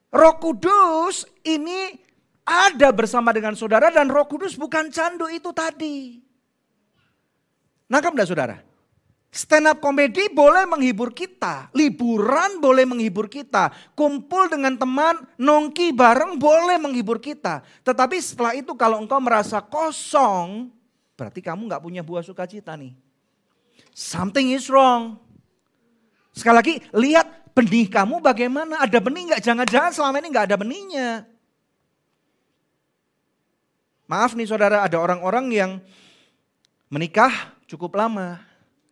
Roh 0.09 0.37
Kudus 0.41 1.29
ini 1.45 2.04
ada 2.45 2.93
bersama 2.93 3.33
dengan 3.33 3.57
saudara 3.57 3.89
dan 3.89 4.13
Roh 4.13 4.29
Kudus 4.29 4.53
bukan 4.55 4.93
candu 4.93 5.27
itu 5.33 5.49
tadi. 5.57 6.21
Nangkap 7.89 8.13
enggak 8.13 8.29
saudara? 8.29 8.57
Stand 9.35 9.67
up 9.67 9.83
komedi 9.83 10.31
boleh 10.31 10.63
menghibur 10.63 11.11
kita, 11.11 11.67
liburan 11.75 12.63
boleh 12.63 12.87
menghibur 12.87 13.27
kita, 13.27 13.75
kumpul 13.99 14.47
dengan 14.47 14.79
teman, 14.79 15.27
nongki 15.35 15.91
bareng 15.91 16.39
boleh 16.39 16.79
menghibur 16.79 17.19
kita. 17.19 17.67
Tetapi 17.83 18.15
setelah 18.23 18.55
itu 18.55 18.79
kalau 18.79 19.03
engkau 19.03 19.19
merasa 19.19 19.59
kosong, 19.59 20.71
berarti 21.19 21.43
kamu 21.43 21.67
nggak 21.67 21.83
punya 21.83 22.07
buah 22.07 22.23
sukacita 22.23 22.79
nih. 22.79 22.95
Something 23.91 24.55
is 24.55 24.71
wrong. 24.71 25.19
Sekali 26.31 26.55
lagi, 26.55 26.75
lihat 26.95 27.27
benih 27.59 27.91
kamu 27.91 28.23
bagaimana. 28.23 28.87
Ada 28.87 29.03
benih 29.03 29.35
nggak? 29.35 29.43
Jangan-jangan 29.43 29.91
selama 29.91 30.23
ini 30.23 30.29
nggak 30.31 30.47
ada 30.47 30.57
benihnya. 30.63 31.27
Maaf 34.05 34.37
nih 34.37 34.45
saudara, 34.45 34.85
ada 34.85 35.01
orang-orang 35.01 35.49
yang 35.49 35.71
menikah 36.93 37.57
cukup 37.65 37.97
lama 37.97 38.37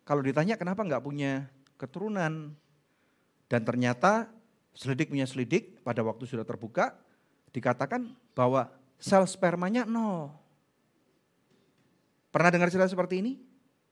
kalau 0.09 0.25
ditanya 0.25 0.57
kenapa 0.57 0.81
nggak 0.81 1.05
punya 1.05 1.47
keturunan. 1.77 2.57
Dan 3.53 3.61
ternyata 3.69 4.33
selidik 4.73 5.13
punya 5.13 5.29
selidik 5.29 5.85
pada 5.85 6.01
waktu 6.01 6.25
sudah 6.25 6.41
terbuka 6.49 6.97
dikatakan 7.53 8.09
bahwa 8.33 8.73
sel 8.97 9.29
spermanya 9.29 9.85
nol. 9.85 10.33
Pernah 12.33 12.49
dengar 12.49 12.73
cerita 12.73 12.89
seperti 12.89 13.21
ini? 13.21 13.33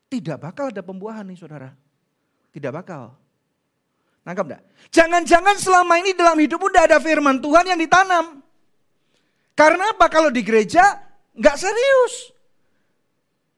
Tidak 0.08 0.40
bakal 0.40 0.72
ada 0.72 0.80
pembuahan 0.80 1.28
nih 1.28 1.36
saudara. 1.36 1.76
Tidak 2.48 2.72
bakal. 2.72 3.12
Nangkap 4.24 4.44
enggak? 4.48 4.62
Jangan-jangan 4.88 5.56
selama 5.60 6.00
ini 6.00 6.16
dalam 6.16 6.40
hidup 6.40 6.56
udah 6.56 6.88
ada 6.88 6.96
firman 6.96 7.36
Tuhan 7.36 7.68
yang 7.68 7.76
ditanam. 7.76 8.40
Karena 9.52 9.92
apa? 9.92 10.08
Kalau 10.08 10.32
di 10.32 10.40
gereja 10.40 11.09
nggak 11.40 11.56
serius. 11.56 12.36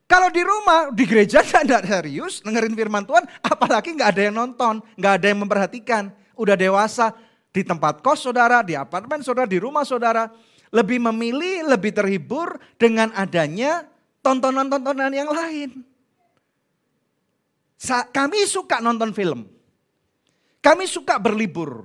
Kalau 0.06 0.28
di 0.28 0.44
rumah, 0.44 0.92
di 0.92 1.04
gereja 1.08 1.42
tidak 1.46 1.88
serius, 1.88 2.44
dengerin 2.44 2.76
firman 2.78 3.02
Tuhan, 3.02 3.26
apalagi 3.42 3.96
nggak 3.96 4.10
ada 4.12 4.22
yang 4.28 4.36
nonton, 4.36 4.74
nggak 4.94 5.12
ada 5.18 5.26
yang 5.26 5.40
memperhatikan. 5.42 6.02
Udah 6.36 6.54
dewasa, 6.54 7.16
di 7.52 7.60
tempat 7.60 8.00
kos 8.00 8.24
saudara, 8.24 8.64
di 8.64 8.72
apartemen 8.72 9.20
saudara, 9.20 9.44
di 9.44 9.60
rumah 9.60 9.84
saudara. 9.84 10.32
Lebih 10.72 11.04
memilih, 11.12 11.68
lebih 11.68 11.92
terhibur 11.92 12.56
dengan 12.80 13.12
adanya 13.12 13.84
tontonan-tontonan 14.24 15.12
yang 15.12 15.28
lain. 15.28 15.84
Kami 18.08 18.40
suka 18.48 18.80
nonton 18.80 19.12
film. 19.12 19.44
Kami 20.64 20.88
suka 20.88 21.20
berlibur. 21.20 21.84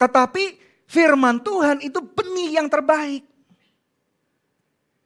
Tetapi 0.00 0.56
firman 0.88 1.44
Tuhan 1.44 1.84
itu 1.84 2.00
benih 2.00 2.56
yang 2.56 2.72
terbaik. 2.72 3.26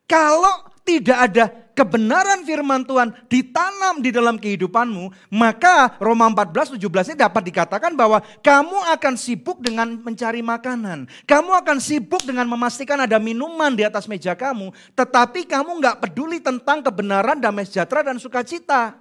Kalau 0.04 0.68
tidak 0.84 1.18
ada 1.32 1.44
kebenaran 1.72 2.44
firman 2.46 2.84
Tuhan 2.84 3.10
ditanam 3.26 4.04
di 4.04 4.12
dalam 4.12 4.36
kehidupanmu, 4.36 5.32
maka 5.32 5.96
Roma 5.96 6.28
14, 6.30 6.78
17 6.78 7.12
ini 7.12 7.18
dapat 7.18 7.42
dikatakan 7.48 7.92
bahwa 7.96 8.20
kamu 8.44 8.78
akan 8.92 9.14
sibuk 9.16 9.64
dengan 9.64 9.96
mencari 10.04 10.44
makanan. 10.44 11.10
Kamu 11.24 11.50
akan 11.64 11.80
sibuk 11.80 12.20
dengan 12.22 12.44
memastikan 12.46 13.00
ada 13.00 13.16
minuman 13.16 13.72
di 13.72 13.82
atas 13.82 14.04
meja 14.04 14.36
kamu, 14.36 14.70
tetapi 14.92 15.48
kamu 15.48 15.82
nggak 15.82 15.96
peduli 16.04 16.38
tentang 16.38 16.84
kebenaran, 16.84 17.40
damai 17.40 17.64
sejahtera, 17.64 18.06
dan 18.06 18.16
sukacita. 18.20 19.00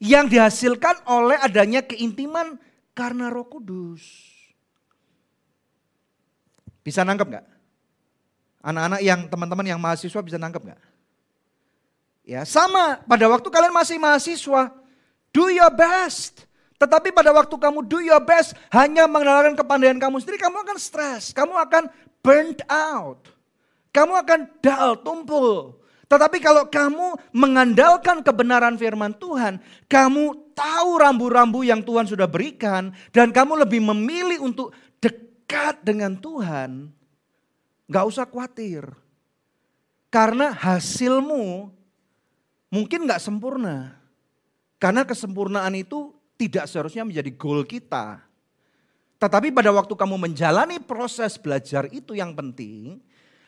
Yang 0.00 0.32
dihasilkan 0.32 1.04
oleh 1.04 1.36
adanya 1.44 1.84
keintiman 1.84 2.56
karena 2.96 3.28
roh 3.28 3.44
kudus. 3.44 4.00
Bisa 6.80 7.04
nangkep 7.04 7.28
nggak? 7.28 7.59
Anak-anak 8.60 9.00
yang 9.00 9.20
teman-teman 9.28 9.66
yang 9.66 9.80
mahasiswa 9.80 10.20
bisa 10.20 10.36
nangkep 10.36 10.60
nggak? 10.60 10.80
Ya 12.28 12.44
sama 12.44 13.00
pada 13.08 13.26
waktu 13.26 13.48
kalian 13.48 13.72
masih 13.72 13.96
mahasiswa, 13.96 14.70
do 15.32 15.48
your 15.48 15.72
best. 15.72 16.44
Tetapi 16.80 17.12
pada 17.12 17.32
waktu 17.32 17.52
kamu 17.52 17.84
do 17.84 18.00
your 18.00 18.20
best 18.24 18.56
hanya 18.72 19.04
mengandalkan 19.04 19.56
kepandaian 19.56 20.00
kamu 20.00 20.20
sendiri, 20.20 20.40
kamu 20.40 20.64
akan 20.64 20.76
stres, 20.80 21.32
kamu 21.32 21.56
akan 21.56 21.92
burnt 22.24 22.60
out. 22.68 23.28
Kamu 23.90 24.14
akan 24.16 24.40
dull, 24.62 24.92
tumpul. 25.02 25.80
Tetapi 26.06 26.38
kalau 26.42 26.66
kamu 26.66 27.18
mengandalkan 27.30 28.22
kebenaran 28.22 28.74
firman 28.74 29.14
Tuhan, 29.14 29.62
kamu 29.86 30.54
tahu 30.54 30.90
rambu-rambu 30.98 31.62
yang 31.62 31.82
Tuhan 31.82 32.06
sudah 32.06 32.26
berikan 32.26 32.90
dan 33.14 33.30
kamu 33.30 33.62
lebih 33.62 33.78
memilih 33.78 34.42
untuk 34.42 34.74
dekat 34.98 35.82
dengan 35.86 36.18
Tuhan, 36.18 36.90
Gak 37.90 38.06
usah 38.06 38.24
khawatir. 38.24 38.86
Karena 40.06 40.54
hasilmu 40.54 41.74
mungkin 42.70 43.10
gak 43.10 43.18
sempurna. 43.18 43.98
Karena 44.78 45.02
kesempurnaan 45.02 45.74
itu 45.74 46.14
tidak 46.38 46.70
seharusnya 46.70 47.02
menjadi 47.04 47.34
goal 47.34 47.66
kita. 47.66 48.22
Tetapi 49.20 49.52
pada 49.52 49.68
waktu 49.68 49.92
kamu 49.92 50.16
menjalani 50.16 50.80
proses 50.80 51.36
belajar 51.36 51.84
itu 51.92 52.16
yang 52.16 52.32
penting, 52.32 52.96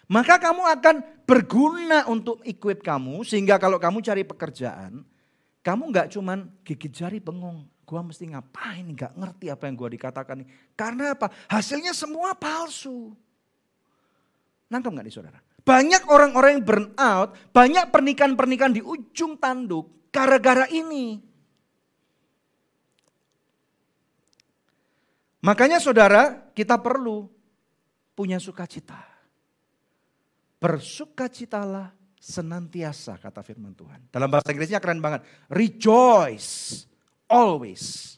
maka 0.05 0.37
kamu 0.37 0.69
akan 0.69 0.97
berguna 1.25 2.05
untuk 2.13 2.45
equip 2.45 2.85
kamu 2.85 3.25
sehingga 3.25 3.57
kalau 3.57 3.81
kamu 3.81 4.05
cari 4.05 4.29
pekerjaan, 4.29 5.01
kamu 5.65 5.83
nggak 5.89 6.13
cuman 6.13 6.53
gigit 6.61 6.93
jari 6.93 7.17
bengong. 7.17 7.65
Gua 7.89 8.05
mesti 8.05 8.29
ngapain, 8.29 8.85
nggak 8.93 9.17
ngerti 9.17 9.47
apa 9.49 9.65
yang 9.65 9.75
gua 9.81 9.89
dikatakan. 9.89 10.45
Karena 10.77 11.17
apa? 11.17 11.33
Hasilnya 11.49 11.97
semua 11.97 12.37
palsu. 12.37 13.17
Nangkep 14.73 14.89
nggak 14.89 15.05
nih 15.05 15.15
saudara? 15.15 15.39
Banyak 15.63 16.09
orang-orang 16.09 16.51
yang 16.57 16.65
burn 16.65 16.87
out, 16.97 17.37
banyak 17.53 17.93
pernikahan-pernikahan 17.93 18.73
di 18.73 18.81
ujung 18.81 19.37
tanduk 19.37 20.09
gara-gara 20.09 20.65
ini. 20.73 21.21
Makanya 25.43 25.77
saudara, 25.83 26.49
kita 26.57 26.81
perlu 26.81 27.29
punya 28.17 28.41
sukacita. 28.41 28.97
Bersukacitalah 30.63 31.91
senantiasa 32.23 33.19
kata 33.19 33.43
firman 33.43 33.75
Tuhan. 33.75 34.07
Dalam 34.15 34.31
bahasa 34.31 34.55
Inggrisnya 34.55 34.79
keren 34.79 35.03
banget. 35.03 35.27
Rejoice 35.51 36.87
always. 37.27 38.15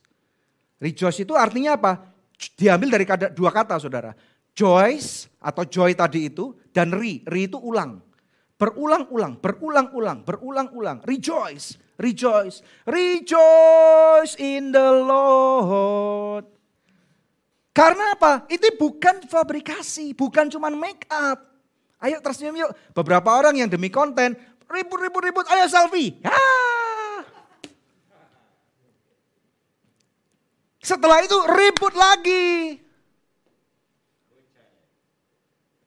Rejoice 0.77 1.25
itu 1.25 1.33
artinya 1.33 1.81
apa? 1.81 2.13
Diambil 2.61 3.01
dari 3.01 3.09
dua 3.33 3.49
kata 3.49 3.81
saudara. 3.81 4.13
Joyce 4.55 5.27
atau 5.43 5.67
joy 5.67 5.99
tadi 5.99 6.31
itu 6.31 6.55
dan 6.71 6.95
ri, 6.95 7.27
ri 7.27 7.51
itu 7.51 7.59
ulang. 7.59 7.99
Berulang-ulang, 8.55 9.43
berulang-ulang, 9.43 10.23
berulang-ulang. 10.23 11.03
Rejoice, 11.03 11.75
rejoice, 11.99 12.63
rejoice 12.87 14.39
in 14.39 14.71
the 14.71 14.89
Lord. 15.03 16.47
Karena 17.75 18.15
apa? 18.15 18.47
Itu 18.47 18.71
bukan 18.79 19.27
fabrikasi, 19.27 20.15
bukan 20.15 20.47
cuma 20.47 20.71
make 20.71 21.03
up. 21.11 21.51
Ayo 21.99 22.23
tersenyum 22.23 22.63
yuk. 22.63 22.71
Beberapa 22.95 23.35
orang 23.35 23.59
yang 23.59 23.67
demi 23.67 23.91
konten, 23.91 24.39
ribut, 24.71 25.03
ribut, 25.03 25.23
ribut, 25.27 25.47
ayo 25.51 25.67
selfie. 25.67 26.15
Ah. 26.23 27.27
Setelah 30.79 31.27
itu 31.27 31.35
ribut 31.51 31.99
lagi. 31.99 32.84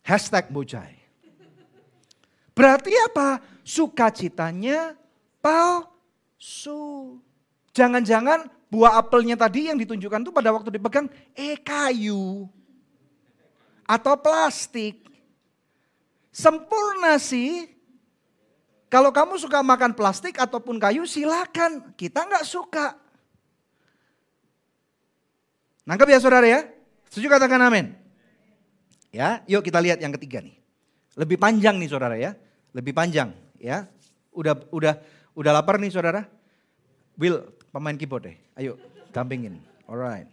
Hashtag 0.07 0.47
bujai. 0.47 0.95
Berarti 2.55 2.95
apa? 3.11 3.43
Sukacitanya 3.67 4.95
palsu. 5.43 7.19
Jangan-jangan 7.75 8.47
buah 8.71 9.03
apelnya 9.03 9.35
tadi 9.35 9.67
yang 9.67 9.75
ditunjukkan 9.75 10.23
itu 10.23 10.31
pada 10.31 10.55
waktu 10.55 10.71
dipegang, 10.79 11.11
eh 11.35 11.59
kayu. 11.59 12.47
atau 13.87 14.19
plastik. 14.19 15.07
Sempurna 16.31 17.15
sih. 17.15 17.71
Kalau 18.91 19.15
kamu 19.15 19.39
suka 19.39 19.63
makan 19.63 19.95
plastik 19.95 20.35
ataupun 20.35 20.75
kayu 20.75 21.07
silakan. 21.07 21.95
Kita 21.95 22.27
nggak 22.27 22.43
suka. 22.43 22.99
Nangkep 25.87 26.07
ya 26.11 26.19
saudara 26.19 26.47
ya? 26.47 26.67
Setuju 27.07 27.31
katakan 27.31 27.63
amin. 27.63 28.06
Ya, 29.11 29.41
yuk 29.47 29.63
kita 29.63 29.79
lihat 29.79 30.03
yang 30.03 30.11
ketiga 30.15 30.43
nih. 30.43 30.55
Lebih 31.17 31.39
panjang 31.41 31.75
nih 31.79 31.89
saudara 31.89 32.15
ya. 32.19 32.37
Lebih 32.75 32.93
panjang 32.93 33.33
ya. 33.57 33.87
Udah 34.35 34.53
udah 34.69 34.93
udah 35.33 35.51
lapar 35.51 35.81
nih 35.81 35.89
saudara? 35.89 36.27
Will 37.17 37.41
pemain 37.73 37.97
keyboard 37.97 38.29
deh. 38.29 38.37
Ayo 38.53 38.77
dampingin. 39.09 39.57
Alright. 39.89 40.29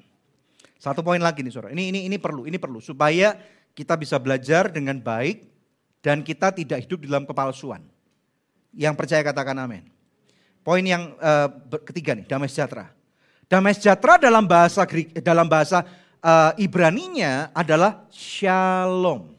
Satu 0.77 1.01
poin 1.01 1.22
lagi 1.22 1.41
nih 1.41 1.53
saudara. 1.55 1.72
Ini 1.72 1.89
ini 1.89 2.01
ini 2.11 2.16
perlu, 2.20 2.45
ini 2.45 2.61
perlu 2.61 2.83
supaya 2.83 3.33
kita 3.72 3.97
bisa 3.97 4.20
belajar 4.20 4.68
dengan 4.68 5.01
baik 5.01 5.49
dan 6.05 6.20
kita 6.20 6.53
tidak 6.53 6.85
hidup 6.85 7.01
di 7.01 7.09
dalam 7.09 7.25
kepalsuan. 7.25 7.81
Yang 8.77 8.95
percaya 9.01 9.25
katakan 9.25 9.57
amin. 9.64 9.89
Poin 10.61 10.85
yang 10.85 11.16
uh, 11.20 11.49
ketiga 11.89 12.12
nih, 12.12 12.29
damai 12.29 12.53
sejahtera. 12.53 12.93
Damai 13.49 13.72
sejahtera 13.77 14.20
dalam 14.20 14.45
bahasa 14.45 14.85
dalam 15.20 15.49
bahasa 15.49 15.85
uh, 16.25 16.53
Ibraninya 16.57 17.53
adalah 17.53 18.09
shalom. 18.09 19.37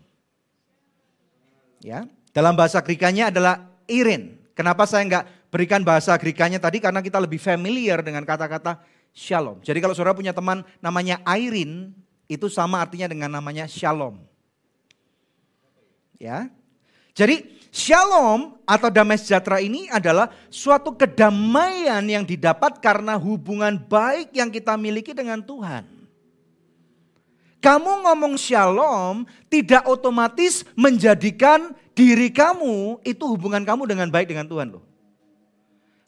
Ya, 1.82 2.06
dalam 2.34 2.54
bahasa 2.54 2.82
Grikanya 2.82 3.34
adalah 3.34 3.66
irin. 3.90 4.38
Kenapa 4.54 4.86
saya 4.86 5.06
nggak 5.06 5.26
berikan 5.50 5.82
bahasa 5.82 6.14
Grikanya 6.16 6.62
tadi? 6.62 6.78
Karena 6.78 7.02
kita 7.02 7.18
lebih 7.18 7.42
familiar 7.42 8.06
dengan 8.06 8.22
kata-kata 8.24 8.82
shalom. 9.12 9.60
Jadi 9.66 9.82
kalau 9.82 9.94
saudara 9.98 10.18
punya 10.18 10.34
teman 10.34 10.66
namanya 10.82 11.22
Irin, 11.36 11.94
itu 12.26 12.50
sama 12.50 12.82
artinya 12.82 13.06
dengan 13.06 13.30
namanya 13.34 13.70
shalom. 13.70 14.22
Ya, 16.16 16.48
jadi 17.16 17.44
shalom 17.72 18.60
atau 18.68 18.90
damai 18.92 19.20
sejahtera 19.20 19.60
ini 19.64 19.92
adalah 19.92 20.32
suatu 20.48 20.96
kedamaian 20.96 22.02
yang 22.08 22.24
didapat 22.24 22.80
karena 22.80 23.20
hubungan 23.20 23.76
baik 23.76 24.32
yang 24.36 24.48
kita 24.52 24.76
miliki 24.80 25.12
dengan 25.16 25.44
Tuhan. 25.44 25.95
Kamu 27.66 28.06
ngomong 28.06 28.38
shalom 28.38 29.26
tidak 29.50 29.90
otomatis 29.90 30.62
menjadikan 30.78 31.74
diri 31.98 32.30
kamu 32.30 33.02
itu 33.02 33.26
hubungan 33.26 33.66
kamu 33.66 33.90
dengan 33.90 34.06
baik 34.14 34.30
dengan 34.30 34.46
Tuhan 34.46 34.70
loh. 34.70 34.86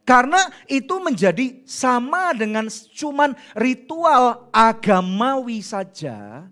Karena 0.05 0.37
itu 0.69 1.01
menjadi 1.01 1.65
sama 1.65 2.29
dengan 2.37 2.69
cuman 2.69 3.33
ritual 3.57 4.53
agamawi 4.53 5.65
saja. 5.65 6.45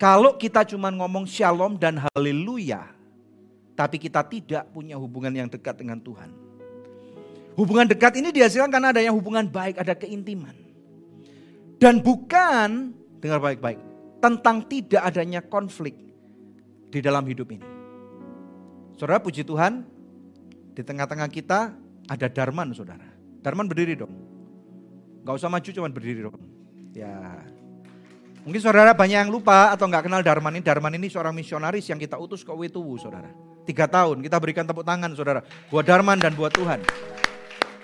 Kalau 0.00 0.40
kita 0.40 0.64
cuman 0.64 0.96
ngomong 0.96 1.28
shalom 1.28 1.76
dan 1.76 2.00
haleluya 2.00 2.96
tapi 3.76 4.00
kita 4.00 4.24
tidak 4.24 4.64
punya 4.72 4.96
hubungan 4.96 5.44
yang 5.44 5.48
dekat 5.52 5.76
dengan 5.76 6.00
Tuhan. 6.00 6.32
Hubungan 7.52 7.84
dekat 7.84 8.16
ini 8.16 8.32
dihasilkan 8.32 8.72
karena 8.72 8.96
adanya 8.96 9.12
hubungan 9.12 9.44
baik, 9.44 9.76
ada 9.76 9.92
keintiman. 9.92 10.56
Dan 11.76 12.00
bukan, 12.00 12.96
dengar 13.20 13.40
baik-baik, 13.40 13.76
tentang 14.26 14.66
tidak 14.66 15.06
adanya 15.06 15.38
konflik 15.38 15.94
di 16.90 16.98
dalam 16.98 17.22
hidup 17.22 17.46
ini. 17.54 17.66
Saudara 18.98 19.22
puji 19.22 19.46
Tuhan, 19.46 19.86
di 20.74 20.82
tengah-tengah 20.82 21.30
kita 21.30 21.70
ada 22.10 22.26
Darman 22.26 22.74
saudara. 22.74 23.06
Darman 23.46 23.70
berdiri 23.70 23.94
dong. 23.94 24.10
Gak 25.22 25.38
usah 25.38 25.46
maju 25.46 25.70
cuman 25.70 25.92
berdiri 25.94 26.26
dong. 26.26 26.38
Ya, 26.90 27.38
Mungkin 28.46 28.62
saudara 28.62 28.94
banyak 28.94 29.26
yang 29.26 29.30
lupa 29.30 29.74
atau 29.74 29.90
nggak 29.90 30.06
kenal 30.06 30.22
Darman 30.22 30.54
ini. 30.54 30.62
Darman 30.62 30.94
ini 30.94 31.10
seorang 31.10 31.34
misionaris 31.34 31.90
yang 31.90 31.98
kita 31.98 32.14
utus 32.14 32.46
ke 32.46 32.54
Wetuwu 32.54 32.94
saudara. 32.94 33.26
Tiga 33.66 33.90
tahun 33.90 34.22
kita 34.22 34.38
berikan 34.38 34.62
tepuk 34.62 34.86
tangan 34.86 35.10
saudara. 35.18 35.42
Buat 35.66 35.82
Darman 35.82 36.22
dan 36.22 36.30
buat 36.38 36.54
Tuhan. 36.54 36.78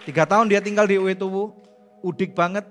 Tiga 0.06 0.22
tahun 0.22 0.46
dia 0.46 0.62
tinggal 0.62 0.86
di 0.86 1.02
Wetuwu. 1.02 1.50
Udik 2.06 2.38
banget. 2.38 2.62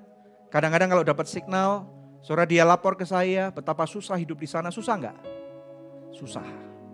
Kadang-kadang 0.47 0.87
kalau 0.87 1.03
dapat 1.03 1.27
signal. 1.27 1.83
Saudara 2.21 2.45
dia 2.45 2.61
lapor 2.61 2.93
ke 2.93 3.05
saya 3.05 3.49
betapa 3.49 3.85
susah 3.89 4.13
hidup 4.17 4.37
di 4.37 4.45
sana. 4.49 4.69
Susah 4.69 4.93
nggak? 4.97 5.17
Susah 6.13 6.45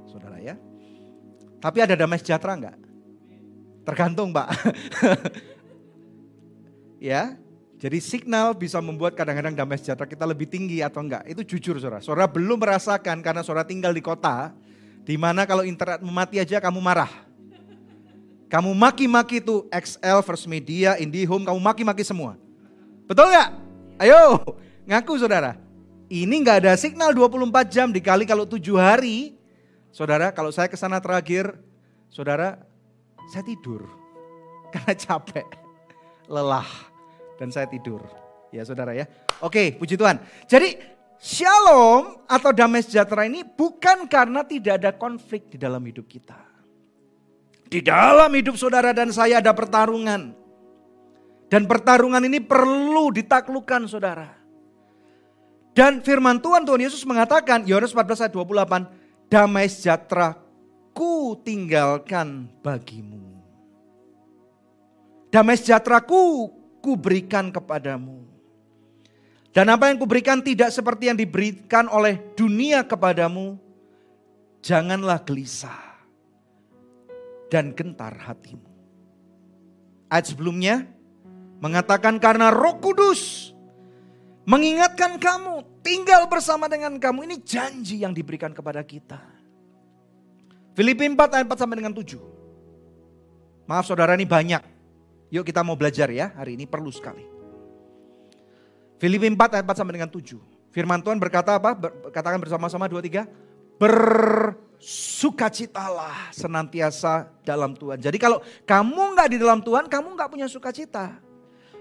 saudara 0.08 0.40
ya. 0.40 0.56
Tapi 1.60 1.84
ada 1.84 2.00
damai 2.00 2.20
sejahtera 2.20 2.56
nggak? 2.56 2.78
Tergantung 3.84 4.32
pak. 4.32 4.48
ya, 7.12 7.36
jadi 7.78 8.02
signal 8.02 8.58
bisa 8.58 8.82
membuat 8.82 9.14
kadang-kadang 9.14 9.54
damai 9.54 9.78
sejahtera 9.78 10.10
kita 10.10 10.26
lebih 10.26 10.50
tinggi 10.50 10.82
atau 10.82 11.06
enggak. 11.06 11.30
Itu 11.30 11.46
jujur 11.46 11.78
saudara. 11.78 12.02
Saudara 12.02 12.26
belum 12.26 12.58
merasakan 12.58 13.22
karena 13.22 13.46
saudara 13.46 13.70
tinggal 13.70 13.94
di 13.94 14.02
kota. 14.02 14.50
Di 15.08 15.16
mana 15.16 15.48
kalau 15.48 15.64
internet 15.64 16.04
mati 16.04 16.42
aja 16.42 16.60
kamu 16.60 16.84
marah. 16.84 17.08
Kamu 18.48 18.72
maki-maki 18.74 19.44
itu 19.44 19.68
XL, 19.72 20.24
First 20.24 20.48
Media, 20.48 20.96
IndiHome, 20.98 21.48
kamu 21.48 21.60
maki-maki 21.60 22.04
semua. 22.04 22.40
Betul 23.08 23.28
nggak? 23.30 23.50
Ayo, 24.04 24.42
ngaku 24.88 25.14
saudara. 25.20 25.60
Ini 26.08 26.32
nggak 26.32 26.64
ada 26.64 26.74
signal 26.80 27.12
24 27.12 27.68
jam 27.68 27.92
dikali 27.92 28.24
kalau 28.24 28.48
7 28.48 28.64
hari. 28.80 29.36
Saudara, 29.92 30.32
kalau 30.32 30.56
saya 30.56 30.72
ke 30.72 30.80
sana 30.80 31.04
terakhir, 31.04 31.52
saudara, 32.08 32.64
saya 33.28 33.44
tidur. 33.44 33.84
Karena 34.72 34.96
capek, 34.96 35.48
lelah 36.32 36.68
dan 37.38 37.52
saya 37.52 37.68
tidur. 37.68 38.04
Ya 38.52 38.64
saudara 38.64 38.96
ya. 38.96 39.06
Oke 39.44 39.76
puji 39.76 40.00
Tuhan. 40.00 40.24
Jadi 40.48 40.80
shalom 41.20 42.24
atau 42.26 42.52
damai 42.56 42.82
sejahtera 42.84 43.28
ini 43.28 43.44
bukan 43.44 44.08
karena 44.08 44.48
tidak 44.48 44.80
ada 44.82 44.92
konflik 44.96 45.52
di 45.52 45.58
dalam 45.60 45.84
hidup 45.84 46.08
kita. 46.08 46.40
Di 47.68 47.84
dalam 47.84 48.32
hidup 48.32 48.56
saudara 48.56 48.96
dan 48.96 49.12
saya 49.12 49.44
ada 49.44 49.52
pertarungan. 49.52 50.32
Dan 51.48 51.64
pertarungan 51.64 52.24
ini 52.28 52.40
perlu 52.44 53.12
ditaklukkan 53.12 53.88
saudara. 53.88 54.37
Dan 55.78 56.02
firman 56.02 56.42
Tuhan 56.42 56.66
Tuhan 56.66 56.82
Yesus 56.82 57.06
mengatakan, 57.06 57.62
Yohanes 57.70 57.94
14 57.94 58.26
ayat 58.26 58.34
28, 58.34 59.30
damai 59.30 59.70
sejahtera 59.70 60.34
ku 60.90 61.38
tinggalkan 61.46 62.50
bagimu. 62.66 63.22
Damai 65.30 65.54
sejahtera 65.54 66.02
ku 66.02 66.50
kuberikan 66.82 67.54
kepadamu. 67.54 68.26
Dan 69.54 69.70
apa 69.70 69.94
yang 69.94 70.02
kuberikan 70.02 70.42
tidak 70.42 70.74
seperti 70.74 71.14
yang 71.14 71.18
diberikan 71.18 71.86
oleh 71.94 72.26
dunia 72.34 72.82
kepadamu. 72.82 73.62
Janganlah 74.66 75.22
gelisah 75.30 76.02
dan 77.54 77.78
gentar 77.78 78.18
hatimu. 78.18 78.66
Ayat 80.10 80.26
sebelumnya 80.34 80.90
mengatakan 81.62 82.18
karena 82.18 82.50
roh 82.50 82.82
kudus 82.82 83.54
mengingatkan 84.48 85.20
kamu 85.20 85.84
tinggal 85.84 86.24
bersama 86.32 86.72
dengan 86.72 86.96
kamu. 86.96 87.28
Ini 87.28 87.44
janji 87.44 88.00
yang 88.02 88.16
diberikan 88.16 88.56
kepada 88.56 88.80
kita. 88.88 89.20
Filipi 90.72 91.04
4 91.04 91.36
ayat 91.36 91.46
4 91.46 91.60
sampai 91.60 91.84
dengan 91.84 91.92
7. 91.92 92.16
Maaf 93.68 93.84
saudara 93.84 94.16
ini 94.16 94.24
banyak. 94.24 94.64
Yuk 95.28 95.44
kita 95.44 95.60
mau 95.60 95.76
belajar 95.76 96.08
ya, 96.08 96.32
hari 96.40 96.56
ini 96.56 96.64
perlu 96.64 96.88
sekali. 96.88 97.28
Filipi 98.96 99.28
4 99.28 99.60
ayat 99.60 99.68
4 99.68 99.84
sampai 99.84 100.00
dengan 100.00 100.08
7. 100.08 100.40
Firman 100.72 101.04
Tuhan 101.04 101.20
berkata 101.20 101.60
apa? 101.60 101.76
Katakan 102.14 102.38
bersama-sama 102.40 102.88
dua 102.88 103.02
tiga. 103.02 103.26
Bersukacitalah 103.82 106.30
senantiasa 106.30 107.26
dalam 107.42 107.74
Tuhan. 107.74 107.98
Jadi 107.98 108.22
kalau 108.22 108.38
kamu 108.66 109.18
nggak 109.18 109.30
di 109.34 109.38
dalam 109.42 109.66
Tuhan, 109.66 109.90
kamu 109.90 110.14
nggak 110.14 110.30
punya 110.30 110.46
sukacita. 110.46 111.18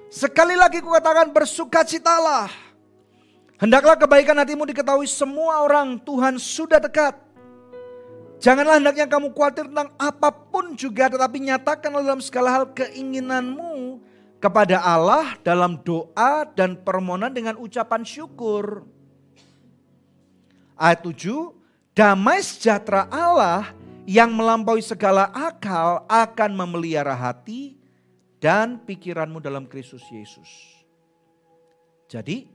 Sekali 0.06 0.54
lagi 0.54 0.78
kukatakan 0.78 1.34
bersukacitalah. 1.34 2.46
Hendaklah 3.56 3.96
kebaikan 3.96 4.36
hatimu 4.38 4.68
diketahui 4.68 5.08
semua 5.08 5.64
orang 5.64 5.98
Tuhan 5.98 6.36
sudah 6.36 6.78
dekat. 6.78 7.16
Janganlah 8.36 8.76
hendaknya 8.76 9.08
kamu 9.08 9.32
khawatir 9.32 9.64
tentang 9.64 9.90
apa 9.96 10.28
pun 10.28 10.76
juga 10.76 11.08
tetapi 11.08 11.40
nyatakanlah 11.40 12.04
dalam 12.04 12.20
segala 12.20 12.48
hal 12.52 12.64
keinginanmu 12.76 13.96
kepada 14.36 14.76
Allah 14.84 15.40
dalam 15.40 15.80
doa 15.80 16.44
dan 16.52 16.76
permohonan 16.76 17.32
dengan 17.32 17.56
ucapan 17.56 18.04
syukur. 18.04 18.84
Ayat 20.76 21.00
7, 21.00 21.56
damai 21.96 22.44
sejahtera 22.44 23.08
Allah 23.08 23.72
yang 24.04 24.28
melampaui 24.36 24.84
segala 24.84 25.32
akal 25.32 26.04
akan 26.04 26.50
memelihara 26.52 27.16
hati 27.16 27.80
dan 28.40 28.84
pikiranmu 28.84 29.40
dalam 29.40 29.64
Kristus 29.64 30.04
Yesus. 30.12 30.48
Jadi, 32.06 32.46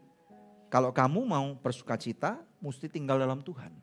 kalau 0.71 0.95
kamu 0.95 1.27
mau 1.27 1.47
bersuka 1.59 1.99
cita, 1.99 2.39
mesti 2.63 2.88
tinggal 2.88 3.19
dalam 3.19 3.43
Tuhan. 3.43 3.73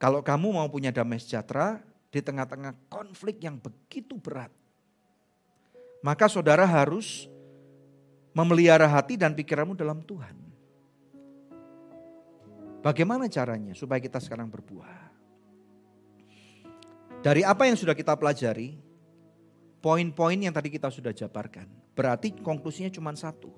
Kalau 0.00 0.20
kamu 0.20 0.58
mau 0.58 0.68
punya 0.68 0.90
damai 0.90 1.22
sejahtera 1.22 1.78
di 2.10 2.18
tengah-tengah 2.18 2.74
konflik 2.90 3.38
yang 3.40 3.56
begitu 3.62 4.18
berat, 4.18 4.50
maka 6.02 6.26
saudara 6.26 6.66
harus 6.66 7.30
memelihara 8.34 8.90
hati 8.90 9.14
dan 9.14 9.32
pikiranmu 9.32 9.78
dalam 9.78 10.02
Tuhan. 10.02 10.36
Bagaimana 12.84 13.30
caranya 13.32 13.72
supaya 13.72 14.02
kita 14.02 14.20
sekarang 14.20 14.52
berbuah? 14.52 15.14
Dari 17.24 17.40
apa 17.40 17.64
yang 17.64 17.80
sudah 17.80 17.96
kita 17.96 18.12
pelajari, 18.12 18.76
poin-poin 19.84 20.40
yang 20.40 20.56
tadi 20.56 20.72
kita 20.72 20.88
sudah 20.88 21.12
jabarkan. 21.12 21.68
Berarti 21.92 22.32
konklusinya 22.40 22.88
cuma 22.88 23.12
satu. 23.12 23.52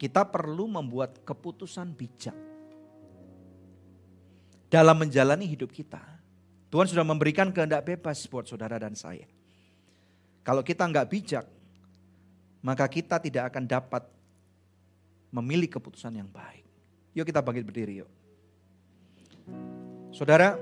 Kita 0.00 0.24
perlu 0.24 0.64
membuat 0.64 1.20
keputusan 1.28 1.92
bijak. 1.92 2.32
Dalam 4.72 4.96
menjalani 4.96 5.44
hidup 5.44 5.68
kita. 5.68 6.00
Tuhan 6.72 6.88
sudah 6.88 7.04
memberikan 7.04 7.52
kehendak 7.52 7.84
bebas 7.84 8.24
buat 8.32 8.48
saudara 8.48 8.80
dan 8.80 8.96
saya. 8.96 9.28
Kalau 10.40 10.64
kita 10.64 10.88
nggak 10.88 11.08
bijak, 11.12 11.44
maka 12.64 12.88
kita 12.88 13.20
tidak 13.20 13.52
akan 13.52 13.68
dapat 13.68 14.08
memilih 15.28 15.68
keputusan 15.68 16.16
yang 16.16 16.32
baik. 16.32 16.64
Yuk 17.12 17.28
kita 17.28 17.44
bangkit 17.44 17.68
berdiri 17.68 18.00
yuk. 18.00 18.10
Saudara, 20.16 20.56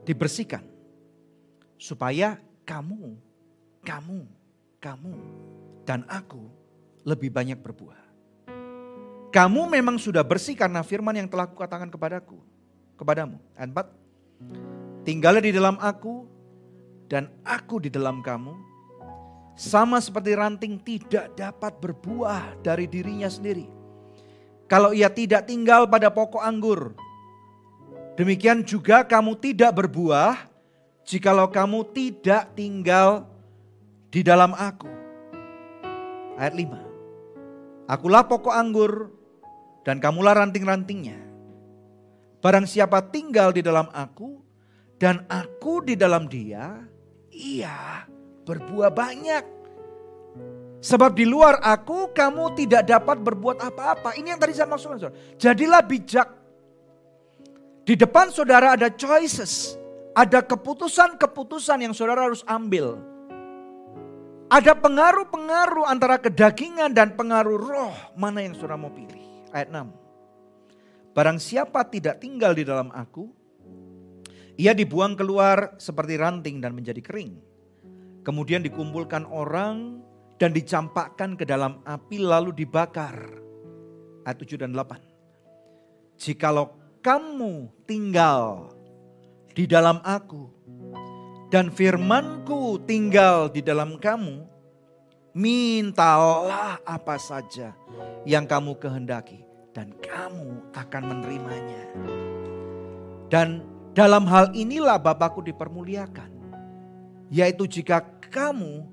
dibersihkan. 0.06 0.66
Supaya 1.78 2.38
kamu 2.66 3.14
kamu, 3.86 4.26
kamu, 4.86 5.18
dan 5.82 6.06
aku 6.06 6.46
lebih 7.02 7.34
banyak 7.34 7.58
berbuah. 7.58 7.98
Kamu 9.34 9.66
memang 9.66 9.98
sudah 9.98 10.22
bersih 10.22 10.54
karena 10.54 10.86
firman 10.86 11.18
yang 11.18 11.26
telah 11.26 11.50
kukatakan 11.50 11.90
kepadaku, 11.90 12.38
kepadamu. 12.94 13.42
Ayat 13.58 13.74
4. 13.74 15.10
Tinggallah 15.10 15.42
di 15.42 15.50
dalam 15.50 15.82
aku 15.82 16.30
dan 17.10 17.34
aku 17.42 17.82
di 17.82 17.90
dalam 17.90 18.22
kamu. 18.22 18.54
Sama 19.58 19.98
seperti 20.04 20.36
ranting 20.38 20.78
tidak 20.84 21.34
dapat 21.34 21.80
berbuah 21.82 22.60
dari 22.62 22.86
dirinya 22.86 23.28
sendiri. 23.28 23.66
Kalau 24.70 24.92
ia 24.92 25.08
tidak 25.10 25.48
tinggal 25.48 25.88
pada 25.90 26.12
pokok 26.14 26.44
anggur. 26.44 26.94
Demikian 28.16 28.64
juga 28.64 29.04
kamu 29.04 29.36
tidak 29.40 29.72
berbuah 29.84 30.48
jikalau 31.04 31.52
kamu 31.52 31.84
tidak 31.92 32.56
tinggal 32.56 33.35
di 34.10 34.22
dalam 34.26 34.52
aku. 34.56 34.92
Ayat 36.36 36.54
5. 36.58 37.90
Akulah 37.90 38.26
pokok 38.26 38.54
anggur 38.54 39.14
dan 39.86 40.02
kamulah 40.02 40.34
ranting-rantingnya. 40.42 41.22
Barang 42.42 42.66
siapa 42.66 43.02
tinggal 43.10 43.54
di 43.54 43.62
dalam 43.62 43.90
aku 43.94 44.42
dan 44.98 45.26
aku 45.30 45.86
di 45.86 45.94
dalam 45.98 46.26
dia, 46.26 46.82
ia 47.30 48.06
berbuah 48.46 48.94
banyak. 48.94 49.46
Sebab 50.86 51.18
di 51.18 51.26
luar 51.26 51.58
aku 51.66 52.14
kamu 52.14 52.54
tidak 52.54 52.86
dapat 52.86 53.18
berbuat 53.18 53.58
apa-apa. 53.58 54.14
Ini 54.22 54.38
yang 54.38 54.42
tadi 54.42 54.54
saya 54.54 54.70
maksudkan. 54.70 55.02
Saudara. 55.02 55.18
Jadilah 55.42 55.82
bijak. 55.82 56.30
Di 57.86 57.98
depan 57.98 58.30
saudara 58.30 58.78
ada 58.78 58.94
choices. 58.94 59.78
Ada 60.14 60.46
keputusan-keputusan 60.46 61.90
yang 61.90 61.94
saudara 61.98 62.30
harus 62.30 62.46
ambil. 62.46 63.02
Ada 64.46 64.78
pengaruh-pengaruh 64.78 65.90
antara 65.90 66.22
kedagingan 66.22 66.94
dan 66.94 67.18
pengaruh 67.18 67.58
roh. 67.58 67.96
Mana 68.14 68.46
yang 68.46 68.54
saudara 68.54 68.78
mau 68.78 68.94
pilih? 68.94 69.50
Ayat 69.50 69.74
6. 69.74 71.18
Barang 71.18 71.42
siapa 71.42 71.82
tidak 71.90 72.22
tinggal 72.22 72.54
di 72.54 72.62
dalam 72.62 72.94
aku, 72.94 73.26
ia 74.54 74.78
dibuang 74.78 75.18
keluar 75.18 75.74
seperti 75.82 76.22
ranting 76.22 76.62
dan 76.62 76.78
menjadi 76.78 77.02
kering. 77.02 77.42
Kemudian 78.22 78.62
dikumpulkan 78.62 79.26
orang 79.26 80.06
dan 80.38 80.54
dicampakkan 80.54 81.34
ke 81.34 81.44
dalam 81.44 81.82
api 81.82 82.22
lalu 82.22 82.54
dibakar. 82.54 83.18
Ayat 84.30 84.38
7 84.46 84.62
dan 84.62 84.78
8. 84.78 86.22
Jikalau 86.22 86.78
kamu 87.02 87.74
tinggal 87.90 88.70
di 89.58 89.66
dalam 89.66 90.02
aku 90.06 90.55
dan 91.56 91.72
firmanku 91.72 92.84
tinggal 92.84 93.48
di 93.48 93.64
dalam 93.64 93.96
kamu, 93.96 94.44
mintalah 95.32 96.84
apa 96.84 97.16
saja 97.16 97.72
yang 98.28 98.44
kamu 98.44 98.76
kehendaki 98.76 99.40
dan 99.72 99.96
kamu 100.04 100.60
akan 100.76 101.04
menerimanya. 101.08 101.84
Dan 103.32 103.64
dalam 103.96 104.28
hal 104.28 104.52
inilah 104.52 105.00
Bapakku 105.00 105.40
dipermuliakan, 105.48 106.28
yaitu 107.32 107.72
jika 107.72 108.04
kamu 108.28 108.84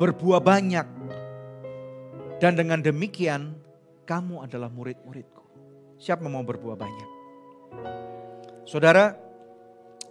berbuah 0.00 0.40
banyak 0.40 0.88
dan 2.40 2.56
dengan 2.56 2.80
demikian 2.80 3.60
kamu 4.08 4.40
adalah 4.48 4.72
murid-muridku. 4.72 5.44
Siapa 6.00 6.24
mau 6.24 6.40
berbuah 6.40 6.80
banyak? 6.80 7.10
Saudara, 8.64 9.25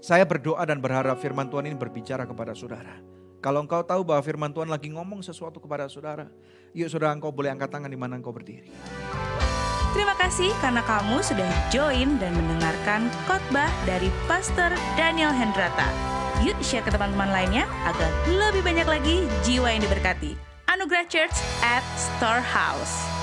saya 0.06 0.22
berdoa 0.22 0.62
dan 0.70 0.78
berharap 0.78 1.18
firman 1.18 1.50
Tuhan 1.50 1.66
ini 1.66 1.74
berbicara 1.74 2.30
kepada 2.30 2.54
saudara. 2.54 3.02
Kalau 3.42 3.66
engkau 3.66 3.82
tahu 3.82 4.06
bahwa 4.06 4.22
firman 4.22 4.54
Tuhan 4.54 4.70
lagi 4.70 4.94
ngomong 4.94 5.26
sesuatu 5.26 5.58
kepada 5.58 5.90
saudara, 5.90 6.30
yuk 6.78 6.94
saudara 6.94 7.10
engkau 7.10 7.34
boleh 7.34 7.50
angkat 7.50 7.74
tangan 7.74 7.90
di 7.90 7.98
mana 7.98 8.22
engkau 8.22 8.30
berdiri. 8.30 8.70
Terima 9.98 10.14
kasih 10.22 10.54
karena 10.62 10.86
kamu 10.86 11.26
sudah 11.26 11.50
join 11.74 12.22
dan 12.22 12.38
mendengarkan 12.38 13.10
khotbah 13.26 13.70
dari 13.90 14.14
Pastor 14.30 14.70
Daniel 14.94 15.34
Hendrata. 15.34 15.90
Yuk 16.46 16.58
share 16.62 16.86
ke 16.86 16.94
teman-teman 16.94 17.34
lainnya 17.34 17.66
agar 17.90 18.12
lebih 18.30 18.62
banyak 18.62 18.86
lagi 18.86 19.26
jiwa 19.42 19.74
yang 19.74 19.82
diberkati. 19.82 20.38
Anugerah 20.70 21.10
Church 21.10 21.38
at 21.66 21.82
Storehouse. 21.98 23.15